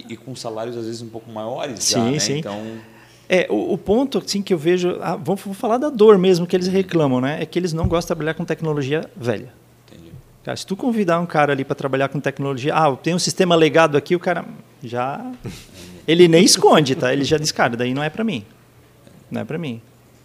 e- 0.08 0.12
e- 0.12 0.16
com 0.16 0.34
salários 0.34 0.76
às 0.76 0.86
vezes 0.86 1.02
um 1.02 1.08
pouco 1.08 1.30
maiores 1.30 1.88
já, 1.90 1.98
Sim, 2.04 2.10
né? 2.12 2.18
sim. 2.18 2.38
Então, 2.38 2.60
É, 3.28 3.46
o, 3.48 3.72
o 3.74 3.78
ponto 3.78 4.18
assim, 4.18 4.42
que 4.42 4.52
eu 4.52 4.58
vejo, 4.58 4.98
ah, 5.00 5.16
vamos, 5.16 5.40
vamos 5.42 5.56
falar 5.58 5.78
da 5.78 5.88
dor 5.88 6.18
mesmo 6.18 6.46
que 6.46 6.54
eles 6.54 6.66
reclamam, 6.68 7.20
né? 7.20 7.38
É 7.42 7.46
que 7.46 7.58
eles 7.58 7.72
não 7.72 7.84
gostam 7.88 8.14
de 8.14 8.18
trabalhar 8.18 8.34
com 8.34 8.44
tecnologia 8.44 9.08
velha. 9.16 9.52
entendi. 9.90 10.10
Cara, 10.44 10.56
se 10.56 10.66
tu 10.66 10.76
convidar 10.76 11.18
um 11.20 11.24
cara 11.26 11.52
ali 11.52 11.64
para 11.64 11.74
trabalhar 11.74 12.08
com 12.08 12.20
tecnologia, 12.20 12.74
ah, 12.74 12.94
tem 12.96 13.14
um 13.14 13.18
sistema 13.18 13.54
legado 13.54 13.96
aqui, 13.96 14.14
o 14.14 14.20
cara 14.20 14.44
já 14.82 15.24
ele 16.06 16.28
nem 16.28 16.44
esconde, 16.44 16.94
tá? 16.94 17.12
Ele 17.12 17.24
já 17.24 17.38
diz, 17.38 17.52
cara, 17.52 17.76
daí 17.76 17.94
não 17.94 18.02
é 18.02 18.10
para 18.10 18.24
mim. 18.24 18.44
Não 19.30 19.40
é 19.40 19.44
para 19.44 19.56
mim. 19.56 19.80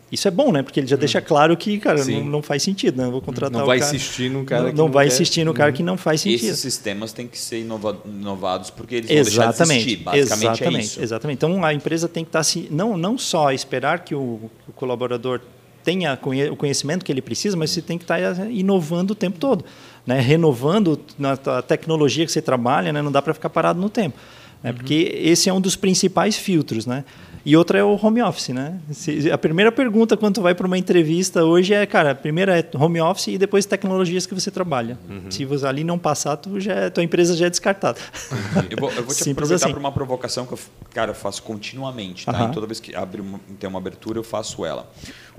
Isso 0.10 0.26
é 0.28 0.32
bom, 0.32 0.54
né? 0.54 0.64
Porque 0.64 0.80
ele 0.80 0.88
já 0.88 0.96
deixa 0.96 1.20
claro 1.22 1.58
que, 1.58 1.78
cara, 1.80 2.06
não, 2.06 2.24
não 2.26 2.42
faz 2.42 2.64
sentido, 2.64 2.98
né? 2.98 3.08
Eu 3.08 3.12
vou 3.12 3.22
contratar 3.22 3.52
Não 3.58 3.64
o 3.64 3.68
vai 3.68 3.80
cara. 3.80 3.94
insistir 3.94 4.30
num 4.32 4.46
cara 4.46 4.64
não, 4.64 4.70
que 4.72 4.78
não 4.78 4.86
não 4.86 4.92
vai 4.94 5.06
quer. 5.08 5.14
insistir 5.14 5.44
no 5.44 5.54
cara 5.54 5.72
que 5.74 5.84
não 5.84 5.98
faz 5.98 6.22
sentido. 6.22 6.46
Esses 6.46 6.60
sistemas 6.60 7.12
têm 7.12 7.28
que 7.28 7.38
ser 7.38 7.60
inova- 7.60 7.98
inovados 8.06 8.70
porque 8.70 8.96
eles 8.96 9.08
vão 9.10 9.16
deixar 9.24 9.42
de 9.44 9.50
Exatamente, 9.50 9.80
existir. 9.88 10.04
Basicamente 10.04 10.44
exatamente, 10.54 10.78
é 10.78 10.80
isso. 10.86 11.02
exatamente. 11.04 11.38
Então 11.38 11.66
a 11.66 11.74
empresa 11.74 12.08
tem 12.08 12.24
que 12.24 12.30
estar 12.30 12.44
se 12.44 12.70
não 12.72 12.96
não 12.98 13.18
só 13.18 13.52
esperar 13.52 14.06
que 14.06 14.16
o, 14.16 14.50
que 14.64 14.70
o 14.70 14.74
colaborador 14.74 15.42
tenha 15.84 16.16
conhe- 16.16 16.50
o 16.50 16.56
conhecimento 16.56 17.04
que 17.04 17.12
ele 17.12 17.22
precisa, 17.22 17.58
mas 17.58 17.72
você 17.72 17.82
tem 17.82 17.98
que 17.98 18.04
estar 18.06 18.20
inovando 18.50 19.12
o 19.12 19.16
tempo 19.16 19.38
todo, 19.40 19.66
né? 20.06 20.22
Renovando 20.22 21.00
na 21.20 21.34
a 21.34 21.62
tecnologia 21.62 22.26
que 22.26 22.32
você 22.32 22.42
trabalha, 22.42 22.94
né? 22.94 23.02
Não 23.02 23.12
dá 23.12 23.22
para 23.22 23.34
ficar 23.34 23.50
parado 23.50 23.80
no 23.80 23.90
tempo, 23.90 24.18
né? 24.64 24.74
Porque 24.74 25.12
esse 25.24 25.50
é 25.50 25.54
um 25.54 25.62
dos 25.62 25.76
principais 25.76 26.36
filtros, 26.36 26.86
né? 26.86 27.04
E 27.46 27.56
outra 27.56 27.80
é 27.80 27.84
o 27.84 27.98
home 28.04 28.22
office, 28.22 28.50
né? 28.50 28.78
Se- 28.92 29.32
A 29.32 29.38
primeira 29.38 29.72
pergunta 29.72 30.18
quando 30.18 30.36
tu 30.36 30.42
vai 30.42 30.54
para 30.54 30.68
uma 30.68 30.78
entrevista 30.78 31.46
hoje 31.46 31.74
é, 31.74 31.86
cara, 31.86 32.12
a 32.12 32.16
primeira 32.16 32.60
é 32.60 32.70
home 32.78 33.00
office 33.00 33.28
e 33.28 33.38
depois 33.38 33.66
tecnologias 33.66 34.26
que 34.26 34.34
você 34.34 34.52
trabalha. 34.52 35.00
Se 35.30 35.46
você 35.46 35.66
ali 35.66 35.82
não 35.82 35.98
passar, 35.98 36.36
tu 36.36 36.60
já, 36.60 36.74
é- 36.74 36.90
tua 36.90 37.04
empresa 37.06 37.38
já 37.38 37.46
é 37.46 37.50
descartada. 37.50 38.00
Eu 38.70 38.78
vou, 38.78 38.90
eu 38.92 38.96
vou 39.04 39.14
te 39.16 39.24
Simples 39.24 39.32
aproveitar 39.32 39.66
assim. 39.66 39.72
para 39.72 39.80
uma 39.80 39.92
provocação 39.94 40.46
que 40.46 40.54
eu, 40.54 40.60
cara, 40.94 41.12
eu 41.12 41.16
faço 41.16 41.42
continuamente, 41.44 42.26
tá? 42.26 42.34
Aham. 42.34 42.50
E 42.50 42.54
toda 42.54 42.68
vez 42.68 42.82
que 42.82 42.94
abre 42.94 43.22
uma, 43.22 43.40
tem 43.60 43.70
uma 43.70 43.80
abertura, 43.80 44.20
eu 44.20 44.24
faço 44.24 44.66
ela. 44.66 44.92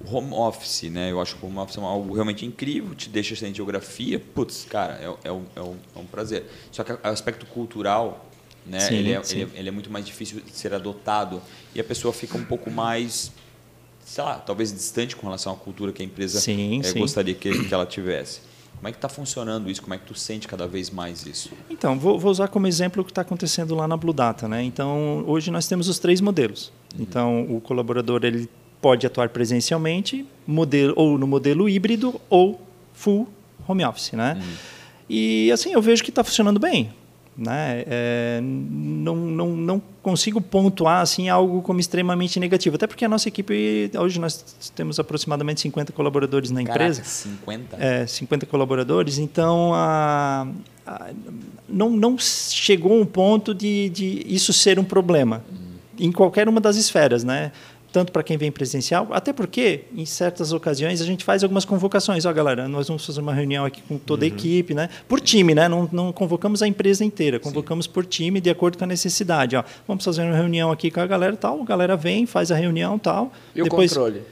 O 0.03 0.17
home 0.17 0.33
office, 0.33 0.85
né? 0.91 1.11
Eu 1.13 1.21
acho 1.21 1.37
que 1.37 1.45
o 1.45 1.49
home 1.49 1.59
office 1.59 1.77
é 1.77 1.81
algo 1.83 2.15
realmente 2.15 2.47
incrível, 2.47 2.95
te 2.95 3.11
deixa 3.11 3.37
sem 3.37 3.53
geografia. 3.53 4.19
Putz, 4.35 4.65
cara, 4.71 4.95
é, 4.95 5.29
é 5.29 5.33
um, 5.33 5.43
é, 5.55 5.61
um, 5.61 5.75
é 5.95 5.99
um 5.99 6.05
prazer. 6.07 6.47
Só 6.73 6.83
que 6.85 6.93
o 6.93 6.99
aspecto 7.03 7.45
cultural, 7.47 8.28
né? 8.67 8.81
Sim, 8.81 8.97
ele, 8.97 9.13
é, 9.13 9.23
sim. 9.23 9.41
ele, 9.41 9.51
é, 9.55 9.59
ele 9.61 9.69
é 9.69 9.73
muito 9.73 9.91
mais 9.91 10.05
difícil 10.05 10.41
de 10.41 10.53
ser 10.53 10.75
adotado 10.75 11.43
e 11.75 11.81
a 11.81 11.85
pessoa 11.85 12.13
fica 12.13 12.37
um 12.37 12.45
pouco 12.45 12.71
mais, 12.71 13.33
sei 14.05 14.23
lá, 14.23 14.37
talvez 14.37 14.73
distante 14.73 15.17
com 15.17 15.27
relação 15.27 15.53
à 15.53 15.57
cultura 15.57 15.93
que 15.93 16.03
a 16.03 16.05
empresa 16.05 16.41
Sim, 16.41 16.81
sim. 16.83 16.99
gostaria 16.99 17.35
que, 17.35 17.65
que 17.65 17.75
ela 17.75 17.87
tivesse. 17.87 18.41
Como 18.79 18.87
é 18.87 18.93
que 18.93 18.99
está 18.99 19.09
funcionando 19.09 19.69
isso? 19.69 19.83
Como 19.83 19.93
é 19.93 19.99
que 19.99 20.07
tu 20.07 20.15
sente 20.15 20.47
cada 20.47 20.67
vez 20.67 20.89
mais 20.89 21.27
isso? 21.27 21.51
Então, 21.69 21.99
vou, 21.99 22.17
vou 22.17 22.31
usar 22.31 22.47
como 22.47 22.67
exemplo 22.67 23.03
o 23.03 23.05
que 23.05 23.11
está 23.11 23.23
acontecendo 23.23 23.75
lá 23.75 23.89
na 23.89 23.97
Blue 23.97 24.13
Data. 24.13 24.47
Né? 24.47 24.63
Então, 24.63 25.25
hoje 25.27 25.51
nós 25.51 25.67
temos 25.67 25.89
os 25.89 25.99
três 25.99 26.21
modelos. 26.21 26.73
Então, 26.97 27.43
o 27.51 27.61
colaborador 27.61 28.21
ele 28.25 28.49
pode 28.81 29.05
atuar 29.05 29.31
presencialmente, 29.31 30.25
modelo, 30.47 30.95
ou 30.97 31.19
no 31.19 31.27
modelo 31.27 31.69
híbrido, 31.69 32.21
ou 32.31 32.61
full 32.93 33.29
home 33.67 33.85
office. 33.85 34.13
Né? 34.13 34.41
E, 35.11 35.51
assim, 35.51 35.73
eu 35.73 35.83
vejo 35.83 36.05
que 36.05 36.11
está 36.11 36.23
funcionando 36.23 36.61
bem. 36.61 36.93
Né? 37.41 37.85
É, 37.87 38.41
não, 38.43 39.15
não, 39.15 39.49
não 39.57 39.83
consigo 40.03 40.41
pontuar 40.41 41.03
assim, 41.03 41.29
algo 41.29 41.63
como 41.63 41.79
extremamente 41.79 42.41
negativo. 42.41 42.75
Até 42.75 42.89
porque 42.89 43.05
a 43.05 43.09
nossa 43.09 43.29
equipe, 43.29 43.89
hoje 43.97 44.19
nós 44.19 44.45
temos 44.75 44.99
aproximadamente 44.99 45.61
50 45.61 45.93
colaboradores 45.93 46.51
na 46.51 46.61
empresa. 46.63 47.01
Caraca, 47.01 47.09
50? 47.09 47.77
É, 47.79 48.07
50 48.09 48.45
colaboradores, 48.47 49.19
então 49.19 49.73
a, 49.73 50.49
a- 50.85 51.11
não, 51.69 51.91
não 51.91 52.17
chegou 52.19 53.01
um 53.01 53.07
ponto 53.07 53.55
de, 53.55 53.89
de 53.91 54.25
isso 54.27 54.53
ser 54.53 54.77
um 54.81 54.85
problema 54.85 55.45
em 55.97 56.11
qualquer 56.11 56.49
uma 56.49 56.61
das 56.61 56.75
esferas, 56.77 57.23
né? 57.23 57.53
Tanto 57.93 58.13
para 58.13 58.23
quem 58.23 58.37
vem 58.37 58.53
presencial, 58.53 59.09
até 59.13 59.33
porque 59.33 59.85
em 59.97 60.05
certas 60.05 60.53
ocasiões 60.53 61.01
a 61.01 61.05
gente 61.05 61.25
faz 61.25 61.43
algumas 61.43 61.65
convocações. 61.65 62.27
Ó, 62.27 62.33
galera, 62.33 62.69
nós 62.69 62.89
vamos 62.89 63.05
fazer 63.05 63.21
uma 63.21 63.33
reunião 63.33 63.65
aqui 63.65 63.81
com 63.83 63.97
toda 63.97 64.25
a 64.25 64.29
equipe, 64.29 64.75
né? 64.75 64.89
Por 65.09 65.21
time, 65.21 65.55
né? 65.55 65.69
Não, 65.69 65.89
não 65.91 66.13
convocamos 66.13 66.63
a 66.63 66.69
empresa 66.69 67.05
inteira, 67.05 67.41
convocamos 67.41 67.87
por 67.87 68.05
time 68.05 68.41
de 68.41 68.51
acordo 68.51 68.77
com 68.77 68.85
a 68.85 68.87
necessidade. 68.87 69.57
Ó, 69.57 69.65
vamos 69.87 70.05
fazer 70.05 70.23
uma 70.23 70.37
reunião 70.37 70.71
aqui 70.71 70.91
com 70.91 71.01
a 71.01 71.07
galera 71.07 71.37
tal, 71.37 71.63
a 71.63 71.65
galera 71.65 71.97
vem, 71.97 72.27
faz 72.27 72.53
a 72.53 72.57
reunião 72.57 72.99
tal. 72.99 73.33
E 73.55 73.63
o 73.63 73.65
depois 73.65 73.93
controle? 73.93 74.23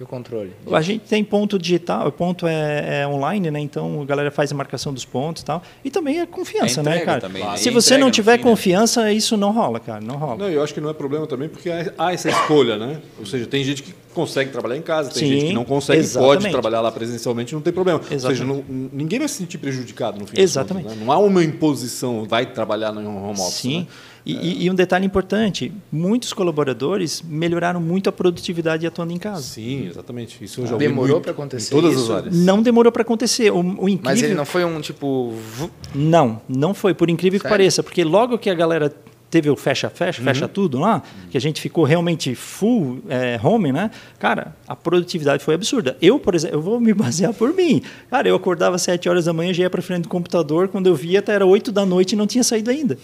E 0.00 0.02
o 0.02 0.06
controle? 0.06 0.52
a 0.70 0.80
gente 0.80 1.02
tem 1.08 1.24
ponto 1.24 1.58
digital, 1.58 2.06
o 2.06 2.12
ponto 2.12 2.46
é, 2.46 3.00
é 3.02 3.06
online, 3.08 3.50
né? 3.50 3.58
Então 3.58 4.00
a 4.00 4.04
galera 4.04 4.30
faz 4.30 4.52
a 4.52 4.54
marcação 4.54 4.94
dos 4.94 5.04
pontos 5.04 5.42
e 5.42 5.44
tal. 5.44 5.60
E 5.84 5.90
também 5.90 6.20
é 6.20 6.26
confiança, 6.26 6.80
É 6.80 6.82
né, 6.84 7.00
cara? 7.00 7.20
também, 7.20 7.44
né? 7.44 7.56
Se 7.56 7.68
E 7.68 7.72
você 7.72 7.98
não 7.98 8.08
tiver 8.10 8.38
fim, 8.38 8.44
né? 8.44 8.50
confiança, 8.50 9.10
isso 9.12 9.36
não 9.36 9.50
rola, 9.52 9.80
cara. 9.80 10.00
Não 10.00 10.16
rola. 10.16 10.36
Não, 10.36 10.48
eu 10.48 10.62
acho 10.62 10.72
que 10.72 10.80
não 10.80 10.88
é 10.88 10.92
problema 10.94 11.26
também 11.26 11.48
porque 11.48 11.68
há 11.98 12.12
essa 12.12 12.28
escolha, 12.28 12.76
né? 12.76 13.00
Ou 13.18 13.26
seja, 13.26 13.44
tem 13.46 13.64
gente 13.64 13.82
que 13.82 13.92
consegue 14.14 14.50
trabalhar 14.52 14.76
em 14.76 14.82
casa, 14.82 15.10
tem 15.10 15.20
Sim, 15.24 15.28
gente 15.34 15.46
que 15.48 15.52
não 15.52 15.64
consegue, 15.64 15.98
exatamente. 16.00 16.40
pode 16.42 16.50
trabalhar 16.52 16.80
lá 16.80 16.92
presencialmente, 16.92 17.54
não 17.54 17.60
tem 17.60 17.72
problema. 17.72 17.98
Ou 17.98 18.04
seja, 18.04 18.14
Exatamente. 18.30 18.64
não- 18.68 18.90
ninguém 18.92 19.18
vai 19.18 19.28
se 19.28 19.34
sentir 19.34 19.58
prejudicado 19.58 20.18
no 20.20 20.26
fim 20.28 20.40
Exatamente. 20.40 20.84
contas, 20.84 20.98
né? 21.00 21.04
Não 21.04 21.12
há 21.12 21.18
uma 21.18 21.42
imposição, 21.42 22.24
vai 22.24 22.46
trabalhar 22.46 22.92
no 22.92 23.00
home 23.00 23.32
office. 23.40 23.54
Sim. 23.54 23.80
né? 23.80 23.86
E, 24.28 24.34
e- 24.34 24.64
e 24.66 24.70
um 24.70 24.74
detalhe 24.74 25.06
importante: 25.06 25.72
muitos 25.90 26.32
colaboradores 26.34 27.22
melhoraram 27.26 27.80
muito 27.80 28.08
a 28.08 28.12
produtividade 28.12 28.86
atuando 28.86 29.12
em 29.12 29.16
casa. 29.18 29.42
Sim, 29.42 29.86
exatamente. 29.88 30.44
Isso 30.44 30.60
eu 30.60 30.66
já 30.66 30.74
ouvi 30.74 30.86
Demorou 30.86 31.20
pra 31.20 31.30
acontecer 31.32 31.74
Em 31.74 31.80
todas 31.80 31.94
isso? 31.96 32.12
as 32.12 32.18
áreas. 32.18 32.36
Não 32.36 32.60
demorou 32.62 32.92
para 32.92 33.02
acontecer. 33.02 33.50
O, 33.50 33.56
o 33.60 33.88
incrível... 33.88 34.00
Mas 34.04 34.22
ele 34.22 34.34
não 34.34 34.44
foi 34.44 34.64
um 34.64 34.80
tipo. 34.80 35.32
Não, 35.94 36.40
não 36.48 36.74
foi, 36.74 36.92
por 36.94 37.08
incrível 37.08 37.38
que 37.40 37.44
Sério? 37.44 37.56
pareça, 37.56 37.82
porque 37.82 38.04
logo 38.04 38.36
que 38.38 38.50
a 38.50 38.54
galera 38.54 38.94
teve 39.30 39.50
o 39.50 39.56
fecha-fecha, 39.56 40.22
fecha 40.22 40.48
tudo 40.48 40.78
lá, 40.78 41.02
que 41.30 41.36
a 41.36 41.40
gente 41.40 41.60
ficou 41.60 41.84
realmente 41.84 42.34
full 42.34 43.00
é, 43.10 43.38
home, 43.42 43.70
né? 43.70 43.90
Cara, 44.18 44.56
a 44.66 44.74
produtividade 44.74 45.44
foi 45.44 45.52
absurda. 45.54 45.98
Eu, 46.00 46.18
por 46.18 46.34
exemplo, 46.34 46.56
eu 46.56 46.62
vou 46.62 46.80
me 46.80 46.94
basear 46.94 47.34
por 47.34 47.52
mim. 47.52 47.82
Cara, 48.10 48.26
eu 48.26 48.34
acordava 48.34 48.76
às 48.76 48.82
7 48.82 49.06
horas 49.06 49.26
da 49.26 49.32
manhã, 49.34 49.52
já 49.52 49.64
ia 49.64 49.68
para 49.70 49.82
frente 49.82 50.04
do 50.04 50.08
computador, 50.08 50.68
quando 50.68 50.86
eu 50.86 50.94
via 50.94 51.18
até 51.18 51.34
era 51.34 51.44
8 51.44 51.70
da 51.70 51.84
noite 51.84 52.12
e 52.12 52.16
não 52.16 52.26
tinha 52.26 52.42
saído 52.42 52.70
ainda. 52.70 52.96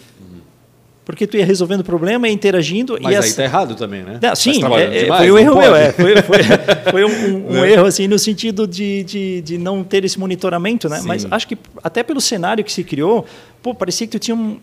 Porque 1.05 1.27
tu 1.27 1.37
ia 1.37 1.45
resolvendo 1.45 1.81
o 1.81 1.83
problema, 1.83 2.27
ia 2.27 2.33
interagindo. 2.33 2.97
Mas 2.99 3.13
e 3.13 3.15
aí 3.15 3.23
as- 3.29 3.33
tá 3.35 3.43
errado 3.43 3.75
também, 3.75 4.03
né? 4.03 4.13
não, 4.13 4.19
Tá 4.19 4.35
sim, 4.35 4.49
é- 4.51 4.83
é, 4.97 5.03
demais, 5.03 5.21
foi 5.21 5.31
um 5.31 5.37
erro 5.37 5.53
pode. 5.53 5.67
meu. 5.67 5.75
É, 5.75 5.91
foi 5.91 6.21
foi, 6.23 6.37
foi 6.91 7.05
um, 7.05 7.09
um- 7.09 7.59
um 7.59 7.65
erro 7.65 7.85
assim 7.85 8.07
no 8.07 8.17
sentido 8.17 8.67
de, 8.67 9.03
de, 9.03 9.41
de 9.41 9.57
não 9.59 9.83
ter 9.83 10.03
esse 10.03 10.19
monitoramento, 10.19 10.89
né? 10.89 10.99
Sim. 11.01 11.07
Mas 11.07 11.27
acho 11.29 11.47
que 11.47 11.57
até 11.83 12.01
pelo 12.01 12.19
cenário 12.19 12.63
que 12.63 12.71
se 12.71 12.83
criou, 12.83 13.23
pô, 13.61 13.75
parecia 13.75 14.07
que 14.07 14.11
tu 14.11 14.19
tinha 14.19 14.35
um- 14.35 14.57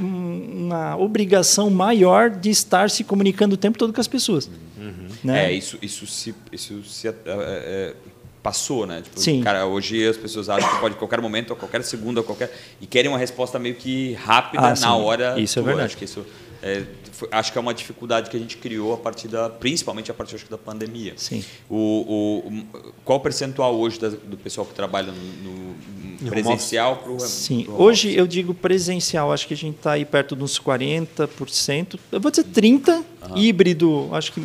um- 0.00 0.66
uma 0.66 0.96
obrigação 0.96 1.68
maior 1.68 2.30
de 2.30 2.50
estar 2.50 2.88
se 2.90 3.02
comunicando 3.02 3.54
o 3.54 3.58
tempo 3.58 3.76
todo 3.76 3.92
com 3.92 4.00
as 4.00 4.08
pessoas. 4.08 4.48
Né? 5.24 5.46
É, 5.46 5.52
isso, 5.52 5.76
isso 5.82 6.06
se, 6.06 6.32
isso 6.52 6.84
se 6.84 7.08
é, 7.08 7.14
é, 7.26 7.94
passou, 8.48 8.86
né? 8.86 9.02
Tipo, 9.02 9.20
Sim. 9.20 9.42
Cara, 9.42 9.66
hoje 9.66 10.06
as 10.08 10.16
pessoas 10.16 10.48
acham 10.48 10.68
que 10.74 10.80
pode 10.80 10.94
a 10.94 10.98
qualquer 10.98 11.20
momento, 11.20 11.52
a 11.52 11.56
qualquer 11.56 11.82
segundo, 11.84 12.20
a 12.20 12.24
qualquer. 12.24 12.50
E 12.80 12.86
querem 12.86 13.10
uma 13.10 13.18
resposta 13.18 13.58
meio 13.58 13.74
que 13.74 14.14
rápida 14.14 14.62
Ah, 14.64 14.70
na 14.70 14.76
sim. 14.76 14.86
hora. 14.86 15.38
Isso 15.38 15.58
é 15.58 15.62
verdade. 15.62 15.86
Acho 15.86 15.96
que 15.98 16.04
isso. 16.06 16.24
é, 16.62 16.82
foi- 17.12 17.28
acho 17.30 17.52
que 17.52 17.58
é 17.58 17.60
uma 17.60 17.74
dificuldade 17.74 18.30
que 18.30 18.36
a 18.36 18.40
gente 18.40 18.56
criou 18.56 18.92
a 18.94 18.96
partir 18.96 19.28
da, 19.28 19.48
principalmente 19.50 20.10
a 20.10 20.14
partir 20.14 20.34
acho 20.36 20.44
que, 20.46 20.50
da 20.50 20.56
pandemia. 20.58 21.12
Sim. 21.16 21.44
O, 21.68 21.76
o, 21.76 22.48
o- 22.78 22.92
qual 23.04 23.18
o 23.18 23.20
percentual 23.20 23.76
hoje 23.76 24.00
da- 24.00 24.08
do 24.08 24.36
pessoal 24.36 24.66
que 24.66 24.72
trabalha 24.74 25.12
no, 25.12 25.74
no 26.22 26.30
presencial 26.30 26.96
para 26.96 27.12
o 27.12 27.20
Sim, 27.20 27.66
hoje 27.68 28.12
eu 28.14 28.26
digo 28.26 28.54
presencial, 28.54 29.30
acho 29.32 29.46
que 29.46 29.54
a 29.54 29.56
gente 29.56 29.76
está 29.76 29.92
aí 29.92 30.04
perto 30.04 30.34
de 30.34 30.42
uns 30.42 30.58
40%, 30.58 31.98
eu 32.10 32.18
vou 32.20 32.30
dizer 32.30 32.44
30%, 32.44 33.04
híbrido, 33.36 34.08
acho 34.12 34.32
que 34.32 34.42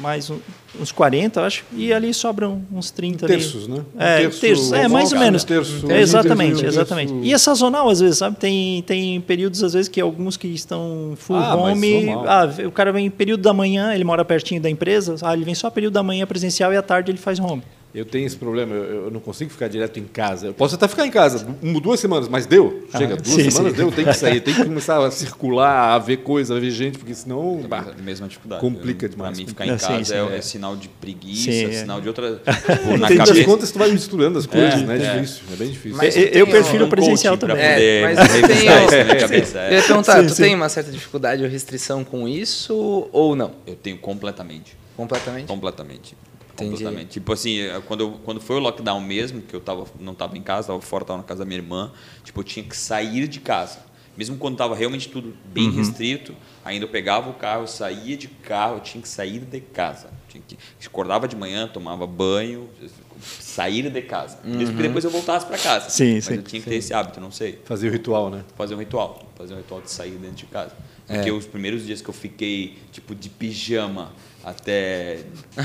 mais 0.00 0.28
um- 0.30 0.38
uns 0.80 0.90
40%, 0.92 1.38
acho, 1.40 1.64
e 1.72 1.92
ali 1.92 2.12
sobram 2.12 2.62
uns 2.72 2.90
30% 2.90 3.24
ali. 3.24 3.34
Terços, 3.34 3.68
né? 3.68 3.84
Um 3.94 4.00
É, 4.02 4.16
terço 4.22 4.40
terços, 4.40 4.72
é 4.72 4.88
mais 4.88 5.12
ou 5.12 5.18
menos. 5.18 5.44
um 5.44 5.46
terço- 5.46 5.90
É, 5.92 6.00
exatamente, 6.00 6.54
um 6.54 6.60
terço- 6.60 6.66
exatamente. 6.78 7.12
E 7.22 7.32
é 7.32 7.38
sazonal 7.38 7.88
às 7.88 8.00
vezes, 8.00 8.18
sabe? 8.18 8.36
Tem, 8.36 8.82
tem 8.82 9.20
períodos 9.20 9.62
às 9.62 9.72
vezes 9.72 9.88
que 9.88 10.00
alguns 10.00 10.36
que 10.36 10.48
estão 10.48 11.14
full 11.16 11.36
Ah, 11.36 11.54
home, 11.54 12.08
ah, 12.26 12.48
o 12.66 12.72
cara 12.72 12.92
vem 12.92 13.08
período 13.10 13.42
da 13.42 13.52
manhã, 13.52 13.94
ele 13.94 14.04
mora 14.04 14.24
pertinho 14.24 14.60
da 14.60 14.68
empresa, 14.68 15.14
ah, 15.22 15.32
ele 15.32 15.44
vem 15.44 15.54
só 15.54 15.70
período 15.70 15.94
da 15.94 16.02
manhã 16.02 16.26
presencial 16.26 16.72
e 16.72 16.76
à 16.76 16.82
tarde 16.82 17.10
ele 17.10 17.18
faz 17.18 17.38
home. 17.38 17.62
Eu 17.94 18.04
tenho 18.04 18.26
esse 18.26 18.36
problema, 18.36 18.74
eu, 18.74 19.04
eu 19.04 19.10
não 19.12 19.20
consigo 19.20 19.50
ficar 19.52 19.68
direto 19.68 20.00
em 20.00 20.04
casa. 20.04 20.48
Eu 20.48 20.52
posso 20.54 20.74
até 20.74 20.88
ficar 20.88 21.06
em 21.06 21.12
casa 21.12 21.46
um, 21.62 21.74
duas 21.78 22.00
semanas, 22.00 22.26
mas 22.28 22.44
deu. 22.44 22.84
Chega, 22.90 23.14
Ah, 23.14 23.16
duas 23.16 23.28
sim, 23.28 23.48
semanas 23.50 23.70
sim. 23.72 23.78
deu, 23.78 23.92
tem 23.92 24.04
que 24.04 24.14
sair, 24.14 24.40
tem 24.40 24.52
que 24.52 24.64
começar 24.64 24.98
a 25.04 25.10
circular, 25.12 25.94
a 25.94 25.98
ver 26.00 26.16
coisa, 26.18 26.56
a 26.56 26.58
ver 26.60 26.72
gente, 26.72 26.98
porque 26.98 27.14
senão. 27.14 27.58
bah, 27.68 27.86
mesma 28.02 28.26
dificuldade. 28.26 28.60
Complica 28.60 29.06
Eu- 29.06 29.10
demais. 29.10 29.30
Pra 29.36 29.40
mim, 29.40 29.46
ficar 29.46 29.66
em 29.66 29.70
É, 29.70 29.78
sim, 29.78 29.86
casa 29.86 30.04
sim, 30.04 30.12
é, 30.14 30.34
é. 30.34 30.38
é 30.38 30.40
sinal 30.42 30.74
de 30.74 30.88
preguiça, 30.88 31.52
Sim, 31.52 31.66
é 31.66 31.68
é. 31.68 31.72
sinal 31.72 32.00
de 32.00 32.08
outra. 32.08 32.42
Tipo, 32.44 32.90
na 32.90 32.96
no 32.96 33.06
fim 33.06 33.16
das 33.16 33.28
cabeça. 33.28 33.44
contas, 33.46 33.70
tu 33.70 33.78
vai 33.78 33.90
misturando 33.92 34.38
as 34.40 34.46
coisas, 34.46 34.74
É, 34.82 34.86
né? 34.86 34.98
É 34.98 35.02
é. 35.06 35.20
difícil, 35.20 35.42
é 35.52 35.56
bem 35.56 35.70
difícil. 35.70 35.96
Mas 35.96 36.16
Eu- 36.16 36.22
eu 36.24 36.46
prefiro 36.48 36.86
um 36.86 36.88
presencial 36.88 37.36
também. 37.38 37.56
poder 37.56 37.70
É, 37.80 38.02
mas 38.02 38.16
na 38.18 38.24
minha 39.04 39.16
cabeça. 39.20 39.58
Eu 39.58 39.62
é. 39.62 39.74
ia 39.76 39.82
perguntar, 39.82 40.22
tu 40.26 40.34
sim. 40.34 40.42
tem 40.42 40.54
uma 40.56 40.68
certa 40.68 40.90
dificuldade 40.90 41.44
ou 41.44 41.48
restrição 41.48 42.02
com 42.02 42.26
isso 42.28 43.08
ou 43.12 43.36
não? 43.36 43.52
Eu 43.64 43.76
tenho 43.76 43.98
completamente. 43.98 44.76
Completamente? 44.96 45.46
Completamente. 45.46 46.16
Entendi. 46.54 46.70
Completamente. 46.70 47.08
Tipo 47.08 47.32
assim, 47.32 47.58
eh, 47.58 47.82
quando, 47.86 48.00
eu- 48.00 48.20
quando 48.24 48.40
foi 48.40 48.56
o 48.56 48.58
lockdown 48.60 49.00
mesmo, 49.00 49.42
que 49.42 49.54
eu 49.54 49.60
tava, 49.60 49.86
não 50.00 50.12
estava 50.12 50.36
em 50.38 50.42
casa, 50.42 50.60
estava 50.62 50.80
fora, 50.80 51.02
estava 51.04 51.18
na 51.18 51.24
casa 51.24 51.40
da 51.40 51.44
minha 51.44 51.58
irmã, 51.58 51.92
tipo, 52.22 52.40
eu 52.40 52.44
tinha 52.44 52.64
que 52.64 52.76
sair 52.76 53.26
de 53.28 53.40
casa. 53.40 53.80
Mesmo 54.16 54.36
quando 54.36 54.54
estava 54.54 54.76
realmente 54.76 55.08
tudo 55.08 55.34
bem 55.52 55.72
restrito, 55.72 56.36
ainda 56.64 56.84
eu 56.84 56.88
pegava 56.88 57.28
o 57.30 57.34
carro, 57.34 57.64
eu 57.64 57.66
saía 57.66 58.16
de 58.16 58.28
carro, 58.28 58.76
eu 58.76 58.80
tinha 58.80 59.02
que 59.02 59.08
sair 59.08 59.40
de 59.40 59.60
casa. 59.60 60.08
Tinha 60.28 60.40
que, 60.46 60.56
acordava 60.86 61.26
de 61.26 61.34
manhã, 61.34 61.66
tomava 61.66 62.06
banho, 62.06 62.68
sair 63.20 63.90
de 63.90 64.02
casa. 64.02 64.38
Mesmo 64.44 64.76
que 64.76 64.82
depois 64.82 65.04
eu 65.04 65.10
voltasse 65.10 65.44
para 65.46 65.58
casa. 65.58 65.90
Sim, 65.90 66.14
Mas 66.14 66.24
sim. 66.26 66.34
eu 66.34 66.42
tinha 66.42 66.62
que 66.62 66.68
ter 66.68 66.76
esse 66.76 66.94
hábito, 66.94 67.20
não 67.20 67.30
sei 67.32 67.58
Fazer 67.64 67.88
o 67.88 67.92
ritual, 67.92 68.30
né? 68.30 68.44
fazer 68.56 68.74
um 68.74 68.78
ritual, 68.78 69.20
fazer 69.36 69.54
um 69.54 69.56
ritual 69.58 69.80
de 69.80 69.90
sair 69.90 70.12
dentro 70.12 70.36
de 70.36 70.46
casa. 70.46 70.72
É. 71.08 71.16
Porque 71.16 71.30
os 71.32 71.46
primeiros 71.46 71.84
dias 71.84 72.00
que 72.00 72.08
eu 72.08 72.14
fiquei 72.14 72.78
tipo 72.92 73.14
de 73.14 73.28
pijama 73.28 74.12
até 74.44 75.18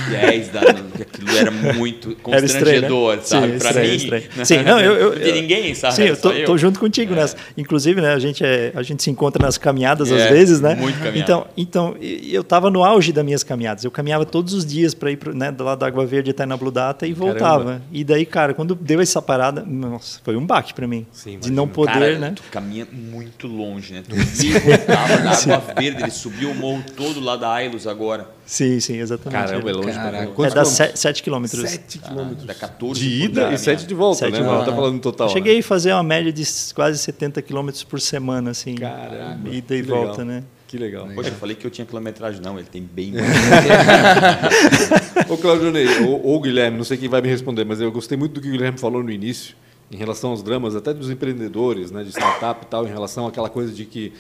10 0.09 0.49
da 0.49 0.61
noite, 0.61 1.01
aquilo 1.01 1.37
era 1.37 1.51
muito 1.51 2.15
Era 2.27 2.45
estranho, 2.45 2.81
né? 2.81 2.87
constrangedor, 2.87 3.19
sabe? 3.21 3.55
Estranho, 3.55 3.89
mim. 3.89 3.95
estranho. 3.95 4.23
Sim, 4.43 4.63
não, 4.63 4.79
eu, 4.79 4.93
eu, 4.93 5.19
tem 5.19 5.33
ninguém, 5.41 5.75
sabe? 5.75 5.95
Sim, 5.95 6.03
eu 6.03 6.17
tô, 6.17 6.31
eu. 6.31 6.45
tô 6.45 6.57
junto 6.57 6.79
contigo 6.79 7.13
nessa. 7.13 7.35
Inclusive, 7.57 7.99
né, 7.99 8.13
a 8.13 8.19
gente, 8.19 8.43
é, 8.43 8.71
a 8.73 8.81
gente 8.81 9.03
se 9.03 9.09
encontra 9.09 9.43
nas 9.45 9.57
caminhadas 9.57 10.11
às 10.11 10.21
É, 10.21 10.31
vezes, 10.31 10.61
né? 10.61 10.75
muito 10.75 10.97
caminhada. 10.97 11.19
Então, 11.19 11.47
então 11.57 11.95
eu 11.99 12.41
estava 12.41 12.69
no 12.69 12.83
auge 12.83 13.11
das 13.11 13.25
minhas 13.25 13.43
caminhadas. 13.43 13.83
Eu 13.83 13.91
caminhava 13.91 14.25
todos 14.25 14.53
os 14.53 14.65
dias 14.65 14.93
para 14.93 15.11
ir 15.11 15.17
pro, 15.17 15.35
né, 15.35 15.53
lá 15.59 15.75
da 15.75 15.87
Água 15.87 16.05
Verde 16.05 16.31
até 16.31 16.45
na 16.45 16.55
Blue 16.55 16.71
Data 16.71 17.05
e 17.05 17.13
voltava. 17.13 17.63
Caramba. 17.65 17.81
E 17.91 18.03
daí, 18.03 18.25
cara, 18.25 18.53
quando 18.53 18.75
deu 18.75 19.01
essa 19.01 19.21
parada, 19.21 19.63
nossa, 19.67 20.21
foi 20.23 20.35
um 20.35 20.45
baque 20.45 20.73
para 20.73 20.87
mim. 20.87 21.05
Sim, 21.11 21.37
de 21.39 21.51
não 21.51 21.67
poder, 21.67 21.91
Cara, 21.93 22.17
né? 22.19 22.33
tu 22.35 22.43
caminha 22.51 22.87
muito 22.91 23.47
longe, 23.47 23.93
né? 23.93 24.03
Tu 24.07 24.15
e 24.15 24.51
voltava 24.59 25.17
na 25.17 25.31
Água 25.31 25.73
Verde, 25.77 26.03
ele 26.03 26.11
subiu 26.11 26.51
o 26.51 26.55
morro 26.55 26.83
todo 26.95 27.19
lá 27.19 27.35
da 27.35 27.51
Ailos 27.51 27.85
agora. 27.87 28.38
Sim, 28.49 28.79
sim, 28.79 28.97
exatamente. 28.97 29.45
Caramba, 29.47 29.69
é 29.69 29.73
longe 29.73 29.91
Caraca. 29.93 30.17
É 30.17 30.25
dá 30.25 30.33
quilômetros? 30.33 30.99
7 30.99 31.21
quilômetros. 31.21 31.69
7 31.69 31.99
Ah, 32.03 32.07
quilômetros. 32.07 32.45
dá 32.47 32.55
14 32.55 32.99
De 32.99 33.23
ida 33.25 33.53
e 33.53 33.57
7 33.59 33.85
de 33.85 33.93
volta, 33.93 34.17
Sete 34.17 34.31
né? 34.31 34.37
de 34.39 34.43
volta. 34.43 34.65
tá 34.65 34.75
falando 34.75 34.93
no 34.95 34.99
total. 34.99 35.27
né? 35.27 35.33
Cheguei 35.33 35.59
a 35.59 35.63
fazer 35.63 35.93
uma 35.93 36.01
média 36.01 36.33
de 36.33 36.43
quase 36.73 36.97
70 36.97 37.43
quilômetros 37.43 37.83
por 37.83 38.01
semana, 38.01 38.49
assim. 38.49 38.73
Caramba, 38.73 39.49
Ida 39.49 39.75
e 39.75 39.83
que 39.83 39.87
volta, 39.87 40.23
legal. 40.23 40.25
né? 40.25 40.43
Que 40.67 40.77
legal. 40.79 41.07
Poxa, 41.13 41.29
eu 41.29 41.35
falei 41.35 41.55
que 41.55 41.65
eu 41.65 41.69
tinha 41.69 41.85
quilometragem. 41.85 42.41
Não, 42.41 42.57
ele 42.57 42.67
tem 42.67 42.81
bem 42.81 43.13
mais. 43.13 43.27
Ô, 45.29 45.37
Claudio 45.37 45.71
Ney, 45.71 45.87
ou, 46.07 46.19
ou 46.25 46.41
Guilherme, 46.41 46.75
não 46.77 46.83
sei 46.83 46.97
quem 46.97 47.07
vai 47.07 47.21
me 47.21 47.27
responder, 47.27 47.63
mas 47.65 47.79
eu 47.79 47.91
gostei 47.91 48.17
muito 48.17 48.33
do 48.33 48.41
que 48.41 48.47
o 48.47 48.51
Guilherme 48.51 48.79
falou 48.79 49.03
no 49.03 49.11
início, 49.11 49.55
em 49.91 49.97
relação 49.97 50.31
aos 50.31 50.41
dramas, 50.41 50.75
até 50.75 50.91
dos 50.93 51.09
empreendedores, 51.11 51.91
né, 51.91 52.03
de 52.03 52.09
startup 52.09 52.63
e 52.63 52.67
tal, 52.67 52.85
em 52.87 52.89
relação 52.89 53.27
àquela 53.27 53.49
coisa 53.49 53.71
de 53.71 53.85
que 53.85 54.11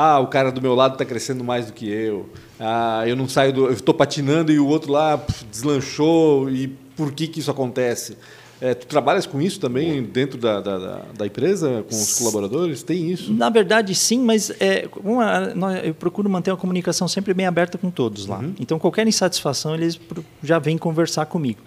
ah, 0.00 0.20
o 0.20 0.26
cara 0.28 0.52
do 0.52 0.60
meu 0.62 0.74
lado 0.74 0.92
está 0.92 1.04
crescendo 1.04 1.42
mais 1.42 1.66
do 1.66 1.72
que 1.72 1.88
eu, 1.88 2.28
ah, 2.60 3.02
eu 3.06 3.16
não 3.16 3.28
saio 3.28 3.52
do. 3.52 3.66
Eu 3.66 3.72
estou 3.72 3.94
patinando 3.94 4.52
e 4.52 4.58
o 4.58 4.66
outro 4.66 4.92
lá 4.92 5.18
pff, 5.18 5.44
deslanchou, 5.50 6.48
e 6.50 6.68
por 6.96 7.12
que, 7.12 7.26
que 7.26 7.40
isso 7.40 7.50
acontece? 7.50 8.16
É, 8.60 8.74
tu 8.74 8.88
trabalhas 8.88 9.24
com 9.24 9.40
isso 9.40 9.60
também 9.60 10.02
dentro 10.02 10.36
da, 10.36 10.60
da, 10.60 11.02
da- 11.16 11.26
empresa, 11.26 11.84
com 11.88 11.94
os 11.94 12.18
colaboradores? 12.18 12.82
Tem 12.82 13.08
isso? 13.08 13.32
Na 13.32 13.48
verdade, 13.48 13.94
sim, 13.94 14.18
mas 14.20 14.50
é, 14.58 14.88
uma- 15.04 15.78
eu 15.78 15.94
procuro 15.94 16.28
manter 16.28 16.50
uma 16.50 16.56
comunicação 16.56 17.06
sempre 17.06 17.32
bem 17.32 17.46
aberta 17.46 17.78
com 17.78 17.88
todos 17.88 18.26
lá. 18.26 18.42
Então, 18.58 18.76
qualquer 18.76 19.06
insatisfação, 19.06 19.76
eles 19.76 20.00
já 20.42 20.58
vêm 20.58 20.76
conversar 20.76 21.26
comigo. 21.26 21.60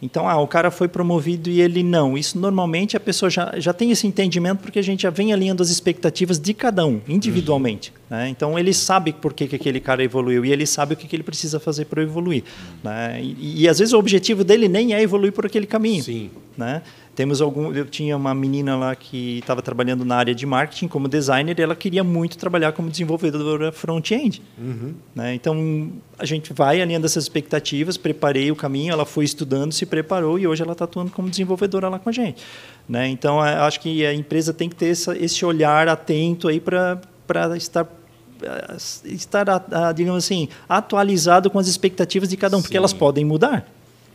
Então, 0.00 0.28
ah, 0.28 0.38
o 0.38 0.46
cara 0.46 0.70
foi 0.70 0.88
promovido 0.88 1.48
e 1.48 1.60
ele 1.60 1.82
não. 1.82 2.18
Isso 2.18 2.38
normalmente 2.38 2.96
a 2.96 3.00
pessoa 3.00 3.30
já, 3.30 3.54
já 3.56 3.72
tem 3.72 3.90
esse 3.90 4.06
entendimento 4.06 4.58
porque 4.58 4.78
a 4.78 4.82
gente 4.82 5.02
já 5.02 5.10
vem 5.10 5.32
alinhando 5.32 5.62
as 5.62 5.70
expectativas 5.70 6.38
de 6.38 6.52
cada 6.52 6.84
um, 6.84 7.00
individualmente. 7.08 7.92
né? 8.10 8.28
Então, 8.28 8.58
ele 8.58 8.74
sabe 8.74 9.12
por 9.12 9.32
que, 9.32 9.46
que 9.46 9.56
aquele 9.56 9.80
cara 9.80 10.04
evoluiu 10.04 10.44
e 10.44 10.52
ele 10.52 10.66
sabe 10.66 10.94
o 10.94 10.96
que, 10.96 11.08
que 11.08 11.16
ele 11.16 11.22
precisa 11.22 11.58
fazer 11.58 11.86
para 11.86 12.02
evoluir. 12.02 12.44
né? 12.84 13.20
E, 13.22 13.62
e 13.62 13.68
às 13.68 13.78
vezes 13.78 13.94
o 13.94 13.98
objetivo 13.98 14.44
dele 14.44 14.68
nem 14.68 14.92
é 14.92 15.00
evoluir 15.00 15.32
por 15.32 15.46
aquele 15.46 15.66
caminho 15.66 16.02
Sim. 16.02 16.30
né? 16.56 16.82
Temos 17.16 17.40
algum, 17.40 17.72
eu 17.72 17.86
tinha 17.86 18.14
uma 18.14 18.34
menina 18.34 18.76
lá 18.76 18.94
que 18.94 19.38
estava 19.38 19.62
trabalhando 19.62 20.04
na 20.04 20.16
área 20.16 20.34
de 20.34 20.44
marketing 20.44 20.86
como 20.86 21.08
designer 21.08 21.58
e 21.58 21.62
ela 21.62 21.74
queria 21.74 22.04
muito 22.04 22.36
trabalhar 22.36 22.72
como 22.72 22.90
desenvolvedora 22.90 23.72
front-end. 23.72 24.42
Né? 25.14 25.34
Então 25.34 25.90
a 26.18 26.26
gente 26.26 26.52
vai 26.52 26.80
alinhando 26.82 27.06
essas 27.06 27.24
expectativas, 27.24 27.96
preparei 27.96 28.50
o 28.50 28.54
caminho, 28.56 28.92
ela 28.92 29.06
foi 29.06 29.24
estudando, 29.24 29.72
se 29.72 29.86
preparou 29.86 30.38
e 30.38 30.46
hoje 30.46 30.62
ela 30.62 30.72
está 30.72 30.84
atuando 30.84 31.10
como 31.10 31.30
desenvolvedora 31.30 31.88
lá 31.88 31.98
com 31.98 32.10
a 32.10 32.12
gente. 32.12 32.42
Né? 32.86 33.08
Então 33.08 33.40
a- 33.40 33.66
acho 33.66 33.80
que 33.80 34.04
a 34.04 34.12
empresa 34.12 34.52
tem 34.52 34.68
que 34.68 34.76
ter 34.76 34.88
essa, 34.90 35.16
esse 35.16 35.42
olhar 35.42 35.88
atento 35.88 36.48
aí 36.48 36.60
para 36.60 37.00
para 37.26 37.56
estar 37.56 37.86
eh, 38.42 38.76
estar 39.06 39.44
digamos 39.94 40.22
assim 40.24 40.48
atualizado 40.68 41.48
com 41.50 41.58
as 41.58 41.66
expectativas 41.66 42.28
de 42.28 42.36
cada 42.36 42.56
um, 42.56 42.60
porque 42.60 42.74
Sim. 42.74 42.78
elas 42.78 42.92
podem 42.92 43.24
mudar. 43.24 43.66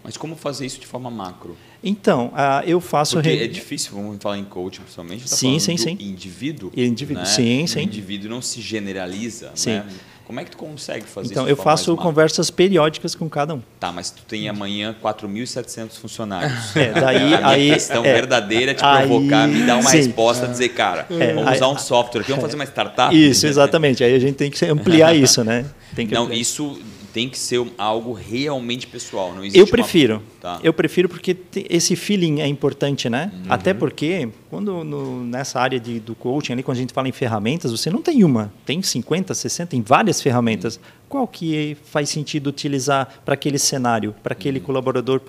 Mas 0.04 0.18
como 0.18 0.36
fazer 0.36 0.66
isso 0.66 0.80
de 0.80 0.88
forma 0.88 1.10
macro? 1.12 1.56
Então, 1.84 2.32
ah, 2.36 2.64
eu 2.66 2.80
faço 2.82 3.16
Porque 3.18 3.30
re- 3.30 3.44
é 3.44 3.48
difícil, 3.48 3.92
vamos 3.94 4.18
falar 4.22 4.38
em 4.38 4.44
coaching 4.44 4.82
principalmente, 4.82 5.30
tá 5.30 5.36
Sim, 5.36 5.60
sim, 5.60 5.78
sim. 5.78 5.98
indivíduo. 6.00 6.72
Indivíduo, 6.76 7.24
né? 7.24 7.30
sim, 7.30 7.64
O 7.64 7.68
sim. 7.68 7.82
indivíduo 7.84 8.30
não 8.30 8.42
se 8.42 8.62
generaliza, 8.62 9.52
Sim. 9.56 9.72
né? 9.72 9.86
Como 10.26 10.40
é 10.40 10.46
que 10.46 10.52
tu 10.52 10.58
consegue 10.58 11.06
fazer 11.06 11.32
Então, 11.32 11.44
isso? 11.44 11.52
eu 11.52 11.56
de 11.56 11.58
forma 11.62 11.72
faço 11.72 11.90
mais 11.90 11.98
macro? 11.98 12.10
conversas 12.12 12.50
periódicas 12.50 13.14
com 13.16 13.28
cada 13.30 13.54
um. 13.56 13.62
Tá, 13.80 13.92
mas 13.92 14.10
tu 14.12 14.22
tem 14.24 14.48
amanhã 14.48 14.96
4.700 15.04 15.98
funcionários. 16.00 16.54
É, 16.76 16.92
daí- 16.94 17.34
a 17.34 17.48
aí- 17.50 17.72
questão 17.74 18.06
é, 18.06 18.14
verdadeira 18.14 18.72
é 18.72 18.74
te 18.76 18.84
aí- 18.86 19.08
provocar, 19.08 19.48
me 19.48 19.64
dar 19.66 19.76
uma 19.78 19.90
sim. 19.90 19.98
resposta, 19.98 20.48
dizer, 20.48 20.70
cara, 20.70 21.06
É, 21.10 21.34
vamos 21.34 21.50
aí- 21.50 21.56
usar 21.58 21.68
um 21.68 21.78
software 21.78 22.22
aqui, 22.22 22.30
vamos 22.32 22.44
fazer 22.46 22.56
uma 22.56 22.64
startup. 22.66 23.14
Isso, 23.16 23.46
exatamente. 23.46 24.04
Aí 24.04 24.16
a 24.16 24.20
gente 24.20 24.36
tem 24.36 24.50
que 24.50 24.64
ampliar 24.66 25.14
isso, 25.16 25.44
né? 25.44 25.66
Não, 26.12 26.24
ampliar. 26.24 26.34
isso 26.40 26.80
tem 27.14 27.28
que 27.30 27.38
ser 27.38 27.66
algo 27.78 28.14
realmente 28.14 28.88
pessoal. 28.88 29.34
Não 29.34 29.42
existe 29.42 29.58
Eu 29.60 29.66
uma- 29.66 29.72
prefiro. 29.72 30.22
Tá. 30.40 30.60
Eu 30.64 30.72
prefiro 30.74 31.10
porque 31.10 31.36
esse 31.70 31.96
feeling 31.96 32.42
é 32.42 32.48
importante, 32.48 33.10
né? 33.10 33.32
Uhum. 33.34 33.42
Até 33.50 33.74
porque 33.74 34.30
quando 34.50 34.84
no- 34.84 35.24
nessa 35.26 35.60
área 35.60 35.80
de, 35.80 36.00
do 36.00 36.16
coaching 36.16 36.54
ali, 36.54 36.64
quando 36.64 36.78
a 36.78 36.80
gente 36.80 36.94
fala 36.94 37.08
em 37.08 37.12
ferramentas, 37.12 37.72
você 37.72 37.90
não 37.90 38.02
tem 38.02 38.24
uma, 38.24 38.52
tem 38.66 38.82
50, 38.82 39.34
60, 39.34 39.72
tem 39.72 39.82
várias 39.82 40.22
ferramentas. 40.22 40.80
Qual 41.10 41.28
que 41.28 41.78
faz 41.86 42.10
sentido 42.10 42.48
utilizar 42.48 43.22
para 43.26 43.34
aquele 43.34 43.60
cenário, 43.60 44.16
para 44.24 44.34
aquele 44.34 44.60
Uhum. 44.60 44.66
colaborador, 44.66 45.22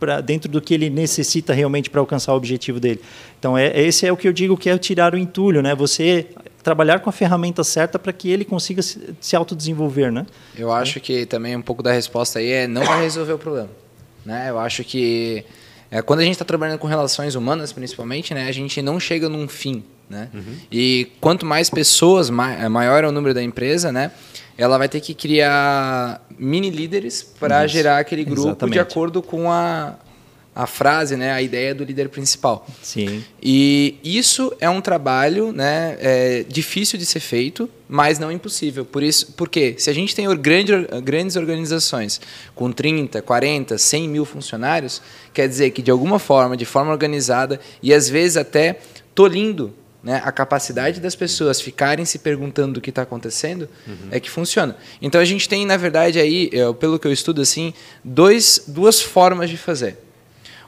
para 0.00 0.20
dentro 0.20 0.50
do 0.50 0.60
que 0.60 0.74
ele 0.74 0.90
necessita 0.90 1.54
realmente 1.54 1.88
para 1.88 2.00
alcançar 2.00 2.32
o 2.32 2.36
objetivo 2.36 2.78
dele? 2.80 3.00
Então 3.38 3.56
é 3.56 3.78
esse 3.80 4.06
é 4.06 4.12
o 4.12 4.16
que 4.16 4.28
eu 4.28 4.32
digo 4.32 4.56
que 4.56 4.68
é 4.68 4.76
tirar 4.78 5.14
o 5.14 5.18
entulho, 5.18 5.62
né? 5.62 5.74
Você 5.74 6.26
trabalhar 6.66 6.98
com 6.98 7.08
a 7.08 7.12
ferramenta 7.12 7.62
certa 7.62 7.96
para 7.96 8.12
que 8.12 8.28
ele 8.28 8.44
consiga 8.44 8.82
se, 8.82 9.14
se 9.20 9.36
autodesenvolver, 9.36 10.10
né? 10.10 10.26
Eu 10.58 10.72
acho 10.72 10.98
que 10.98 11.24
também 11.24 11.54
um 11.54 11.62
pouco 11.62 11.80
da 11.80 11.92
resposta 11.92 12.40
aí 12.40 12.50
é 12.50 12.66
não 12.66 12.84
vai 12.84 13.02
resolver 13.02 13.34
o 13.34 13.38
problema. 13.38 13.70
Né? 14.24 14.50
Eu 14.50 14.58
acho 14.58 14.82
que 14.82 15.44
é, 15.88 16.02
quando 16.02 16.18
a 16.18 16.22
gente 16.24 16.32
está 16.32 16.44
trabalhando 16.44 16.80
com 16.80 16.88
relações 16.88 17.36
humanas, 17.36 17.72
principalmente, 17.72 18.34
né, 18.34 18.48
a 18.48 18.52
gente 18.52 18.82
não 18.82 18.98
chega 18.98 19.28
num 19.28 19.46
fim. 19.46 19.84
Né? 20.10 20.28
E 20.70 21.12
quanto 21.20 21.46
mais 21.46 21.70
pessoas, 21.70 22.30
ma 22.30 22.68
maior 22.68 23.04
é 23.04 23.06
o 23.06 23.12
número 23.12 23.32
da 23.32 23.42
empresa, 23.42 23.92
né, 23.92 24.10
ela 24.58 24.76
vai 24.76 24.88
ter 24.88 25.00
que 25.00 25.14
criar 25.14 26.20
mini 26.36 26.68
líderes 26.68 27.22
para 27.22 27.64
gerar 27.68 27.98
aquele 27.98 28.24
grupo 28.24 28.42
de 28.42 28.48
Exatamente. 28.48 28.78
acordo 28.80 29.22
com 29.22 29.52
a, 29.52 29.94
a 30.56 30.66
frase, 30.66 31.16
né, 31.16 31.32
a 31.32 31.42
ideia 31.42 31.74
do 31.74 31.84
líder 31.84 32.08
principal. 32.08 32.66
Sim. 32.82 33.22
E 33.42 33.98
isso 34.02 34.50
é 34.58 34.70
um 34.70 34.80
trabalho 34.80 35.52
né, 35.52 35.98
é, 36.00 36.44
difícil 36.48 36.98
de 36.98 37.04
ser 37.04 37.20
feito, 37.20 37.68
mas 37.86 38.18
não 38.18 38.32
impossível. 38.32 38.82
Por 38.86 39.02
isso, 39.02 39.34
porque 39.36 39.74
se 39.76 39.90
a 39.90 39.92
gente 39.92 40.16
tem 40.16 40.26
grande, 40.36 40.72
grandes 41.04 41.36
organizações 41.36 42.22
com 42.54 42.72
30, 42.72 43.20
40, 43.20 43.76
100 43.76 44.08
mil 44.08 44.24
funcionários, 44.24 45.02
quer 45.34 45.46
dizer 45.46 45.70
que 45.72 45.82
de 45.82 45.90
alguma 45.90 46.18
forma, 46.18 46.56
de 46.56 46.64
forma 46.64 46.90
organizada 46.90 47.60
e 47.82 47.92
às 47.92 48.08
vezes 48.08 48.38
até 48.38 48.78
tolindo 49.14 49.74
né, 50.02 50.22
a 50.24 50.32
capacidade 50.32 51.00
das 51.00 51.14
pessoas 51.14 51.60
ficarem 51.60 52.04
se 52.06 52.18
perguntando 52.20 52.78
o 52.78 52.80
que 52.80 52.88
está 52.90 53.02
acontecendo, 53.02 53.68
é 54.10 54.18
que 54.18 54.30
funciona. 54.30 54.74
Então 55.02 55.20
a 55.20 55.24
gente 55.26 55.46
tem, 55.48 55.66
na 55.66 55.76
verdade, 55.76 56.18
aí, 56.18 56.48
eu- 56.52 56.72
pelo 56.72 56.98
que 56.98 57.06
eu 57.06 57.12
estudo, 57.12 57.42
assim, 57.42 57.74
dois, 58.02 58.62
duas 58.68 59.02
formas 59.02 59.50
de 59.50 59.56
fazer. 59.58 59.98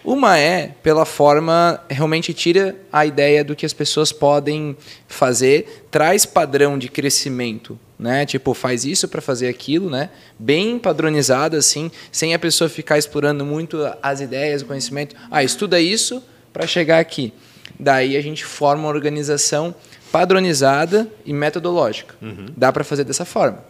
Uma 0.09 0.39
é 0.39 0.69
pela 0.83 1.05
forma 1.05 1.79
realmente 1.91 2.33
tira 2.33 2.75
a 2.91 3.05
ideia 3.05 3.45
do 3.45 3.55
que 3.55 3.67
as 3.67 3.75
pessoas 3.75 4.11
podem 4.11 4.75
fazer, 5.07 5.87
traz 5.91 6.25
padrão 6.25 6.79
de 6.79 6.89
crescimento, 6.89 7.79
né? 7.99 8.25
Tipo, 8.25 8.55
faz 8.55 8.87
isso 8.87 9.07
para 9.07 9.21
fazer 9.21 9.49
aquilo, 9.49 9.91
né? 9.91 10.09
Bem 10.39 10.79
padronizado 10.79 11.59
assim, 11.59 11.91
sem 12.11 12.33
a 12.33 12.39
pessoa 12.39 12.71
ficar 12.71 12.97
explorando 12.97 13.45
muito 13.45 13.77
as 14.03 14.23
ideias, 14.23 14.63
o 14.63 14.65
conhecimento. 14.65 15.15
Ah, 15.31 15.45
estuda 15.45 15.79
isso 15.79 16.25
para 16.55 16.67
chegar 16.67 17.01
aqui. 17.01 17.31
Daí 17.79 18.17
a 18.17 18.23
gente 18.23 18.47
forma 18.47 18.85
uma 18.85 18.89
organização 18.89 19.75
padronizada 20.11 21.07
e 21.27 21.35
metodológica. 21.35 22.15
Dá 22.57 22.73
para 22.73 22.83
fazer 22.83 23.05
dessa 23.05 23.27
forma. 23.27 23.63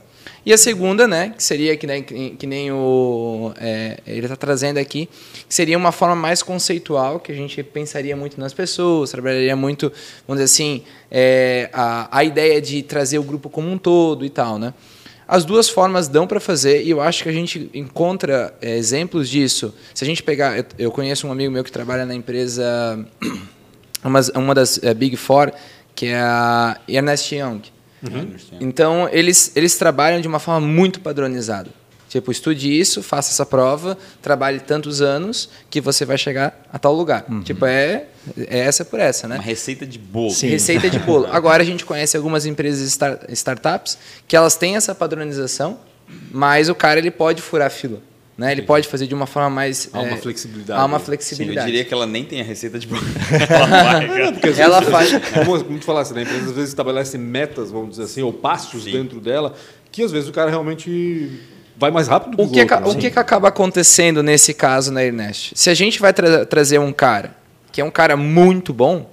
E 0.44 0.52
a 0.52 0.58
segunda, 0.58 1.06
né, 1.06 1.34
que 1.36 1.42
seria 1.42 1.76
que 1.76 1.86
nem, 1.86 2.02
que 2.02 2.46
nem 2.46 2.72
o 2.72 3.52
é, 3.60 3.98
ele 4.06 4.26
está 4.26 4.36
trazendo 4.36 4.78
aqui, 4.78 5.08
que 5.48 5.54
seria 5.54 5.76
uma 5.76 5.92
forma 5.92 6.16
mais 6.16 6.42
conceitual, 6.42 7.20
que 7.20 7.30
a 7.30 7.34
gente 7.34 7.62
pensaria 7.62 8.16
muito 8.16 8.40
nas 8.40 8.54
pessoas, 8.54 9.10
trabalharia 9.10 9.54
muito, 9.54 9.92
vamos 10.26 10.42
dizer 10.42 10.44
assim, 10.44 10.82
é, 11.10 11.68
a, 11.72 12.18
a 12.18 12.24
ideia 12.24 12.60
de 12.60 12.82
trazer 12.82 13.18
o 13.18 13.22
grupo 13.22 13.50
como 13.50 13.70
um 13.70 13.76
todo 13.76 14.24
e 14.24 14.30
tal, 14.30 14.58
né? 14.58 14.72
As 15.28 15.44
duas 15.44 15.68
formas 15.68 16.08
dão 16.08 16.26
para 16.26 16.40
fazer 16.40 16.82
e 16.82 16.88
eu 16.88 17.02
acho 17.02 17.22
que 17.22 17.28
a 17.28 17.32
gente 17.32 17.68
encontra 17.74 18.54
é, 18.62 18.78
exemplos 18.78 19.28
disso. 19.28 19.74
Se 19.92 20.02
a 20.02 20.06
gente 20.06 20.22
pegar, 20.22 20.56
eu, 20.56 20.64
eu 20.78 20.90
conheço 20.90 21.26
um 21.26 21.32
amigo 21.32 21.52
meu 21.52 21.62
que 21.62 21.70
trabalha 21.70 22.06
na 22.06 22.14
empresa, 22.14 23.06
uma, 24.02 24.20
uma 24.34 24.54
das 24.54 24.82
é, 24.82 24.94
Big 24.94 25.16
Four, 25.16 25.52
que 25.94 26.06
é 26.06 26.18
a 26.18 26.80
Ernest 26.88 27.34
Young. 27.34 27.60
Então, 28.60 29.08
eles, 29.10 29.52
eles 29.54 29.76
trabalham 29.76 30.20
de 30.20 30.28
uma 30.28 30.38
forma 30.38 30.66
muito 30.66 31.00
padronizada. 31.00 31.70
Tipo, 32.08 32.32
estude 32.32 32.72
isso, 32.72 33.02
faça 33.02 33.30
essa 33.30 33.44
prova, 33.44 33.96
trabalhe 34.22 34.60
tantos 34.60 35.02
anos 35.02 35.50
que 35.68 35.78
você 35.78 36.06
vai 36.06 36.16
chegar 36.16 36.66
a 36.72 36.78
tal 36.78 36.94
lugar. 36.94 37.26
Tipo, 37.44 37.66
é, 37.66 38.06
é 38.36 38.58
essa 38.60 38.82
por 38.82 38.98
essa, 38.98 39.28
né? 39.28 39.36
Uma 39.36 39.44
receita 39.44 39.84
de 39.84 39.98
bolo. 39.98 40.30
Sim. 40.30 40.48
Receita 40.48 40.88
de 40.88 40.98
bolo. 40.98 41.26
Agora 41.30 41.62
a 41.62 41.66
gente 41.66 41.84
conhece 41.84 42.16
algumas 42.16 42.46
empresas 42.46 42.90
star, 42.90 43.18
startups 43.28 43.98
que 44.26 44.34
elas 44.34 44.56
têm 44.56 44.76
essa 44.76 44.94
padronização, 44.94 45.78
mas 46.30 46.70
o 46.70 46.74
cara 46.74 46.98
ele 46.98 47.10
pode 47.10 47.42
furar 47.42 47.66
a 47.66 47.70
fila. 47.70 48.00
Né? 48.38 48.52
Ele 48.52 48.62
pode 48.62 48.86
fazer 48.86 49.08
de 49.08 49.14
uma 49.14 49.26
forma 49.26 49.50
mais. 49.50 49.90
Há 49.92 49.98
uma 50.00 50.14
é, 50.14 50.16
flexibilidade. 50.16 50.80
Há 50.80 50.84
uma 50.84 50.98
Sim, 50.98 51.02
eu 51.02 51.06
flexibilidade. 51.06 51.66
diria 51.66 51.84
que 51.84 51.92
ela 51.92 52.06
nem 52.06 52.24
tem 52.24 52.40
a 52.40 52.44
receita 52.44 52.78
de 52.78 52.86
bolo. 52.86 53.02
ela 53.50 53.66
vai, 53.66 54.60
Ela 54.60 54.82
faz- 54.82 55.10
Como, 55.44 55.64
como 55.64 55.78
tu 55.80 55.84
falasse, 55.84 56.14
né? 56.14 56.20
A 56.20 56.22
empresa 56.22 56.44
às 56.46 56.52
vezes 56.52 56.68
estabelece 56.70 57.18
metas, 57.18 57.72
vamos 57.72 57.90
dizer 57.90 58.04
assim, 58.04 58.22
ou 58.22 58.32
passos 58.32 58.84
Sim. 58.84 58.92
dentro 58.92 59.20
dela, 59.20 59.54
que 59.90 60.04
às 60.04 60.12
vezes 60.12 60.28
o 60.28 60.32
cara 60.32 60.50
realmente 60.50 61.40
vai 61.76 61.90
mais 61.90 62.06
rápido 62.06 62.36
que 62.36 62.42
O 62.42 62.46
os 62.46 62.52
que, 62.52 62.60
outros. 62.60 62.92
o 62.92 62.94
né? 62.94 63.00
que, 63.00 63.10
que 63.10 63.18
acaba 63.18 63.48
acontecendo 63.48 64.22
nesse 64.22 64.54
caso 64.54 64.92
na 64.92 65.02
Ernest? 65.04 65.52
Se 65.56 65.68
a 65.68 65.74
gente 65.74 66.00
vai 66.00 66.12
tra- 66.12 66.46
trazer 66.46 66.78
um 66.78 66.92
cara 66.92 67.36
que 67.72 67.80
é 67.80 67.84
um 67.84 67.90
cara 67.90 68.16
muito 68.16 68.72
bom, 68.72 69.10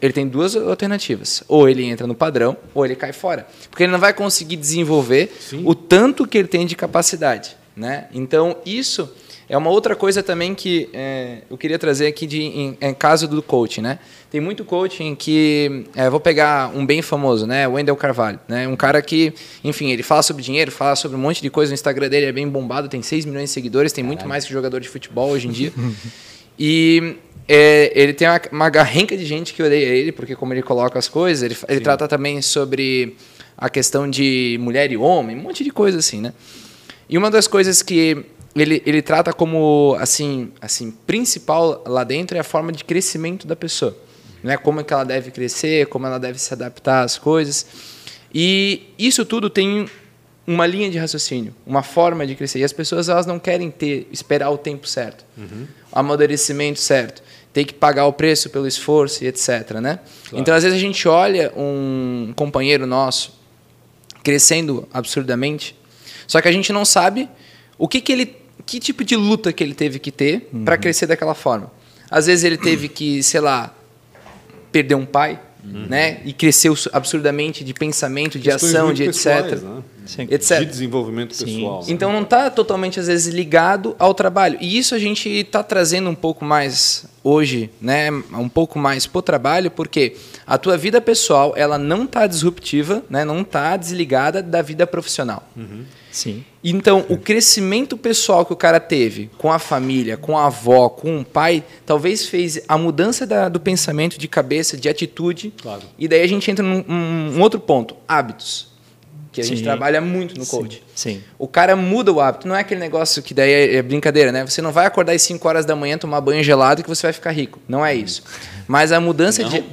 ele 0.00 0.12
tem 0.12 0.26
duas 0.28 0.54
alternativas. 0.56 1.42
Ou 1.48 1.68
ele 1.68 1.84
entra 1.84 2.06
no 2.06 2.14
padrão, 2.14 2.56
ou 2.74 2.84
ele 2.84 2.94
cai 2.96 3.12
fora. 3.12 3.44
Porque 3.70 3.82
ele 3.84 3.92
não 3.92 3.98
vai 3.98 4.12
conseguir 4.12 4.56
desenvolver 4.56 5.32
Sim. 5.40 5.62
o 5.64 5.74
tanto 5.74 6.26
que 6.26 6.38
ele 6.38 6.48
tem 6.48 6.64
de 6.66 6.74
capacidade. 6.76 7.56
Né? 7.74 8.06
Então, 8.12 8.56
isso 8.66 9.10
é 9.48 9.56
uma 9.56 9.70
outra 9.70 9.96
coisa 9.96 10.22
também 10.22 10.54
que 10.54 10.88
é, 10.92 11.38
eu 11.50 11.56
queria 11.56 11.78
trazer 11.78 12.06
aqui 12.06 12.26
de, 12.26 12.42
em, 12.42 12.78
em 12.80 12.94
caso 12.94 13.26
do 13.26 13.42
coaching. 13.42 13.80
Né? 13.80 13.98
Tem 14.30 14.40
muito 14.40 14.64
coaching 14.64 15.14
que. 15.14 15.84
é, 15.94 16.08
vou 16.08 16.20
pegar 16.20 16.70
um 16.74 16.84
bem 16.84 17.02
famoso, 17.02 17.46
né? 17.46 17.66
Wendel 17.66 17.96
Carvalho. 17.96 18.38
Né? 18.46 18.68
Um 18.68 18.76
cara 18.76 19.00
que, 19.02 19.32
enfim, 19.64 19.90
ele 19.90 20.02
fala 20.02 20.22
sobre 20.22 20.42
dinheiro, 20.42 20.70
fala 20.70 20.96
sobre 20.96 21.16
um 21.16 21.20
monte 21.20 21.42
de 21.42 21.50
coisa. 21.50 21.72
O 21.72 21.74
Instagram 21.74 22.08
dele 22.08 22.26
é 22.26 22.32
bem 22.32 22.48
bombado, 22.48 22.88
tem 22.88 23.02
6 23.02 23.24
milhões 23.24 23.44
de 23.44 23.50
seguidores, 23.50 23.92
tem 23.92 24.04
muito 24.04 24.26
mais 24.28 24.44
que 24.44 24.52
jogador 24.52 24.80
de 24.80 24.88
futebol 24.88 25.30
hoje 25.30 25.48
em 25.48 25.50
dia. 25.50 25.72
E 26.58 27.16
é, 27.48 27.90
ele 27.94 28.12
tem 28.12 28.28
uma, 28.28 28.40
uma 28.52 28.70
garrenca 28.70 29.16
de 29.16 29.24
gente 29.24 29.54
que 29.54 29.62
odeia 29.62 29.86
ele, 29.86 30.12
porque 30.12 30.36
como 30.36 30.52
ele 30.52 30.62
coloca 30.62 30.98
as 30.98 31.08
coisas, 31.08 31.42
ele, 31.42 31.56
ele 31.66 31.80
trata 31.80 32.06
também 32.06 32.40
sobre 32.42 33.16
a 33.56 33.68
questão 33.68 34.08
de 34.08 34.58
mulher 34.60 34.90
e 34.92 34.96
homem, 34.96 35.36
um 35.36 35.40
monte 35.40 35.64
de 35.64 35.70
coisa 35.70 35.98
assim, 35.98 36.20
né? 36.20 36.32
E 37.12 37.18
uma 37.18 37.30
das 37.30 37.46
coisas 37.46 37.82
que 37.82 38.24
ele, 38.56 38.82
ele 38.86 39.02
trata 39.02 39.34
como 39.34 39.94
assim, 40.00 40.50
assim 40.62 40.90
principal 40.90 41.84
lá 41.86 42.04
dentro 42.04 42.38
é 42.38 42.40
a 42.40 42.44
forma 42.44 42.72
de 42.72 42.84
crescimento 42.84 43.46
da 43.46 43.54
pessoa, 43.54 43.94
né? 44.42 44.56
Como 44.56 44.80
é 44.80 44.82
que 44.82 44.94
ela 44.94 45.04
deve 45.04 45.30
crescer, 45.30 45.88
como 45.88 46.06
ela 46.06 46.18
deve 46.18 46.38
se 46.38 46.54
adaptar 46.54 47.04
às 47.04 47.18
coisas. 47.18 47.66
E 48.32 48.94
isso 48.98 49.26
tudo 49.26 49.50
tem 49.50 49.86
uma 50.46 50.66
linha 50.66 50.90
de 50.90 50.96
raciocínio, 50.96 51.54
uma 51.66 51.82
forma 51.82 52.26
de 52.26 52.34
crescer. 52.34 52.60
E 52.60 52.64
as 52.64 52.72
pessoas 52.72 53.10
elas 53.10 53.26
não 53.26 53.38
querem 53.38 53.70
ter 53.70 54.08
esperar 54.10 54.48
o 54.48 54.56
tempo 54.56 54.88
certo, 54.88 55.22
o 55.36 55.98
amadurecimento 55.98 56.80
certo, 56.80 57.22
tem 57.52 57.66
que 57.66 57.74
pagar 57.74 58.06
o 58.06 58.12
preço 58.14 58.48
pelo 58.48 58.66
esforço 58.66 59.22
e 59.22 59.26
etc, 59.26 59.72
né? 59.82 59.98
Então 60.32 60.54
às 60.54 60.62
vezes 60.62 60.78
a 60.78 60.80
gente 60.80 61.06
olha 61.06 61.52
um 61.54 62.32
companheiro 62.34 62.86
nosso 62.86 63.38
crescendo 64.22 64.88
absurdamente, 64.94 65.76
só 66.26 66.40
que 66.40 66.48
a 66.48 66.52
gente 66.52 66.72
não 66.72 66.84
sabe 66.84 67.28
o 67.78 67.88
que, 67.88 68.00
que 68.00 68.12
ele, 68.12 68.36
que 68.64 68.78
tipo 68.78 69.04
de 69.04 69.16
luta 69.16 69.52
que 69.52 69.62
ele 69.62 69.74
teve 69.74 69.98
que 69.98 70.10
ter 70.10 70.48
para 70.64 70.76
crescer 70.76 71.06
daquela 71.06 71.34
forma. 71.34 71.70
Às 72.10 72.26
vezes 72.26 72.44
ele 72.44 72.58
teve 72.58 72.88
que, 72.88 73.22
sei 73.22 73.40
lá, 73.40 73.74
perder 74.70 74.94
um 74.94 75.06
pai, 75.06 75.40
né? 75.64 76.20
E 76.24 76.32
cresceu 76.32 76.74
absurdamente 76.92 77.62
de 77.62 77.72
pensamento, 77.72 78.38
de 78.38 78.50
Questões 78.50 78.74
ação, 78.74 78.92
de 78.92 79.04
etc. 79.04 79.14
pessoais, 79.14 79.62
né? 79.62 79.82
Sim. 80.04 80.26
etc. 80.28 80.58
De 80.58 80.66
desenvolvimento 80.66 81.34
Sim. 81.34 81.44
pessoal. 81.44 81.80
né? 81.80 81.86
Então 81.88 82.12
não 82.12 82.22
está 82.22 82.50
totalmente 82.50 82.98
às 82.98 83.06
vezes 83.06 83.32
ligado 83.32 83.94
ao 83.98 84.12
trabalho. 84.12 84.58
E 84.60 84.76
isso 84.76 84.94
a 84.94 84.98
gente 84.98 85.28
está 85.28 85.62
trazendo 85.62 86.10
um 86.10 86.14
pouco 86.14 86.44
mais 86.44 87.06
hoje, 87.22 87.70
né? 87.80 88.10
Um 88.10 88.48
pouco 88.48 88.78
mais 88.78 89.06
pro 89.06 89.22
trabalho, 89.22 89.70
porque 89.70 90.16
a 90.44 90.58
tua 90.58 90.76
vida 90.76 91.00
pessoal 91.00 91.54
ela 91.56 91.78
não 91.78 92.04
está 92.04 92.26
disruptiva, 92.26 93.04
né? 93.08 93.24
Não 93.24 93.42
está 93.42 93.76
desligada 93.76 94.42
da 94.42 94.60
vida 94.60 94.86
profissional. 94.86 95.48
Sim. 96.12 96.44
Então, 96.62 97.04
o 97.08 97.16
crescimento 97.16 97.96
pessoal 97.96 98.44
que 98.46 98.52
o 98.52 98.56
cara 98.56 98.78
teve 98.78 99.30
com 99.38 99.50
a 99.50 99.58
família, 99.58 100.16
com 100.16 100.38
a 100.38 100.46
avó, 100.46 100.88
com 100.88 101.18
o 101.20 101.24
pai, 101.24 101.64
talvez 101.84 102.26
fez 102.26 102.60
a 102.68 102.78
mudança 102.78 103.26
da- 103.26 103.48
do 103.48 103.58
pensamento, 103.58 104.18
de 104.18 104.28
cabeça, 104.28 104.76
de 104.76 104.88
atitude. 104.88 105.52
Claro. 105.60 105.82
E 105.98 106.06
daí 106.06 106.20
a 106.20 106.26
gente 106.28 106.48
entra 106.50 106.64
num 106.64 106.84
um- 106.88 107.38
um 107.38 107.40
outro 107.40 107.58
ponto: 107.58 107.96
hábitos. 108.06 108.70
Que 109.32 109.40
a 109.40 109.44
gente 109.44 109.58
Sim. 109.58 109.64
trabalha 109.64 110.00
muito 110.00 110.38
no 110.38 110.44
coach. 110.44 110.82
Sim. 110.94 111.22
O 111.38 111.48
cara 111.48 111.74
muda 111.74 112.12
o 112.12 112.20
hábito, 112.20 112.46
não 112.46 112.54
é 112.54 112.60
aquele 112.60 112.80
negócio 112.80 113.22
que 113.22 113.32
daí 113.32 113.50
é 113.50 113.76
é 113.76 113.82
brincadeira, 113.82 114.30
né? 114.30 114.44
Você 114.44 114.60
não 114.60 114.70
vai 114.70 114.84
acordar 114.84 115.14
às 115.14 115.22
5 115.22 115.48
horas 115.48 115.64
da 115.64 115.74
manhã, 115.74 115.96
tomar 115.96 116.20
banho 116.20 116.44
gelado 116.44 116.82
que 116.82 116.88
você 116.88 117.06
vai 117.06 117.14
ficar 117.14 117.30
rico. 117.30 117.58
Não 117.66 117.84
é 117.84 117.94
isso. 117.94 118.22
Mas 118.68 118.92
a 118.92 119.00
mudança 119.00 119.42
de. 119.42 119.64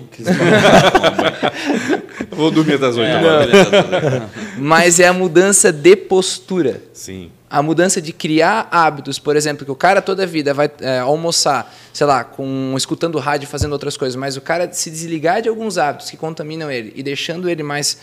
Vou 2.31 2.49
dormir 2.49 2.75
até 2.75 2.85
as 2.85 2.95
oito. 2.95 3.09
É, 3.09 3.17
agora. 3.17 3.45
beleza. 3.45 4.29
Mas 4.57 4.99
é 4.99 5.07
a 5.07 5.13
mudança 5.13 5.73
de 5.73 5.95
postura. 5.97 6.81
Sim. 6.93 7.29
A 7.49 7.61
mudança 7.61 8.01
de 8.01 8.13
criar 8.13 8.69
hábitos, 8.71 9.19
por 9.19 9.35
exemplo, 9.35 9.65
que 9.65 9.71
o 9.71 9.75
cara 9.75 10.01
toda 10.01 10.23
a 10.23 10.25
vida 10.25 10.53
vai 10.53 10.71
é, 10.79 10.99
almoçar, 10.99 11.73
sei 11.91 12.07
lá, 12.07 12.23
com 12.23 12.73
escutando 12.77 13.17
rádio, 13.17 13.47
fazendo 13.47 13.73
outras 13.73 13.97
coisas, 13.97 14.15
mas 14.15 14.37
o 14.37 14.41
cara 14.41 14.71
se 14.71 14.89
desligar 14.89 15.41
de 15.41 15.49
alguns 15.49 15.77
hábitos 15.77 16.09
que 16.09 16.15
contaminam 16.15 16.71
ele 16.71 16.93
e 16.95 17.03
deixando 17.03 17.49
ele 17.49 17.63
mais 17.63 17.97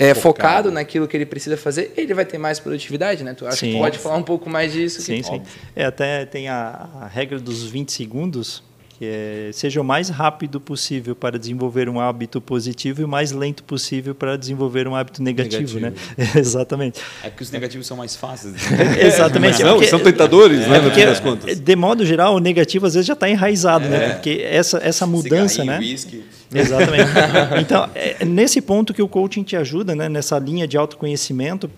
é, 0.00 0.14
focado. 0.14 0.70
naquilo 0.70 1.06
que 1.06 1.16
ele 1.16 1.26
precisa 1.26 1.56
fazer, 1.56 1.92
ele 1.96 2.14
vai 2.14 2.24
ter 2.24 2.38
mais 2.38 2.58
produtividade, 2.58 3.22
né? 3.22 3.34
Tu 3.34 3.46
acha 3.46 3.58
que 3.58 3.72
Sim. 3.72 3.78
pode 3.78 3.98
falar 3.98 4.16
um 4.16 4.22
pouco 4.22 4.48
mais 4.48 4.72
disso? 4.72 5.02
Sim, 5.02 5.16
que... 5.16 5.22
sim. 5.24 5.42
É, 5.76 5.84
até 5.84 6.24
tem 6.24 6.48
a, 6.48 6.88
a 7.02 7.06
regra 7.06 7.38
dos 7.38 7.68
20 7.68 7.92
segundos, 7.92 8.62
que 9.00 9.06
é 9.06 9.50
seja 9.50 9.80
o 9.80 9.84
mais 9.84 10.10
rápido 10.10 10.60
possível 10.60 11.16
para 11.16 11.38
desenvolver 11.38 11.88
um 11.88 11.98
hábito 11.98 12.38
positivo 12.38 13.00
e 13.00 13.04
o 13.04 13.08
mais 13.08 13.32
lento 13.32 13.64
possível 13.64 14.14
para 14.14 14.36
desenvolver 14.36 14.86
um 14.86 14.94
hábito 14.94 15.22
negativo, 15.22 15.80
né? 15.80 15.94
Exatamente. 16.36 17.00
É 17.24 17.30
que 17.30 17.42
os 17.42 17.50
negativos 17.50 17.86
são 17.86 17.96
mais 17.96 18.14
fáceis. 18.14 18.56
Exatamente. 19.00 19.62
É 19.62 19.64
não, 19.64 19.76
porque- 19.76 19.88
são 19.88 20.00
tentadores, 20.00 20.68
né? 20.68 20.76
No 20.76 20.82
porque, 20.84 21.00
fim 21.00 21.06
das 21.06 21.18
contas. 21.18 21.58
de 21.58 21.76
modo 21.76 22.04
geral, 22.04 22.34
o 22.34 22.38
negativo 22.38 22.84
às 22.84 22.92
vezes 22.92 23.06
já 23.06 23.14
está 23.14 23.26
enraizado, 23.26 23.88
né? 23.88 24.10
Porque 24.10 24.42
essa, 24.44 24.76
essa 24.84 25.06
mudança, 25.06 25.62
Cigarrinho, 25.62 25.80
né? 25.86 25.92
whisky. 25.92 26.24
Exatamente. 26.54 27.10
Então, 27.58 27.88
é 27.94 28.22
nesse 28.22 28.60
ponto 28.60 28.92
que 28.92 29.00
o 29.00 29.08
coaching 29.08 29.42
te 29.42 29.56
ajuda, 29.56 29.94
né? 29.94 30.10
nessa 30.10 30.38
linha 30.38 30.68
de 30.68 30.76
autoconhecimento, 30.76 31.70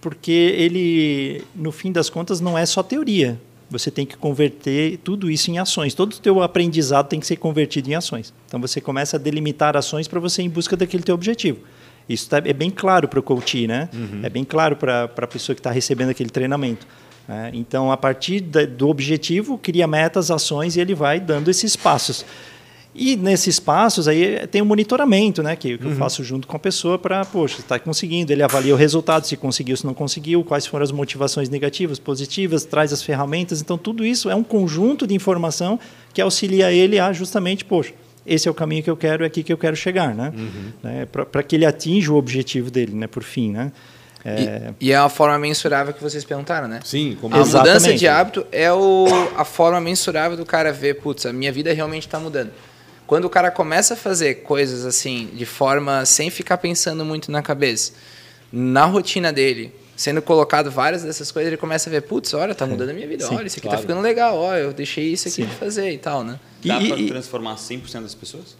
porque 0.00 0.30
ele, 0.30 1.42
no 1.56 1.72
fim 1.72 1.90
das 1.90 2.08
contas, 2.08 2.40
não 2.40 2.56
é 2.56 2.64
só 2.64 2.84
teoria. 2.84 3.36
Você 3.70 3.90
tem 3.90 4.06
que 4.06 4.16
converter 4.16 4.98
tudo 5.04 5.30
isso 5.30 5.50
em 5.50 5.58
ações. 5.58 5.92
Todo 5.94 6.14
o 6.14 6.18
teu 6.18 6.42
aprendizado 6.42 7.08
tem 7.08 7.20
que 7.20 7.26
ser 7.26 7.36
convertido 7.36 7.90
em 7.90 7.94
ações. 7.94 8.32
Então, 8.46 8.58
você 8.60 8.80
começa 8.80 9.16
a 9.16 9.20
delimitar 9.20 9.76
ações 9.76 10.08
para 10.08 10.18
você 10.18 10.40
ir 10.42 10.46
em 10.46 10.48
busca 10.48 10.74
daquele 10.76 11.02
teu 11.02 11.14
objetivo. 11.14 11.58
Isso 12.08 12.28
tá- 12.30 12.40
é 12.42 12.52
bem 12.54 12.70
claro 12.70 13.06
para 13.06 13.20
o 13.20 13.22
coach, 13.22 13.66
né? 13.66 13.90
É 14.22 14.30
bem 14.30 14.42
claro 14.42 14.74
para 14.76 15.04
a 15.04 15.26
pessoa 15.26 15.54
que 15.54 15.60
está 15.60 15.70
recebendo 15.70 16.08
aquele 16.10 16.30
treinamento. 16.30 16.86
né? 17.28 17.50
Então, 17.52 17.92
a 17.92 17.96
partir 17.98 18.40
da- 18.40 18.64
do 18.64 18.88
objetivo, 18.88 19.58
cria 19.58 19.86
metas, 19.86 20.30
ações 20.30 20.76
e 20.76 20.80
ele 20.80 20.94
vai 20.94 21.20
dando 21.20 21.50
esses 21.50 21.76
passos. 21.76 22.24
E 23.00 23.14
nesses 23.14 23.60
passos 23.60 24.08
aí 24.08 24.44
tem 24.48 24.60
o 24.60 24.66
monitoramento, 24.66 25.40
né, 25.40 25.54
que, 25.54 25.78
que 25.78 25.84
eu 25.84 25.92
faço 25.92 26.24
junto 26.24 26.48
com 26.48 26.56
a 26.56 26.58
pessoa 26.58 26.98
para, 26.98 27.24
poxa, 27.24 27.60
está 27.60 27.78
conseguindo, 27.78 28.32
ele 28.32 28.42
avalia 28.42 28.74
o 28.74 28.76
resultado, 28.76 29.24
se 29.24 29.36
conseguiu, 29.36 29.76
se 29.76 29.86
não 29.86 29.94
conseguiu, 29.94 30.42
quais 30.42 30.66
foram 30.66 30.82
as 30.82 30.90
motivações 30.90 31.48
negativas, 31.48 32.00
positivas, 32.00 32.64
traz 32.64 32.92
as 32.92 33.00
ferramentas. 33.00 33.60
Então 33.60 33.78
tudo 33.78 34.04
isso 34.04 34.28
é 34.28 34.34
um 34.34 34.42
conjunto 34.42 35.06
de 35.06 35.14
informação 35.14 35.78
que 36.12 36.20
auxilia 36.20 36.72
ele 36.72 36.98
a 36.98 37.12
justamente, 37.12 37.64
poxa, 37.64 37.92
esse 38.26 38.48
é 38.48 38.50
o 38.50 38.54
caminho 38.54 38.82
que 38.82 38.90
eu 38.90 38.96
quero, 38.96 39.22
é 39.22 39.28
aqui 39.28 39.44
que 39.44 39.52
eu 39.52 39.58
quero 39.58 39.76
chegar, 39.76 40.12
né? 40.12 40.32
né 40.82 41.06
para 41.06 41.42
que 41.44 41.54
ele 41.54 41.64
atinja 41.64 42.12
o 42.12 42.16
objetivo 42.16 42.68
dele, 42.68 42.94
né, 42.94 43.06
por 43.06 43.22
fim, 43.22 43.52
né? 43.52 43.70
É, 44.24 44.72
E, 44.80 44.88
e 44.88 44.92
é 44.92 44.96
a 44.96 45.08
forma 45.08 45.38
mensurável 45.38 45.94
que 45.94 46.02
vocês 46.02 46.24
perguntaram, 46.24 46.66
né? 46.66 46.80
Sim, 46.84 47.16
como 47.20 47.34
A 47.34 47.38
mudança 47.38 47.58
Exatamente. 47.58 47.98
de 47.98 48.08
hábito 48.08 48.46
é 48.50 48.72
o, 48.72 49.06
a 49.36 49.44
forma 49.44 49.80
mensurável 49.80 50.36
do 50.36 50.44
cara 50.44 50.72
ver, 50.72 50.94
putz, 50.94 51.24
a 51.26 51.32
minha 51.32 51.52
vida 51.52 51.72
realmente 51.72 52.06
está 52.06 52.18
mudando. 52.18 52.50
Quando 53.08 53.24
o 53.24 53.30
cara 53.30 53.50
começa 53.50 53.94
a 53.94 53.96
fazer 53.96 54.42
coisas 54.42 54.84
assim, 54.84 55.30
de 55.32 55.46
forma 55.46 56.04
sem 56.04 56.28
ficar 56.28 56.58
pensando 56.58 57.06
muito 57.06 57.32
na 57.32 57.40
cabeça, 57.40 57.92
na 58.52 58.84
rotina 58.84 59.32
dele, 59.32 59.72
sendo 59.96 60.20
colocado 60.20 60.70
várias 60.70 61.04
dessas 61.04 61.32
coisas, 61.32 61.48
ele 61.48 61.56
começa 61.56 61.88
a 61.88 61.90
ver, 61.90 62.02
putz, 62.02 62.34
olha, 62.34 62.54
tá 62.54 62.66
mudando 62.66 62.90
a 62.90 62.92
minha 62.92 63.08
vida, 63.08 63.26
Sim, 63.26 63.34
olha, 63.36 63.46
isso 63.46 63.56
aqui 63.58 63.66
claro. 63.66 63.78
tá 63.78 63.80
ficando 63.80 64.02
legal, 64.02 64.36
olha, 64.36 64.60
eu 64.60 64.74
deixei 64.74 65.06
isso 65.10 65.26
aqui 65.26 65.36
Sim. 65.36 65.46
de 65.46 65.54
fazer 65.54 65.90
e 65.90 65.96
tal, 65.96 66.22
né? 66.22 66.38
Dá 66.62 66.78
E- 66.82 66.88
para 66.88 66.98
e- 67.00 67.06
transformar 67.08 67.56
100% 67.56 68.02
das 68.02 68.14
pessoas? 68.14 68.54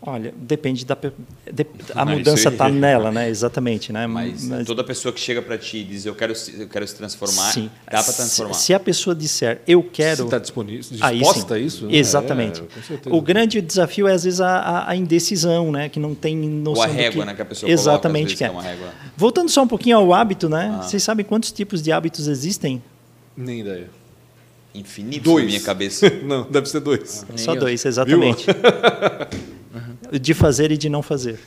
Olha, 0.00 0.32
depende 0.36 0.84
da 0.84 0.94
de- 0.94 1.66
a 1.94 2.04
Não, 2.04 2.12
mudança 2.16 2.48
aí- 2.48 2.54
está 2.54 2.68
nela, 2.68 3.10
né? 3.10 3.28
Exatamente, 3.28 3.92
né? 3.92 4.06
Mas, 4.06 4.48
toda 4.66 4.84
pessoa 4.84 5.12
que 5.12 5.20
chega 5.20 5.42
para 5.42 5.58
ti 5.58 5.78
e 5.78 5.84
diz 5.84 6.06
eu 6.06 6.14
quero, 6.14 6.34
se- 6.34 6.60
eu 6.60 6.68
quero 6.68 6.86
se 6.86 6.94
transformar, 6.94 7.52
Sim. 7.52 7.70
dá 7.90 8.02
para 8.02 8.12
transformar. 8.12 8.54
Se, 8.54 8.66
se 8.66 8.74
a 8.74 8.80
pessoa 8.80 9.14
disser 9.14 9.60
eu 9.66 9.82
quero. 9.82 10.24
Está 10.24 10.38
disponível, 10.38 10.84
Aí 11.00 11.18
disposta 11.18 11.54
sim. 11.56 11.60
a 11.60 11.64
isso? 11.64 11.86
né? 11.86 11.96
Exatamente. 11.96 12.60
É, 12.62 13.10
o 13.10 13.20
grande 13.20 13.60
desafio 13.60 14.06
é, 14.08 14.12
às 14.12 14.24
vezes, 14.24 14.40
a, 14.40 14.48
a- 14.58 14.90
a 14.90 14.96
indecisão, 14.96 15.72
né? 15.72 15.88
Que 15.88 15.98
não 15.98 16.14
tem 16.14 16.36
noção 16.36 16.74
Ou 16.74 16.82
a 16.82 16.86
do 16.86 16.92
régua, 16.92 17.22
que... 17.22 17.26
né, 17.26 17.34
que 17.34 17.42
a 17.42 17.44
pessoa 17.44 17.70
Exatamente. 17.70 18.02
coloca, 18.08 18.18
vezes, 18.24 18.38
que 18.38 18.44
é. 18.44 18.48
que 18.48 18.54
é 18.54 18.56
uma 18.56 18.62
régua. 18.62 18.88
Voltando 19.16 19.48
só 19.50 19.62
um 19.62 19.68
pouquinho 19.68 19.96
ao 19.96 20.14
hábito, 20.14 20.48
né? 20.48 20.76
Ah. 20.78 20.82
Vocês 20.82 21.02
sabem 21.02 21.24
quantos 21.26 21.50
tipos 21.52 21.82
de 21.82 21.90
hábitos 21.92 22.28
existem? 22.28 22.82
Nem 23.36 23.60
ideia. 23.60 23.90
Infinito 24.74 25.24
Dois. 25.24 25.44
na 25.44 25.48
minha 25.50 25.60
cabeça. 25.62 26.08
Não, 26.22 26.42
deve 26.48 26.68
ser 26.68 26.80
dois. 26.80 27.24
Nem 27.28 27.38
Só 27.38 27.54
eu. 27.54 27.60
dois, 27.60 27.84
exatamente. 27.84 28.46
de 30.12 30.34
fazer 30.34 30.70
e 30.70 30.76
de 30.76 30.88
não 30.88 31.02
fazer. 31.02 31.38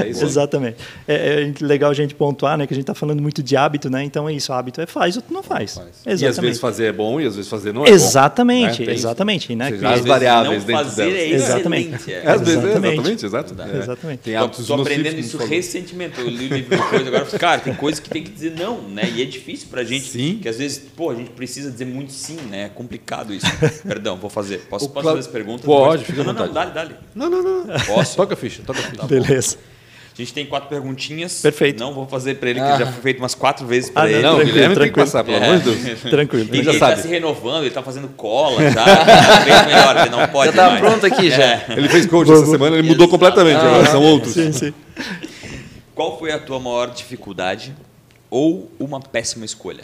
É 0.00 0.08
isso 0.08 0.22
aí. 0.24 0.28
Exatamente. 0.30 0.76
É, 1.08 1.42
é 1.60 1.64
legal 1.64 1.90
a 1.90 1.94
gente 1.94 2.14
pontuar, 2.14 2.56
né? 2.58 2.66
Que 2.66 2.74
a 2.74 2.76
gente 2.76 2.82
está 2.84 2.94
falando 2.94 3.20
muito 3.22 3.42
de 3.42 3.56
hábito, 3.56 3.88
né? 3.88 4.02
Então 4.04 4.28
é 4.28 4.32
isso, 4.32 4.52
hábito 4.52 4.80
é 4.80 4.86
faz, 4.86 5.16
outro 5.16 5.32
não 5.32 5.42
faz. 5.42 5.74
Faz. 5.74 5.88
Exatamente. 6.06 6.22
E 6.22 6.26
às 6.26 6.38
vezes 6.38 6.60
fazer 6.60 6.84
é 6.86 6.92
bom 6.92 7.20
e 7.20 7.26
às 7.26 7.36
vezes 7.36 7.50
fazer 7.50 7.72
não 7.72 7.84
é 7.84 7.88
bom. 7.88 7.94
exatamente, 7.94 8.80
né? 8.80 8.86
Tem- 8.86 8.94
exatamente, 8.94 9.54
né? 9.56 9.64
Ou 9.66 9.70
seja, 9.70 9.80
Que- 9.88 9.94
as 10.00 10.04
variáveis 10.06 10.60
não 10.60 10.66
dentro 10.66 10.84
fazer 10.84 11.02
é 11.02 11.06
delas. 11.28 11.42
Exatamente. 11.42 11.94
excelente. 11.94 12.12
É, 12.12 12.14
É. 12.26 12.30
às 12.30 12.40
vezes, 12.40 12.54
é, 12.54 12.58
Exatamente. 12.66 12.94
exatamente, 12.94 13.26
exato. 13.26 13.54
É. 13.62 13.78
Exatamente. 13.78 14.18
Tem 14.20 14.36
hábitos 14.36 14.66
tô 14.66 14.74
aprendendo 14.74 15.18
isso 15.18 15.36
recentemente. 15.38 16.20
Eu 16.20 16.28
li 16.28 16.46
o 16.46 16.54
livro 16.54 16.76
de 16.76 16.82
coisa 16.82 17.08
agora. 17.08 17.24
Cara, 17.38 17.60
tem 17.60 17.74
coisa 17.74 18.00
que 18.02 18.08
tem 18.10 18.22
que 18.22 18.30
dizer 18.30 18.52
não, 18.58 18.82
né? 18.82 19.10
E 19.14 19.22
é 19.22 19.24
difícil 19.24 19.68
pra 19.70 19.82
gente. 19.84 20.04
Sim. 20.06 20.38
Que 20.42 20.48
às 20.48 20.58
vezes, 20.58 20.78
pô, 20.96 21.10
a 21.10 21.14
gente 21.14 21.30
precisa 21.30 21.70
dizer 21.70 21.86
muito 21.86 22.12
sim, 22.12 22.36
né? 22.50 22.64
É 22.64 22.68
complicado 22.68 23.32
isso. 23.32 23.46
Perdão, 23.86 24.16
vou 24.16 24.30
fazer. 24.30 24.58
Posso, 24.68 24.88
posso 24.88 24.92
Cla- 24.92 25.02
fazer 25.02 25.18
as 25.20 25.26
perguntas? 25.26 25.64
Pode, 25.64 26.04
fica 26.04 26.20
à 26.20 26.24
Não, 26.24 26.32
não, 26.32 26.52
dale, 26.52 26.70
dale. 26.72 26.94
Não, 27.14 27.30
não, 27.30 27.42
não. 27.42 27.64
Posso? 27.86 28.16
Toca 28.16 28.34
a 28.34 28.36
ficha, 28.36 28.62
toca 28.66 28.73
a 28.78 28.82
ficha. 28.90 29.06
Beleza. 29.06 29.58
A 30.16 30.16
gente 30.16 30.32
tem 30.32 30.46
quatro 30.46 30.68
perguntinhas. 30.68 31.40
Perfeito. 31.42 31.80
Não 31.80 31.92
vou 31.92 32.06
fazer 32.06 32.36
pra 32.36 32.48
ele, 32.48 32.60
que 32.60 32.66
já 32.78 32.86
foi 32.92 33.02
feito 33.02 33.18
umas 33.18 33.34
quatro 33.34 33.66
vezes 33.66 33.90
pra 33.90 34.02
Ah, 34.04 34.08
ele. 34.08 34.22
Não, 34.22 34.36
Tranquilo, 34.36 34.52
Guilherme 34.52 34.74
tem 34.76 34.84
que 34.86 34.92
tranquilo. 34.92 35.06
passar, 35.06 35.24
pelo 35.24 35.36
É. 35.36 35.44
amor 35.48 35.58
de 35.58 35.64
Deus. 35.74 36.00
Tranquilo. 36.02 36.48
Ele, 36.52 36.62
já 36.62 36.70
ele 36.70 36.78
sabe. 36.78 36.94
tá 36.96 37.02
se 37.02 37.08
renovando, 37.08 37.62
ele 37.64 37.70
tá 37.74 37.82
fazendo 37.82 38.08
cola 38.10 38.62
já. 38.70 38.84
Tá 38.84 39.40
bem 39.44 39.66
melhor, 39.66 39.96
ele 39.96 40.10
não 40.10 40.28
pode 40.28 40.52
Já 40.52 40.56
tá 40.56 40.68
mais. 40.70 40.80
pronto 40.80 41.04
aqui 41.06 41.30
já. 41.30 41.42
É. 41.44 41.66
Ele 41.70 41.88
fez 41.88 42.06
coach 42.06 42.30
essa 42.30 42.46
semana, 42.46 42.76
ele 42.76 42.86
mudou 42.86 43.06
Exato. 43.06 43.10
completamente. 43.10 43.56
Agora 43.56 43.86
são 43.86 44.02
outros. 44.04 44.34
Sim, 44.34 44.52
sim. 44.52 44.72
Qual 45.96 46.16
foi 46.16 46.30
a 46.30 46.38
tua 46.38 46.60
maior 46.60 46.90
dificuldade 46.92 47.74
ou 48.30 48.70
uma 48.78 49.00
péssima 49.00 49.44
escolha? 49.44 49.82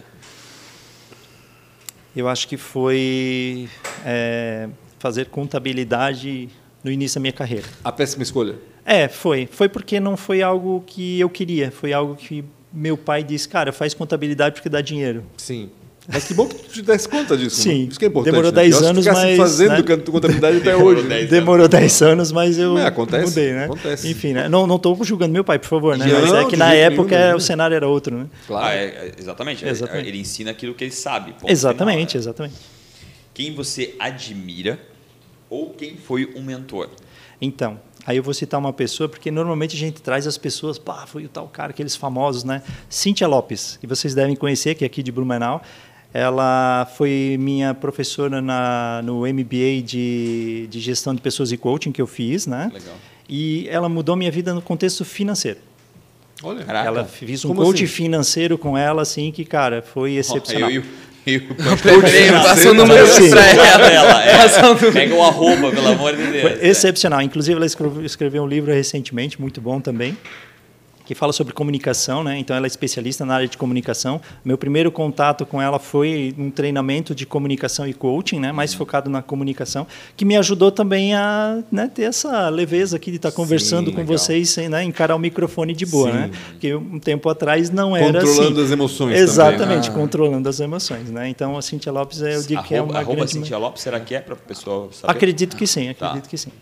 Eu 2.15 2.29
acho 2.29 2.47
que 2.47 2.57
foi 2.57 3.69
é, 4.05 4.69
fazer 4.99 5.27
contabilidade 5.27 6.49
no 6.85 6.91
início 6.91 7.17
da 7.17 7.21
minha 7.21 7.33
carreira. 7.33 7.67
A 7.85 7.93
péssima 7.93 8.23
escolha. 8.23 8.55
É, 8.93 9.07
foi. 9.07 9.49
Foi 9.51 9.69
porque 9.69 10.01
não 10.01 10.17
foi 10.17 10.43
algo 10.43 10.83
que 10.85 11.21
eu 11.21 11.31
queria. 11.31 11.71
Foi 11.71 11.93
algo 11.93 12.17
que 12.17 12.45
meu 12.73 12.97
pai 12.97 13.23
disse, 13.23 13.49
cara, 13.49 13.73
faz 13.73 13.95
contabilidade 13.95 14.57
porque 14.57 14.69
dá 14.69 14.81
dinheiro. 14.81 15.23
Sim. 15.37 15.71
Mas 16.13 16.25
que 16.25 16.35
bom 16.35 16.49
que 16.49 16.57
tu 16.57 16.69
te 16.73 16.83
desse 16.83 17.09
conta 17.09 17.37
disso. 17.37 17.61
Sim. 17.61 17.69
né? 17.85 17.89
Isso 17.91 17.99
que 18.01 18.05
é 18.05 18.09
importante. 18.09 18.33
Demorou 18.33 18.51
né? 18.51 18.63
10 18.63 18.73
Porque 18.75 18.85
eu 18.85 18.91
anos, 18.91 19.07
mas, 19.07 19.37
fazendo 19.37 19.89
né? 19.89 19.97
contabilidade 20.05 20.57
até 20.57 20.75
hoje. 20.75 21.03
né? 21.03 21.09
10 21.19 21.31
Demorou 21.31 21.69
10 21.69 22.03
anos, 22.03 22.33
mas 22.33 22.59
eu 22.59 22.77
É, 22.77 22.87
acontece, 22.87 23.27
mudei, 23.27 23.53
né? 23.53 23.65
acontece. 23.67 24.11
Enfim, 24.11 24.33
né? 24.33 24.49
não 24.49 24.75
estou 24.75 24.99
julgando 25.05 25.33
meu 25.33 25.45
pai, 25.45 25.61
por 25.61 25.69
favor, 25.69 25.97
né? 25.97 26.07
Não, 26.07 26.21
mas 26.23 26.33
é 26.33 26.45
que 26.47 26.57
na 26.57 26.75
época 26.75 27.11
nenhum, 27.11 27.23
é, 27.23 27.29
né? 27.29 27.35
o 27.37 27.41
cenário 27.41 27.77
era 27.77 27.87
outro, 27.87 28.17
né? 28.17 28.27
Claro. 28.49 28.67
Ah, 28.67 28.75
é, 28.75 28.85
é, 28.87 29.13
exatamente. 29.21 29.65
Exatamente. 29.65 30.09
Ele 30.09 30.19
ensina 30.19 30.51
aquilo 30.51 30.75
que 30.75 30.83
ele 30.83 30.91
sabe. 30.91 31.33
ponto 31.33 31.49
Exatamente, 31.49 32.13
final, 32.13 32.15
né? 32.15 32.19
exatamente. 32.19 32.57
Quem 33.33 33.55
você 33.55 33.95
admira 34.01 34.81
ou 35.49 35.71
quem 35.71 35.97
foi 35.97 36.33
um 36.35 36.43
mentor? 36.43 36.89
Então, 37.41 37.79
aí 38.07 38.17
eu 38.17 38.23
vou 38.23 38.35
citar 38.35 38.59
uma 38.59 38.73
pessoa, 38.73 39.09
porque 39.09 39.31
normalmente 39.31 39.77
a 39.77 39.79
gente 39.79 40.01
traz 40.01 40.27
as 40.27 40.39
pessoas, 40.39 40.79
pá, 40.79 41.07
foi 41.07 41.25
o 41.25 41.29
tal 41.29 41.49
cara, 41.49 41.71
aqueles 41.71 41.97
famosos, 41.97 42.45
né? 42.45 42.63
Cíntia 42.89 43.27
Lopes, 43.27 43.79
que 43.81 43.87
vocês 43.87 44.15
devem 44.15 44.37
conhecer, 44.37 44.75
que 44.75 44.85
é 44.85 44.87
aqui 44.87 45.03
de 45.03 45.13
Blumenau. 45.13 45.63
Ela 46.13 46.89
foi 46.97 47.37
minha 47.39 47.73
professora 47.73 48.43
na, 48.43 49.01
no 49.05 49.21
MBA 49.21 49.83
de, 49.85 50.67
de 50.69 50.81
Gestão 50.81 51.15
de 51.15 51.21
Pessoas 51.21 51.53
e 51.53 51.57
Coaching 51.57 51.93
que 51.93 52.03
eu 52.03 52.07
fiz, 52.07 52.47
né? 52.47 52.71
Legal. 52.73 52.95
E 53.29 53.69
ela 53.69 53.89
mudou 53.89 54.17
minha 54.17 54.31
vida 54.31 54.53
no 54.53 54.61
contexto 54.61 55.05
financeiro. 55.05 55.61
Olha. 56.43 56.65
Caraca. 56.65 56.89
Ela 56.89 57.05
fiz 57.05 57.45
um 57.45 57.49
Como 57.49 57.63
coach 57.63 57.85
assim? 57.85 57.87
financeiro 57.87 58.59
com 58.59 58.77
ela, 58.77 59.03
assim, 59.03 59.31
que, 59.31 59.45
cara, 59.45 59.83
foi 59.83 60.15
excepcional. 60.15 60.71
Eu, 60.71 60.83
e 61.27 61.37
o- 61.39 61.43
eu, 61.89 62.01
Peraí, 62.03 62.31
passa 62.33 62.71
o 62.71 62.75
número 62.75 63.07
pra 63.31 63.47
ela. 63.47 63.91
ela. 63.91 64.25
É, 64.25 64.93
pega 64.93 65.15
o 65.15 65.23
arroba, 65.23 65.71
pelo 65.71 65.89
amor 65.89 66.17
de 66.17 66.23
Deus. 66.27 66.43
Foi 66.43 66.69
excepcional. 66.69 67.21
Inclusive, 67.23 67.57
ela 67.57 67.67
escreveu, 67.67 68.05
escreveu 68.05 68.43
um 68.43 68.47
livro 68.47 68.73
recentemente, 68.73 69.41
muito 69.41 69.61
bom 69.61 69.81
também, 69.81 70.17
que 71.11 71.15
fala 71.17 71.33
sobre 71.33 71.53
comunicação, 71.53 72.23
né? 72.23 72.39
Então 72.39 72.55
ela 72.55 72.67
é 72.67 72.69
especialista 72.69 73.25
na 73.25 73.35
área 73.35 73.49
de 73.49 73.59
comunicação. 73.59 74.21
Meu 74.45 74.57
primeiro 74.57 74.93
contato 74.93 75.45
com 75.45 75.61
ela 75.61 75.81
foi 75.81 76.33
um 76.39 76.53
treinamento 76.53 77.17
de 77.17 77.27
comunicação 77.27 77.85
e 77.85 77.93
coaching, 77.93 78.39
né? 78.39 78.53
Mais 78.53 78.73
focado 78.73 79.11
na 79.11 79.21
comunicação, 79.21 79.89
que 80.17 80.25
me 80.25 80.37
ajudou 80.37 80.71
também 80.71 81.13
a 81.13 81.65
né, 81.73 81.91
ter 81.93 82.03
essa 82.05 82.49
leveza 82.49 82.95
aqui 82.95 83.11
de 83.11 83.17
estar 83.17 83.33
conversando 83.33 83.87
Sim, 83.87 83.97
com 83.97 84.03
legal. 84.03 84.17
vocês, 84.19 84.51
sem 84.51 84.69
né, 84.69 84.85
encarar 84.85 85.17
o 85.17 85.19
microfone 85.19 85.75
de 85.75 85.85
boa, 85.85 86.13
Sim. 86.13 86.17
né? 86.17 86.31
Porque 86.51 86.73
um 86.77 87.01
tempo 87.01 87.29
atrás 87.29 87.71
não 87.71 87.97
era 87.97 88.21
Controlando 88.21 88.61
assim. 88.61 88.65
as 88.67 88.71
emoções 88.71 89.17
Exatamente, 89.19 89.91
Ah. 89.91 89.93
controlando 89.93 90.49
as 90.49 90.61
emoções, 90.61 91.11
né? 91.11 91.29
Então 91.29 91.59
a 91.59 91.63
Cintia 91.63 91.91
Lopes 91.91 92.21
eu 92.21 92.41
digo 92.45 92.63
que 92.63 92.73
é 92.77 92.81
uma 92.81 92.97
arroba 92.99 93.17
grande... 93.17 93.33
Cintia 93.33 93.59
Lopes, 93.59 93.83
será 93.83 93.99
que 93.99 94.15
é 94.15 94.21
para 94.21 94.35
o 94.35 94.37
pessoal 94.37 94.93
saber? 94.93 95.11
Acredito 95.11 95.57
que 95.57 95.67
sim, 95.67 95.93
Tá. 95.93 96.07
acredito 96.07 96.29
que 96.31 96.39
sim. 96.39 96.53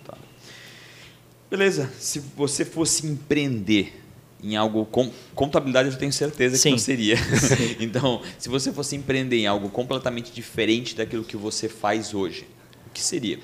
Beleza. 1.50 1.90
Se 1.98 2.18
você 2.34 2.64
fosse 2.64 3.06
empreender 3.06 4.07
em 4.42 4.56
algo 4.56 4.84
com 4.86 5.10
contabilidade, 5.34 5.90
eu 5.90 5.96
tenho 5.96 6.12
certeza 6.12 6.56
que 6.56 6.62
Sim. 6.62 6.70
não 6.72 6.78
seria. 6.78 7.16
então, 7.80 8.20
se 8.38 8.48
você 8.48 8.72
fosse 8.72 8.96
empreender 8.96 9.36
em 9.36 9.46
algo 9.46 9.68
completamente 9.68 10.32
diferente 10.32 10.94
daquilo 10.94 11.24
que 11.24 11.36
você 11.36 11.68
faz 11.68 12.14
hoje, 12.14 12.46
o 12.86 12.90
que 12.92 13.00
seria? 13.02 13.38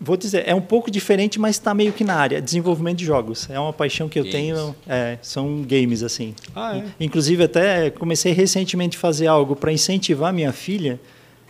Vou 0.00 0.16
dizer, 0.16 0.44
é 0.46 0.54
um 0.54 0.60
pouco 0.60 0.90
diferente, 0.90 1.38
mas 1.38 1.56
está 1.56 1.72
meio 1.72 1.92
que 1.92 2.04
na 2.04 2.14
área. 2.14 2.40
Desenvolvimento 2.42 2.98
de 2.98 3.04
jogos. 3.04 3.48
É 3.48 3.58
uma 3.58 3.72
paixão 3.72 4.08
que 4.08 4.18
eu 4.18 4.24
Games. 4.24 4.36
tenho. 4.36 4.76
é, 4.86 5.18
são 5.22 5.62
games, 5.62 6.02
assim. 6.02 6.34
Ah, 6.54 6.76
é? 6.76 6.84
Inclusive, 7.00 7.44
até 7.44 7.90
comecei 7.90 8.32
recentemente 8.32 8.96
a 8.96 9.00
fazer 9.00 9.28
algo 9.28 9.56
para 9.56 9.72
incentivar 9.72 10.32
minha 10.32 10.52
filha. 10.52 11.00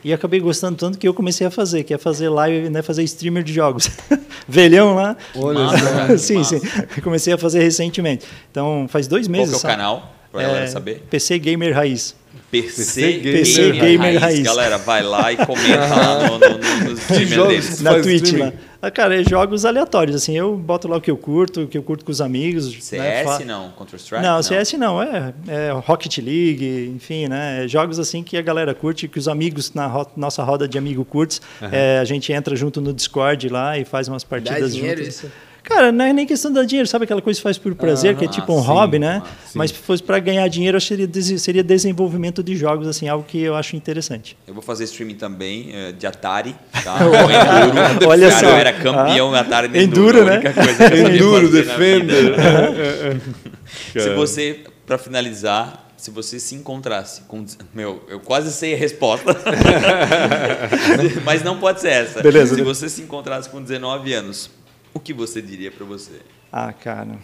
E 0.04 0.12
acabei 0.12 0.38
gostando 0.38 0.76
tanto 0.76 0.98
que 0.98 1.08
eu 1.08 1.14
comecei 1.14 1.46
a 1.46 1.50
fazer, 1.50 1.82
que 1.82 1.94
é 1.94 1.98
fazer 1.98 2.28
live, 2.28 2.68
né, 2.68 2.82
fazer 2.82 3.02
streamer 3.04 3.42
de 3.42 3.52
jogos. 3.54 3.90
Velhão 4.46 4.94
lá. 4.94 5.16
Olha 5.34 5.60
Massa, 5.60 6.18
sim, 6.18 6.34
massa. 6.38 6.58
sim. 6.58 6.66
Comecei 7.02 7.32
a 7.32 7.38
fazer 7.38 7.60
recentemente. 7.62 8.26
Então, 8.50 8.86
faz 8.88 9.06
dois 9.06 9.26
Qual 9.26 9.32
meses. 9.32 9.48
que 9.48 9.54
é 9.54 9.56
o 9.56 9.60
sabe? 9.60 9.72
canal? 9.74 10.14
Para 10.30 10.40
a 10.40 10.44
É, 10.44 10.46
galera 10.48 10.66
saber. 10.68 11.02
PC 11.08 11.38
Gamer 11.38 11.74
Raiz. 11.74 12.14
PC, 12.50 13.20
PC 13.22 13.72
Gamer 13.72 14.20
Raiz. 14.20 14.40
Galera, 14.42 14.76
vai 14.78 15.02
lá 15.02 15.32
e 15.32 15.36
comenta 15.38 15.86
lá 15.86 16.18
no, 16.28 16.38
no, 16.38 16.48
no, 16.48 16.84
no 16.84 16.92
streamer 16.92 17.28
jogos 17.34 17.52
deles. 17.54 17.80
Na 17.80 17.94
Twitch 18.00 18.22
streaming? 18.24 18.44
lá. 18.44 18.52
Ah, 18.86 18.90
cara, 18.90 19.20
é 19.20 19.24
jogos 19.24 19.64
aleatórios, 19.64 20.14
assim. 20.16 20.36
Eu 20.36 20.56
boto 20.56 20.86
lá 20.88 20.96
o 20.96 21.00
que 21.00 21.10
eu 21.10 21.16
curto, 21.16 21.62
o 21.62 21.66
que 21.66 21.78
eu 21.78 21.82
curto 21.82 22.04
com 22.04 22.10
os 22.12 22.20
amigos. 22.20 22.66
né, 22.74 22.80
CS, 22.80 23.24
fa- 23.24 23.44
não? 23.44 23.70
Counter-Strike? 23.70 24.22
Não, 24.24 24.42
CS 24.42 24.72
não, 24.74 25.02
é, 25.02 25.32
é 25.48 25.70
Rocket 25.72 26.18
League, 26.18 26.92
enfim, 26.94 27.26
né? 27.28 27.66
Jogos 27.66 27.98
assim 27.98 28.22
que 28.22 28.36
a 28.36 28.42
galera 28.42 28.74
curte, 28.74 29.08
que 29.08 29.18
os 29.18 29.28
amigos 29.28 29.72
na 29.72 29.86
ro- 29.86 30.06
nossa 30.16 30.42
roda 30.42 30.68
de 30.68 30.76
amigo 30.76 31.04
curtes, 31.04 31.40
é, 31.72 31.98
a 31.98 32.04
gente 32.04 32.32
entra 32.32 32.54
junto 32.56 32.80
no 32.80 32.92
Discord 32.92 33.48
lá 33.48 33.78
e 33.78 33.84
faz 33.84 34.08
umas 34.08 34.22
Dá 34.22 34.28
partidas 34.28 34.74
dinheiro 34.74 35.02
juntos. 35.02 35.16
isso? 35.16 35.32
Cara, 35.64 35.90
não 35.90 36.04
é 36.04 36.12
nem 36.12 36.26
questão 36.26 36.50
de 36.50 36.56
dar 36.60 36.64
dinheiro, 36.66 36.86
sabe 36.86 37.04
aquela 37.04 37.22
coisa 37.22 37.38
que 37.38 37.42
faz 37.42 37.56
por 37.58 37.74
prazer, 37.74 38.14
que 38.16 38.24
é 38.26 38.28
tipo 38.28 38.52
um 38.52 38.60
sim, 38.60 38.66
hobby, 38.68 38.98
né? 38.98 39.22
ah. 39.24 39.28
Mas 39.54 39.70
se 39.70 39.78
fosse 39.78 40.02
para 40.02 40.18
ganhar 40.18 40.46
dinheiro, 40.46 40.76
acho 40.76 40.84
que 40.86 40.94
seria, 40.94 41.06
des- 41.06 41.40
seria 41.42 41.62
desenvolvimento 41.64 42.42
de 42.42 42.54
jogos, 42.54 42.86
assim, 42.86 43.08
algo 43.08 43.24
que 43.26 43.40
eu 43.40 43.56
acho 43.56 43.74
interessante. 43.74 44.36
Eu 44.46 44.52
vou 44.52 44.62
fazer 44.62 44.84
streaming 44.84 45.14
também 45.14 45.70
eh, 45.72 45.92
de 45.92 46.06
Atari, 46.06 46.54
tá? 46.84 46.98
Enduro. 47.96 48.10
Olha 48.10 48.28
Cara, 48.28 48.40
só. 48.40 48.50
eu 48.50 48.56
era 48.56 48.72
campeão 48.74 49.34
Ah. 49.34 49.40
Atari 49.40 49.66
Enduro, 49.78 50.18
Enduro. 50.18 50.24
né? 50.26 50.42
Enduro. 51.14 51.48
Defender. 51.50 52.34
Se 53.92 54.14
você, 54.14 54.60
para 54.86 54.98
finalizar, 54.98 55.88
se 55.96 56.10
você 56.10 56.38
se 56.38 56.54
encontrasse 56.54 57.22
com. 57.22 57.44
Meu, 57.72 58.02
eu 58.08 58.20
quase 58.20 58.52
sei 58.52 58.74
a 58.74 58.76
resposta. 58.76 59.34
Mas 61.24 61.42
não 61.42 61.58
pode 61.58 61.80
ser 61.80 61.88
essa. 61.88 62.22
Beleza. 62.22 62.54
Se 62.54 62.62
você 62.62 62.88
se 62.88 63.02
encontrasse 63.02 63.48
com 63.48 63.62
19 63.62 64.12
anos, 64.12 64.50
o 64.94 65.00
que 65.00 65.12
você 65.12 65.42
diria 65.42 65.70
para 65.70 65.84
você? 65.84 66.20
Ah, 66.52 66.72
cara, 66.72 67.18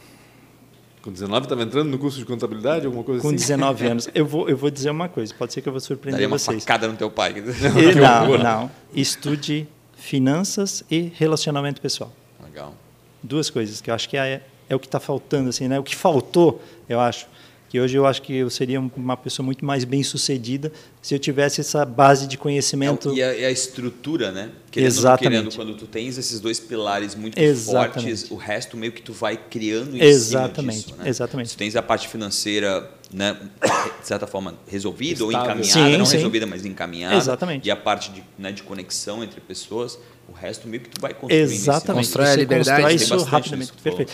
Com 1.03 1.11
19 1.13 1.47
estava 1.47 1.63
entrando 1.63 1.89
no 1.89 1.99
curso 1.99 2.19
de 2.19 2.25
contabilidade, 2.27 2.85
alguma 2.85 3.03
coisa 3.05 3.23
com 3.23 3.29
assim? 3.29 3.37
19 3.37 3.87
anos, 3.89 4.09
eu 4.15 4.27
vou, 4.27 4.49
eu 4.49 4.57
vou 4.57 4.71
dizer 4.71 4.91
uma 4.91 5.09
coisa, 5.09 5.33
pode 5.35 5.53
ser 5.53 5.63
que 5.63 5.69
eu 5.69 5.73
vou 5.73 5.81
surpreender 5.81 6.17
Daria 6.21 6.29
uma 6.29 6.39
vocês. 6.39 6.63
facada 6.63 6.87
no 6.89 6.97
teu 6.97 7.11
pai. 7.11 7.33
E- 7.41 7.95
não, 7.95 8.37
não. 8.39 8.71
Estude 8.95 9.67
finanças 9.95 10.83
e 10.91 11.13
relacionamento 11.15 11.81
pessoal. 11.81 12.13
Legal. 12.45 12.75
Duas 13.23 13.49
coisas 13.51 13.81
que 13.81 13.91
eu 13.91 13.95
acho 13.95 14.09
que 14.09 14.17
é, 14.17 14.43
é 14.69 14.75
o 14.75 14.79
que 14.81 14.87
está 14.87 14.99
faltando, 14.99 15.49
assim, 15.51 15.69
né? 15.69 15.79
O 15.79 15.83
que 15.83 15.95
faltou, 15.95 16.61
eu 16.89 16.99
acho, 16.99 17.27
que 17.71 17.81
hoje 17.81 17.97
eu 17.97 18.05
acho 18.05 18.21
que 18.21 18.35
eu 18.35 18.51
seria 18.51 18.81
uma 18.81 19.17
pessoa 19.17 19.47
muito 19.47 19.65
mais 19.65 19.85
bem 19.85 20.03
sucedida 20.03 20.73
se 21.01 21.15
eu 21.15 21.21
tivesse 21.21 21.61
essa 21.61 21.85
base 21.85 22.27
de 22.27 22.37
conhecimento. 22.37 23.11
É, 23.13 23.15
e, 23.15 23.23
a, 23.23 23.35
e 23.37 23.45
a 23.45 23.51
estrutura, 23.51 24.33
né? 24.33 24.51
Querendo 24.73 24.91
ou 24.91 24.99
Exatamente. 24.99 25.31
querendo, 25.31 25.55
quando 25.55 25.75
tu 25.77 25.87
tens 25.87 26.19
esses 26.19 26.41
dois 26.41 26.59
pilares 26.59 27.15
muito 27.15 27.39
Exatamente. 27.39 27.93
fortes, 27.93 28.31
o 28.33 28.35
resto 28.35 28.77
meio 28.77 28.91
que 28.91 29.01
tu 29.01 29.13
vai 29.13 29.37
criando 29.37 29.97
em 29.97 30.03
Exatamente, 30.03 30.81
cima 30.81 30.93
disso, 30.95 30.97
né? 31.05 31.09
exatamente. 31.09 31.51
Tu 31.51 31.57
tens 31.59 31.77
a 31.77 31.83
parte 31.83 32.09
financeira, 32.09 32.91
né, 33.13 33.37
de 34.01 34.07
certa 34.07 34.27
forma, 34.27 34.57
resolvida 34.67 35.23
ou 35.23 35.31
Estável. 35.31 35.53
encaminhada, 35.53 35.91
Sim, 35.93 35.97
não 35.97 36.07
sim. 36.07 36.17
resolvida, 36.17 36.47
mas 36.47 36.67
encaminhada. 36.67 37.15
Exatamente. 37.15 37.69
E 37.69 37.71
a 37.71 37.77
parte 37.77 38.11
de, 38.11 38.25
né, 38.37 38.51
de 38.51 38.65
conexão 38.65 39.23
entre 39.23 39.41
pessoas, 39.41 39.97
o 40.29 40.33
resto 40.33 40.67
meio 40.67 40.83
que 40.83 40.91
tu 40.91 41.01
vai 41.01 41.15
construindo. 41.15 41.53
Exatamente. 41.53 42.07
Constrói 42.07 42.31
a 42.31 42.37
liberdade, 42.37 42.83
constrói 42.83 42.95
isso 42.97 43.25
rapidamente. 43.31 43.73
tu 43.73 43.83
falou. 43.83 44.07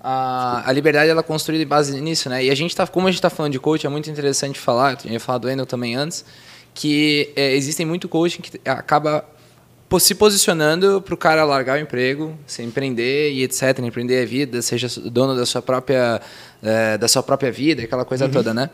A, 0.00 0.62
a 0.64 0.72
liberdade 0.72 1.10
ela 1.10 1.20
é 1.20 1.22
construída 1.22 1.62
em 1.64 1.66
base 1.66 2.00
nisso, 2.00 2.28
né? 2.28 2.44
E 2.44 2.50
a 2.50 2.54
gente 2.54 2.74
tá, 2.74 2.86
como 2.86 3.06
a 3.08 3.10
gente 3.10 3.18
está 3.18 3.28
falando 3.30 3.52
de 3.52 3.58
coach, 3.58 3.84
é 3.86 3.88
muito 3.88 4.08
interessante 4.08 4.58
falar. 4.58 4.92
Eu 4.92 4.96
tinha 4.96 5.20
falado 5.20 5.42
do 5.42 5.50
Endel 5.50 5.66
também 5.66 5.96
antes, 5.96 6.24
que 6.74 7.32
é, 7.34 7.54
existem 7.54 7.84
muito 7.84 8.08
coaching 8.08 8.40
que 8.40 8.60
acaba 8.64 9.24
po- 9.88 9.98
se 9.98 10.14
posicionando 10.14 11.02
para 11.02 11.14
o 11.14 11.16
cara 11.16 11.44
largar 11.44 11.78
o 11.78 11.80
emprego, 11.82 12.38
se 12.46 12.62
empreender 12.62 13.32
e 13.32 13.42
etc, 13.42 13.78
empreender 13.80 14.22
a 14.22 14.26
vida, 14.26 14.62
seja 14.62 14.88
dono 15.10 15.34
da 15.34 15.44
sua 15.44 15.60
própria 15.60 16.20
eh, 16.62 16.96
da 16.98 17.08
sua 17.08 17.22
própria 17.22 17.50
vida, 17.50 17.82
aquela 17.82 18.04
coisa 18.04 18.28
toda, 18.28 18.54
né? 18.54 18.70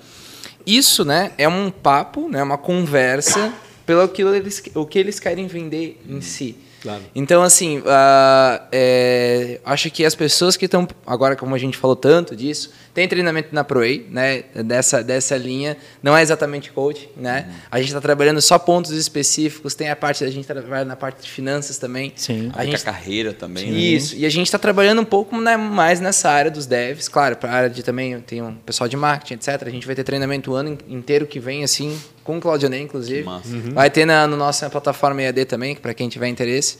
Isso, 0.66 1.04
né, 1.04 1.32
é 1.38 1.46
um 1.48 1.70
papo, 1.70 2.28
né, 2.28 2.42
uma 2.42 2.56
conversa 2.58 3.52
pelo 3.84 4.06
que 4.08 4.22
eles, 4.22 4.62
o 4.74 4.86
que 4.86 4.98
eles 4.98 5.20
querem 5.20 5.46
vender 5.46 6.00
em 6.08 6.20
si. 6.22 6.56
Claro. 6.84 7.02
Então, 7.14 7.42
assim, 7.42 7.82
ah, 7.86 8.62
é, 8.70 9.58
acho 9.64 9.90
que 9.90 10.04
as 10.04 10.14
pessoas 10.14 10.54
que 10.54 10.66
estão, 10.66 10.86
agora 11.06 11.34
como 11.34 11.54
a 11.54 11.58
gente 11.58 11.78
falou 11.78 11.96
tanto 11.96 12.36
disso, 12.36 12.70
tem 12.92 13.08
treinamento 13.08 13.48
na 13.54 13.64
ProWay, 13.64 14.06
né, 14.10 14.44
dessa, 14.62 15.02
dessa 15.02 15.34
linha, 15.38 15.78
não 16.02 16.14
é 16.14 16.20
exatamente 16.20 16.70
coach, 16.70 17.08
né, 17.16 17.50
a 17.70 17.78
gente 17.78 17.88
está 17.88 18.02
trabalhando 18.02 18.40
só 18.42 18.58
pontos 18.58 18.90
específicos, 18.90 19.74
tem 19.74 19.88
a 19.88 19.96
parte, 19.96 20.22
a 20.22 20.30
gente 20.30 20.46
trabalha 20.46 20.84
na 20.84 20.94
parte 20.94 21.22
de 21.22 21.30
finanças 21.30 21.78
também. 21.78 22.12
Sim. 22.14 22.52
A 22.54 22.60
A 22.60 22.64
gente 22.66 22.84
carreira 22.84 23.32
também. 23.32 23.72
né? 23.72 23.78
isso, 23.78 24.14
e 24.14 24.26
a 24.26 24.30
gente 24.30 24.46
está 24.46 24.58
trabalhando 24.58 25.00
um 25.00 25.06
pouco 25.06 25.40
né, 25.40 25.56
mais 25.56 26.00
nessa 26.00 26.30
área 26.30 26.50
dos 26.50 26.66
devs, 26.66 27.08
claro, 27.08 27.36
para 27.36 27.50
a 27.50 27.54
área 27.54 27.70
de 27.70 27.82
também 27.82 28.20
tem 28.20 28.42
um 28.42 28.54
pessoal 28.56 28.86
de 28.88 28.96
marketing, 28.96 29.34
etc. 29.34 29.66
A 29.66 29.70
gente 29.70 29.86
vai 29.86 29.96
ter 29.96 30.04
treinamento 30.04 30.52
o 30.52 30.54
ano 30.54 30.76
inteiro 30.86 31.26
que 31.26 31.40
vem, 31.40 31.64
assim, 31.64 31.98
com 32.24 32.38
o 32.38 32.40
Claudionei, 32.40 32.80
inclusive. 32.80 33.20
Que 33.20 33.26
massa. 33.26 33.48
Vai 33.72 33.90
ter 33.90 34.06
na 34.06 34.26
no 34.26 34.36
nossa 34.36 34.68
plataforma 34.68 35.22
EAD 35.22 35.44
também, 35.44 35.76
para 35.76 35.94
quem 35.94 36.08
tiver 36.08 36.26
interesse. 36.26 36.78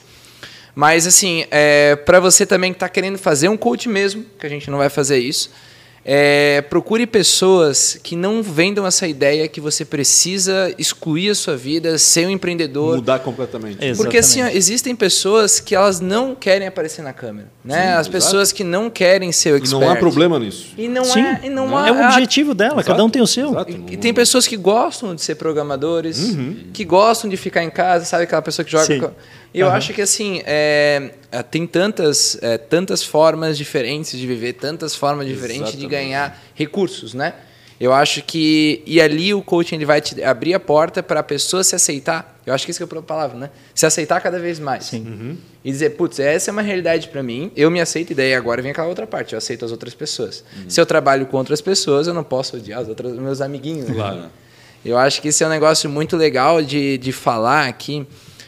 Mas, 0.73 1.07
assim, 1.07 1.45
é, 1.49 1.95
para 1.95 2.19
você 2.19 2.45
também 2.45 2.73
que 2.73 2.75
está 2.75 2.89
querendo 2.89 3.17
fazer 3.17 3.47
um 3.47 3.55
coach 3.55 3.87
mesmo, 3.87 4.25
que 4.37 4.45
a 4.45 4.49
gente 4.49 4.69
não 4.69 4.79
vai 4.79 4.89
fazer 4.89 5.19
isso, 5.19 5.51
é, 6.07 6.61
procure 6.69 7.07
pessoas 7.07 7.99
que 8.03 8.15
não 8.15 8.43
vendam 8.43 8.85
essa 8.85 9.07
ideia 9.07 9.47
que 9.47 9.59
você 9.59 9.83
precisa 9.83 10.71
excluir 10.77 11.31
a 11.31 11.35
sua 11.35 11.57
vida, 11.57 11.97
ser 11.97 12.27
um 12.27 12.29
empreendedor, 12.29 12.97
Mudar 12.97 13.17
completamente. 13.19 13.83
Exato. 13.83 13.97
porque 14.03 14.19
assim, 14.19 14.39
ó, 14.39 14.43
Exatamente. 14.43 14.57
existem 14.59 14.95
pessoas 14.95 15.59
que 15.59 15.73
elas 15.73 15.99
não 15.99 16.35
querem 16.35 16.67
aparecer 16.67 17.01
na 17.01 17.11
câmera, 17.11 17.49
né? 17.63 17.73
Sim, 17.73 17.79
As 17.87 17.93
exato. 18.01 18.11
pessoas 18.11 18.51
que 18.51 18.63
não 18.63 18.87
querem 18.87 19.31
ser 19.31 19.53
o 19.53 19.55
E 19.55 19.57
expert. 19.61 19.81
não 19.81 19.89
há 19.91 19.95
problema 19.95 20.37
nisso. 20.37 20.67
E 20.77 20.87
não 20.87 21.03
Sim, 21.05 21.21
é, 21.21 21.39
e 21.45 21.49
não 21.49 21.67
não. 21.69 21.77
há, 21.77 21.87
É 21.87 21.91
o 21.91 22.05
objetivo 22.05 22.53
dela, 22.53 22.83
cada 22.83 23.03
um 23.03 23.09
tem 23.09 23.21
o 23.23 23.27
seu. 23.27 23.49
Exato. 23.49 23.71
E, 23.71 23.93
e 23.93 23.97
tem 23.97 24.13
pessoas 24.13 24.45
que 24.47 24.55
gostam 24.55 25.15
de 25.15 25.21
ser 25.23 25.33
programadores, 25.35 26.19
Uhum. 26.19 26.67
que 26.71 26.85
gostam 26.85 27.27
de 27.27 27.35
ficar 27.35 27.63
em 27.63 27.69
casa, 27.71 28.05
sabe 28.05 28.25
aquela 28.25 28.43
pessoa 28.43 28.63
que 28.63 28.71
joga. 28.71 28.85
Sim. 28.85 29.01
Eu 29.57 29.67
Aham. 29.67 29.77
acho 29.77 29.93
que 29.93 30.01
assim 30.01 30.41
é, 30.45 31.11
é, 31.31 31.41
tem 31.41 31.65
tantas, 31.65 32.37
é, 32.41 32.57
tantas 32.57 33.03
formas 33.03 33.57
diferentes 33.57 34.19
de 34.19 34.27
viver, 34.27 34.53
tantas 34.53 34.93
formas 34.95 35.27
diferentes 35.27 35.71
de 35.71 35.85
Exatamente. 35.85 35.89
ganhar 35.89 36.43
recursos, 36.53 37.13
né? 37.13 37.33
Eu 37.79 37.91
acho 37.91 38.21
que 38.23 38.81
e 38.85 39.01
ali 39.01 39.33
o 39.33 39.41
coaching 39.41 39.75
ele 39.75 39.85
vai 39.85 39.99
te 39.99 40.21
abrir 40.23 40.53
a 40.53 40.59
porta 40.59 41.03
para 41.03 41.19
a 41.19 41.23
pessoa 41.23 41.63
se 41.63 41.75
aceitar. 41.75 42.39
Eu 42.45 42.53
acho 42.53 42.63
que 42.65 42.71
isso 42.71 42.85
que 42.85 42.95
é 42.95 42.99
a 42.99 43.01
palavra, 43.01 43.37
né? 43.37 43.49
Se 43.73 43.85
aceitar 43.85 44.21
cada 44.21 44.39
vez 44.39 44.59
mais. 44.59 44.85
Sim. 44.85 45.37
E 45.63 45.71
dizer, 45.71 45.91
putz, 45.91 46.19
essa 46.19 46.49
é 46.49 46.53
uma 46.53 46.61
realidade 46.61 47.07
para 47.09 47.21
mim, 47.23 47.51
eu 47.55 47.69
me 47.71 47.81
aceito, 47.81 48.11
e 48.11 48.15
daí 48.15 48.33
agora 48.35 48.61
vem 48.61 48.71
aquela 48.71 48.87
outra 48.87 49.05
parte, 49.07 49.33
eu 49.33 49.37
aceito 49.37 49.65
as 49.65 49.71
outras 49.71 49.93
pessoas. 49.95 50.43
Se 50.69 50.79
eu 50.79 50.85
trabalho 50.85 51.25
com 51.25 51.37
outras 51.37 51.59
pessoas, 51.59 52.07
eu 52.07 52.13
não 52.13 52.23
posso 52.23 52.55
odiar 52.57 52.81
os 52.81 52.87
outros, 52.87 53.11
meus 53.17 53.41
amiguinhos. 53.41 53.87
né? 53.89 53.95
Claro. 53.95 54.25
Eu 54.85 54.97
acho 54.97 55.21
que 55.21 55.29
isso 55.29 55.43
é 55.43 55.47
um 55.47 55.49
negócio 55.49 55.89
muito 55.89 56.15
legal 56.15 56.61
de, 56.61 56.97
de 56.99 57.11
falar 57.11 57.67
aqui, 57.67 58.05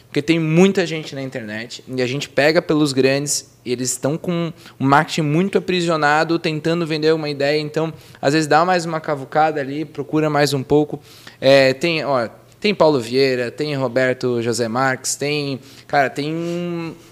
porque 0.08 0.22
tem 0.22 0.38
muita 0.38 0.86
gente 0.86 1.14
na 1.14 1.22
internet 1.22 1.84
e 1.86 2.00
a 2.00 2.06
gente 2.06 2.30
pega 2.30 2.62
pelos 2.62 2.94
grandes 2.94 3.50
e 3.62 3.70
eles 3.70 3.90
estão 3.90 4.16
com 4.16 4.50
um 4.80 4.86
marketing 4.86 5.20
muito 5.20 5.58
aprisionado, 5.58 6.38
tentando 6.38 6.86
vender 6.86 7.12
uma 7.12 7.28
ideia. 7.28 7.60
Então, 7.60 7.92
às 8.20 8.32
vezes 8.32 8.46
dá 8.46 8.64
mais 8.64 8.86
uma 8.86 9.00
cavucada 9.00 9.60
ali, 9.60 9.84
procura 9.84 10.30
mais 10.30 10.54
um 10.54 10.62
pouco. 10.62 10.98
É, 11.38 11.74
tem, 11.74 12.02
ó, 12.06 12.26
tem 12.58 12.74
Paulo 12.74 12.98
Vieira, 12.98 13.50
tem 13.50 13.74
Roberto 13.76 14.40
José 14.40 14.66
Marques, 14.66 15.14
tem, 15.14 15.60
cara, 15.86 16.08
tem 16.08 16.32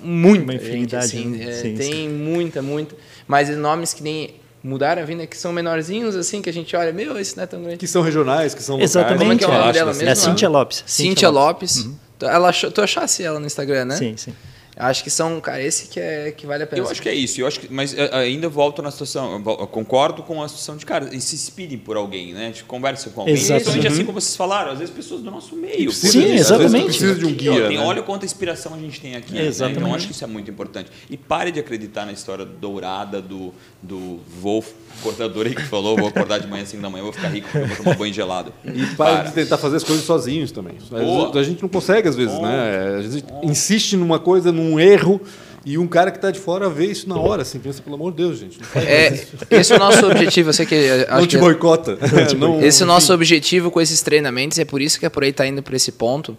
muita 0.03 0.44
Uma 0.44 0.53
gente 0.55 0.64
infinidade, 0.64 1.05
assim, 1.05 1.26
né? 1.26 1.51
é, 1.51 1.53
Sim, 1.53 1.74
tem 1.74 2.09
muita, 2.09 2.62
muita, 2.62 2.97
mas 3.28 3.55
nomes 3.55 3.92
que 3.92 4.03
nem 4.03 4.36
mudaram 4.64 5.03
a 5.03 5.05
vida, 5.05 5.26
que 5.26 5.36
são 5.36 5.53
menorzinhos, 5.53 6.16
assim, 6.16 6.40
que 6.42 6.49
a 6.49 6.53
gente 6.53 6.74
olha, 6.74 6.92
meu, 6.92 7.18
esse 7.18 7.36
não 7.36 7.44
é 7.44 7.47
tão 7.47 7.61
grande. 7.62 7.76
Que 7.76 7.86
são 7.86 8.03
regionais, 8.03 8.55
que 8.55 8.62
são 8.62 8.76
locais. 8.76 8.90
Exatamente. 8.90 9.18
Como 9.18 9.32
é 9.32 9.36
que 9.36 9.44
é 9.44 9.47
o 9.47 9.51
nome 9.51 9.64
Acho 9.64 9.72
dela 9.72 9.90
assim. 9.90 10.05
mesmo? 10.05 10.12
É 10.12 10.14
Cíntia 10.14 10.49
Lopes. 10.49 10.84
Cíntia 10.86 11.28
Lopes. 11.28 11.88
Ela 12.20 12.52
tu 12.52 12.80
achasse 12.80 13.22
ela 13.22 13.38
no 13.38 13.46
Instagram, 13.46 13.86
né? 13.86 13.96
Sim, 13.96 14.16
sim. 14.16 14.34
Acho 14.78 15.02
que 15.02 15.08
são, 15.08 15.40
cara, 15.40 15.62
esse 15.62 15.88
que, 15.88 15.98
é, 15.98 16.30
que 16.30 16.46
vale 16.46 16.62
a 16.64 16.66
pena. 16.66 16.82
Eu 16.82 16.90
acho 16.90 17.00
que 17.00 17.08
é 17.08 17.14
isso, 17.14 17.40
eu 17.40 17.46
acho 17.46 17.58
que, 17.60 17.72
mas 17.72 17.96
eh, 17.96 18.10
ainda 18.12 18.46
volto 18.48 18.82
na 18.82 18.90
situação, 18.90 19.42
concordo 19.70 20.22
com 20.22 20.42
a 20.42 20.48
situação 20.48 20.76
de 20.76 20.84
cara, 20.84 21.08
e 21.14 21.20
se 21.20 21.34
inspirem 21.34 21.78
por 21.78 21.96
alguém, 21.96 22.34
né? 22.34 22.50
Tipo, 22.52 22.68
conversa 22.68 23.08
com 23.08 23.22
alguém. 23.22 23.34
Exato. 23.34 23.52
Principalmente 23.64 23.86
assim 23.88 24.00
Uhum. 24.00 24.06
como 24.06 24.20
vocês 24.20 24.36
falaram, 24.36 24.72
às 24.72 24.78
vezes 24.78 24.92
pessoas 24.94 25.22
do 25.22 25.30
nosso 25.30 25.56
meio. 25.56 25.86
Precisa 25.86 26.12
Sim, 26.12 26.20
disso, 26.20 26.28
às 26.28 26.30
vezes 26.32 26.46
tu 26.48 26.54
exatamente. 26.64 26.84
Precisa 26.86 27.14
de 27.14 27.24
um 27.24 27.30
Aqui, 27.30 27.48
ó, 27.48 27.52
guia, 27.54 27.68
tem- 27.68 27.78
né? 27.78 27.84
Olha 27.84 28.02
quanta 28.02 28.26
inspiração 28.26 28.74
a 28.74 28.78
gente 28.78 29.00
tem 29.00 29.16
aqui. 29.16 29.32
né? 29.32 29.38
Então 29.38 29.48
Exatamente. 29.48 29.88
eu 29.90 29.94
acho 29.94 30.06
que 30.08 30.12
isso 30.12 30.24
é 30.24 30.26
muito 30.26 30.50
importante. 30.50 30.90
E 31.08 31.16
pare 31.16 31.50
de 31.50 31.58
acreditar 31.58 32.04
na 32.04 32.12
história 32.12 32.44
dourada 32.44 33.22
do, 33.22 33.54
do 33.82 34.20
vou 34.40 34.62
cortador 35.02 35.46
aí 35.46 35.54
que 35.54 35.62
falou, 35.64 35.96
vou 35.96 36.08
acordar 36.08 36.38
de 36.38 36.46
manhã 36.46 36.62
às 36.62 36.68
5 36.68 36.82
da 36.82 36.90
manhã, 36.90 37.02
vou 37.04 37.12
ficar 37.12 37.28
rico 37.28 37.48
porque 37.50 37.64
eu 37.64 37.68
vou 37.68 37.76
tomar 37.78 37.96
banho 37.96 38.12
gelado. 38.12 38.52
E 38.64 38.86
para 38.94 39.22
de 39.24 39.32
tentar 39.32 39.56
fazer 39.56 39.76
as 39.76 39.84
coisas 39.84 40.04
sozinhos 40.04 40.52
também. 40.52 40.74
Boa. 40.90 41.38
A 41.38 41.42
gente 41.42 41.62
não 41.62 41.68
consegue, 41.68 42.08
às 42.08 42.14
vezes, 42.16 42.38
né? 42.40 42.96
A 42.98 43.02
gente 43.02 43.24
insiste 43.42 43.96
numa 43.96 44.18
coisa, 44.18 44.52
num 44.52 44.65
erro, 44.80 45.20
e 45.64 45.76
um 45.78 45.86
cara 45.86 46.10
que 46.12 46.18
está 46.18 46.30
de 46.30 46.38
fora 46.38 46.68
vê 46.68 46.86
isso 46.86 47.08
na 47.08 47.16
hora, 47.18 47.42
assim, 47.42 47.58
pensa, 47.58 47.82
pelo 47.82 47.96
amor 47.96 48.12
de 48.12 48.18
Deus, 48.18 48.38
gente. 48.38 48.58
Não 48.60 48.66
faz 48.66 48.86
É, 48.86 49.12
isso. 49.14 49.26
esse 49.50 49.72
é 49.72 49.76
o 49.76 49.78
nosso 49.78 50.06
objetivo, 50.06 50.48
eu 50.50 50.52
sei 50.52 50.66
que... 50.66 50.74
eh, 50.74 51.06
não 51.10 51.16
acho 51.18 51.26
te 51.26 51.38
boicota. 51.38 51.98
Não- 52.38 52.62
esse 52.64 52.82
é 52.82 52.84
o 52.84 52.86
nosso 52.86 53.12
objetivo 53.12 53.70
com 53.70 53.80
esses 53.80 54.00
treinamentos, 54.02 54.58
é 54.58 54.64
por 54.64 54.80
isso 54.80 54.98
que 55.00 55.06
a 55.06 55.10
Por 55.10 55.24
aí 55.24 55.30
está 55.30 55.46
indo 55.46 55.62
para 55.62 55.74
esse 55.74 55.90
ponto. 55.92 56.36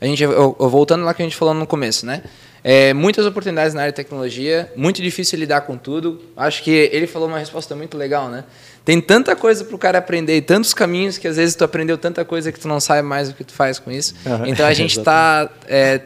A 0.00 0.06
gente, 0.06 0.22
eu- 0.22 0.32
eu- 0.58 0.68
voltando 0.70 1.04
lá 1.04 1.12
que 1.14 1.22
a 1.22 1.24
gente 1.24 1.36
falou 1.36 1.52
no 1.54 1.66
começo, 1.66 2.06
né? 2.06 2.22
É, 2.64 2.94
muitas 2.94 3.26
oportunidades 3.26 3.74
na 3.74 3.80
área 3.82 3.92
de 3.92 3.96
tecnologia, 3.96 4.72
muito 4.76 5.02
difícil 5.02 5.38
lidar 5.38 5.62
com 5.62 5.76
tudo. 5.76 6.20
Acho 6.36 6.62
que 6.62 6.70
ele 6.70 7.06
falou 7.08 7.26
uma 7.28 7.38
resposta 7.38 7.74
muito 7.76 7.98
legal, 7.98 8.28
né? 8.30 8.44
Tem 8.84 9.00
tanta 9.00 9.36
coisa 9.36 9.64
para 9.64 9.76
o 9.76 9.78
cara 9.78 9.98
aprender 9.98 10.36
e 10.36 10.42
tantos 10.42 10.74
caminhos 10.74 11.16
que 11.18 11.28
às 11.28 11.36
vezes 11.36 11.54
tu 11.54 11.62
aprendeu 11.62 11.96
tanta 11.96 12.24
coisa 12.24 12.50
que 12.50 12.58
tu 12.58 12.66
não 12.66 12.80
sabe 12.80 13.02
mais 13.06 13.28
o 13.30 13.34
que 13.34 13.44
tu 13.44 13.52
faz 13.52 13.78
com 13.78 13.90
isso. 13.90 14.14
Aham, 14.26 14.48
Então 14.48 14.66
a 14.66 14.72
gente 14.74 14.98
está 14.98 15.48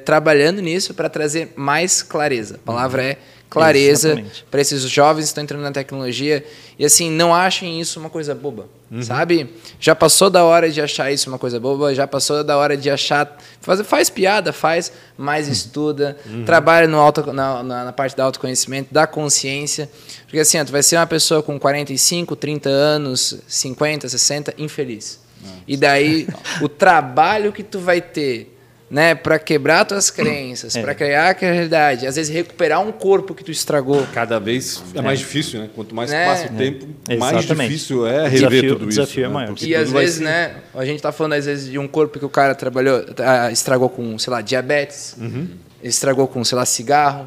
trabalhando 0.04 0.60
nisso 0.60 0.92
para 0.92 1.08
trazer 1.08 1.52
mais 1.56 2.02
clareza. 2.02 2.56
A 2.56 2.66
palavra 2.66 3.02
é 3.02 3.16
clareza 3.48 4.22
para 4.50 4.60
esses 4.60 4.82
jovens 4.82 5.24
que 5.24 5.28
estão 5.28 5.44
entrando 5.44 5.62
na 5.62 5.72
tecnologia. 5.72 6.44
E 6.78 6.84
assim, 6.84 7.10
não 7.10 7.34
achem 7.34 7.80
isso 7.80 7.98
uma 7.98 8.10
coisa 8.10 8.34
boba, 8.34 8.68
sabe? 9.00 9.54
Já 9.80 9.94
passou 9.94 10.28
da 10.28 10.44
hora 10.44 10.70
de 10.70 10.80
achar 10.80 11.10
isso 11.10 11.28
uma 11.28 11.38
coisa 11.38 11.58
boba, 11.58 11.94
já 11.94 12.06
passou 12.06 12.42
da 12.44 12.56
hora 12.56 12.76
de 12.76 12.90
achar. 12.90 13.38
Faz, 13.60 13.80
faz 13.82 14.10
piada, 14.10 14.52
faz, 14.52 14.92
mas 15.16 15.48
estuda, 15.48 16.16
trabalha 16.44 16.86
no 16.86 16.98
auto, 16.98 17.32
na, 17.32 17.62
na, 17.62 17.84
na 17.84 17.92
parte 17.92 18.14
do 18.14 18.20
autoconhecimento, 18.20 18.92
da 18.92 19.06
consciência. 19.06 19.88
Porque 20.24 20.40
assim, 20.40 20.60
ó, 20.60 20.64
tu 20.64 20.72
vai 20.72 20.82
ser 20.82 20.96
uma 20.96 21.06
pessoa 21.06 21.42
com 21.42 21.58
45, 21.58 22.36
30 22.36 22.68
anos, 22.68 23.38
50, 23.46 24.08
60, 24.08 24.54
infeliz. 24.58 25.20
E 25.66 25.76
daí, 25.76 26.26
o 26.60 26.68
trabalho 26.68 27.52
que 27.52 27.62
tu 27.62 27.78
vai 27.78 28.00
ter 28.00 28.55
né, 28.88 29.16
para 29.16 29.36
quebrar 29.38 29.84
tuas 29.84 30.10
crenças, 30.10 30.76
É. 30.76 30.80
para 30.80 30.94
criar 30.94 31.30
aquela 31.30 31.52
realidade, 31.52 32.06
às 32.06 32.14
vezes 32.14 32.32
recuperar 32.32 32.80
um 32.80 32.92
corpo 32.92 33.34
que 33.34 33.42
tu 33.42 33.50
estragou. 33.50 34.06
Cada 34.14 34.38
vez 34.38 34.80
é 34.94 35.02
mais 35.02 35.18
difícil, 35.18 35.58
né? 35.60 35.68
Quanto 35.74 35.92
mais 35.94 36.10
Né? 36.10 36.24
passa 36.24 36.46
o 36.46 36.56
tempo, 36.56 36.86
mais 37.18 37.36
Exatamente. 37.38 37.68
difícil 37.72 38.06
é 38.06 38.28
rever 38.28 38.48
desafio- 38.50 38.72
tudo 38.74 38.86
o 38.86 38.88
isso. 38.88 39.00
desafio 39.00 39.24
é 39.24 39.28
né? 39.28 39.34
maior. 39.34 39.48
Porque 39.48 39.66
E 39.66 39.74
às 39.74 39.90
vezes, 39.90 40.16
ser- 40.16 40.24
né, 40.24 40.54
a 40.72 40.84
gente 40.84 41.02
tá 41.02 41.10
falando 41.10 41.32
às 41.32 41.46
vezes 41.46 41.68
de 41.70 41.78
um 41.78 41.88
corpo 41.88 42.18
que 42.18 42.24
o 42.24 42.28
cara 42.28 42.54
trabalhou, 42.54 43.04
ah, 43.18 43.50
estragou 43.50 43.88
com, 43.88 44.16
sei 44.20 44.30
lá, 44.32 44.40
diabetes, 44.40 45.16
Uhum. 45.18 45.48
estragou 45.82 46.28
com, 46.28 46.44
sei 46.44 46.56
lá, 46.56 46.64
cigarro, 46.64 47.26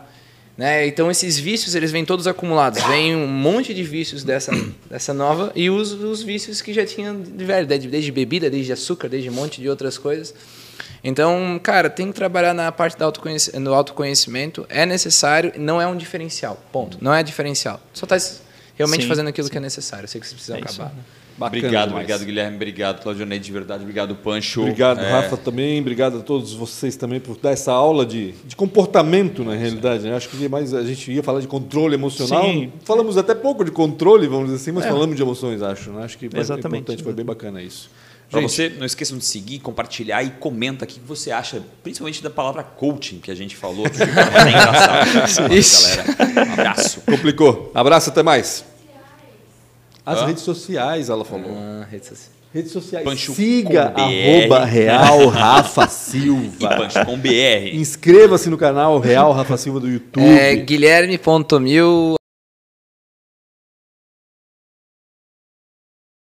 né? 0.57 0.87
Então 0.87 1.11
esses 1.11 1.37
vícios, 1.37 1.75
eles 1.75 1.91
vêm 1.91 2.05
todos 2.05 2.25
acumulados. 2.25 2.81
Vem 2.83 3.17
um 3.17 3.27
monte 3.27 3.73
de 3.73 3.83
vícios 3.83 4.23
dessa, 4.23 4.53
dessa 4.89 5.13
nova 5.13 5.51
e 5.55 5.69
os, 5.69 5.91
os 5.91 6.23
vícios 6.23 6.61
que 6.61 6.71
já 6.73 6.85
tinham 6.85 7.21
de 7.21 7.43
velho, 7.43 7.67
desde, 7.67 7.89
desde 7.89 8.11
bebida, 8.13 8.49
desde 8.49 8.71
açúcar, 8.71 9.09
desde 9.09 9.29
um 9.29 9.33
monte 9.33 9.59
de 9.61 9.67
outras 9.69 9.97
coisas. 9.97 10.33
Então, 11.03 11.59
cara, 11.61 11.89
tem 11.89 12.07
que 12.07 12.13
trabalhar 12.13 12.53
na 12.53 12.71
parte 12.71 12.97
do 12.97 13.03
autoconhec- 13.03 13.57
no 13.57 13.73
autoconhecimento. 13.73 14.65
É 14.69 14.85
necessário, 14.85 15.53
não 15.57 15.81
é 15.81 15.87
um 15.87 15.95
diferencial. 15.95 16.61
Ponto. 16.71 16.97
Não 17.01 17.13
é 17.13 17.21
diferencial. 17.23 17.79
Só 17.93 18.05
está 18.05 18.17
realmente 18.75 19.03
Sim, 19.03 19.07
fazendo 19.07 19.27
aquilo 19.27 19.49
que 19.49 19.57
é 19.57 19.61
necessário. 19.61 20.05
Eu 20.05 20.07
sei 20.07 20.19
que 20.21 20.27
vocês 20.27 20.35
precisam 20.35 20.57
É 20.57 20.61
isso 20.69 20.81
acabar. 20.81 20.95
aí. 20.97 21.19
Bacana 21.39 21.57
obrigado, 21.59 21.87
demais. 21.87 22.03
obrigado, 22.03 22.25
Guilherme. 22.25 22.55
Obrigado, 22.57 23.01
Claudionei, 23.01 23.39
de 23.39 23.49
verdade. 23.49 23.81
Obrigado, 23.83 24.13
Pancho. 24.13 24.59
Obrigado, 24.59 24.99
É, 24.99 25.09
Rafa, 25.09 25.37
também. 25.37 25.79
Obrigado 25.79 26.17
a 26.17 26.21
todos 26.21 26.53
vocês 26.53 26.97
também 26.97 27.17
por 27.21 27.37
dar 27.37 27.51
essa 27.51 27.71
aula 27.71 28.05
de, 28.05 28.33
de 28.43 28.57
comportamento, 28.57 29.41
na 29.45 29.55
realidade. 29.55 30.03
né? 30.03 30.13
Acho 30.17 30.27
que 30.27 30.49
mais 30.49 30.73
a 30.73 30.83
gente 30.83 31.09
ia 31.13 31.23
falar 31.23 31.39
de 31.39 31.47
controle 31.47 31.93
emocional. 31.95 32.43
Sim. 32.43 32.73
Falamos 32.83 33.17
até 33.17 33.33
pouco 33.33 33.63
de 33.63 33.71
controle, 33.71 34.27
vamos 34.27 34.47
dizer 34.47 34.57
assim, 34.57 34.71
mas 34.73 34.85
falamos 34.85 35.15
de 35.15 35.21
emoções, 35.21 35.61
acho. 35.61 35.91
né? 35.91 36.03
Acho 36.03 36.17
que 36.17 36.29
foi 36.29 36.41
Exatamente. 36.41 36.81
importante, 36.81 37.03
foi 37.03 37.13
bem 37.13 37.23
bacana 37.25 37.61
isso. 37.63 37.89
Pra 38.29 38.41
Gente, 38.41 38.51
você, 38.51 38.69
não 38.69 38.85
esqueçam 38.85 39.17
de 39.17 39.25
seguir, 39.25 39.59
compartilhar 39.59 40.21
e 40.23 40.29
comenta 40.29 40.83
aqui 40.83 40.97
o 40.99 41.01
que 41.01 41.07
você 41.07 41.31
acha, 41.31 41.63
principalmente 41.81 42.21
da 42.21 42.29
palavra 42.29 42.61
coaching 42.61 43.19
que 43.19 43.31
a 43.31 43.35
gente 43.35 43.55
falou. 43.55 43.89
que 43.89 43.97
bem 43.97 44.07
engraçado. 44.07 45.51
Isso. 45.53 45.97
Galera, 45.97 46.49
um 46.49 46.53
abraço. 46.53 47.01
complicou. 47.01 47.71
Abraço, 47.73 48.09
até 48.11 48.21
mais. 48.21 48.63
As 50.05 50.19
Hã? 50.19 50.25
redes 50.27 50.43
sociais, 50.43 51.09
ela 51.09 51.25
falou. 51.25 51.51
Ah, 51.57 51.87
rede 51.89 52.05
social. 52.05 52.29
Redes 52.53 52.71
sociais. 52.71 53.05
Pancho 53.05 53.33
Siga 53.33 53.91
com 53.91 54.01
arroba. 54.01 54.65
Real 54.65 55.27
Rafa 55.27 55.87
Silva. 55.87 56.69
Pancho 56.77 57.05
com 57.05 57.17
BR. 57.17 57.73
Inscreva-se 57.73 58.49
no 58.49 58.57
canal 58.57 58.99
Real 58.99 59.31
Rafa 59.31 59.55
Silva 59.57 59.79
do 59.79 59.87
YouTube. 59.87 60.25
É 60.25 60.55
guilherme.mil 60.55 62.18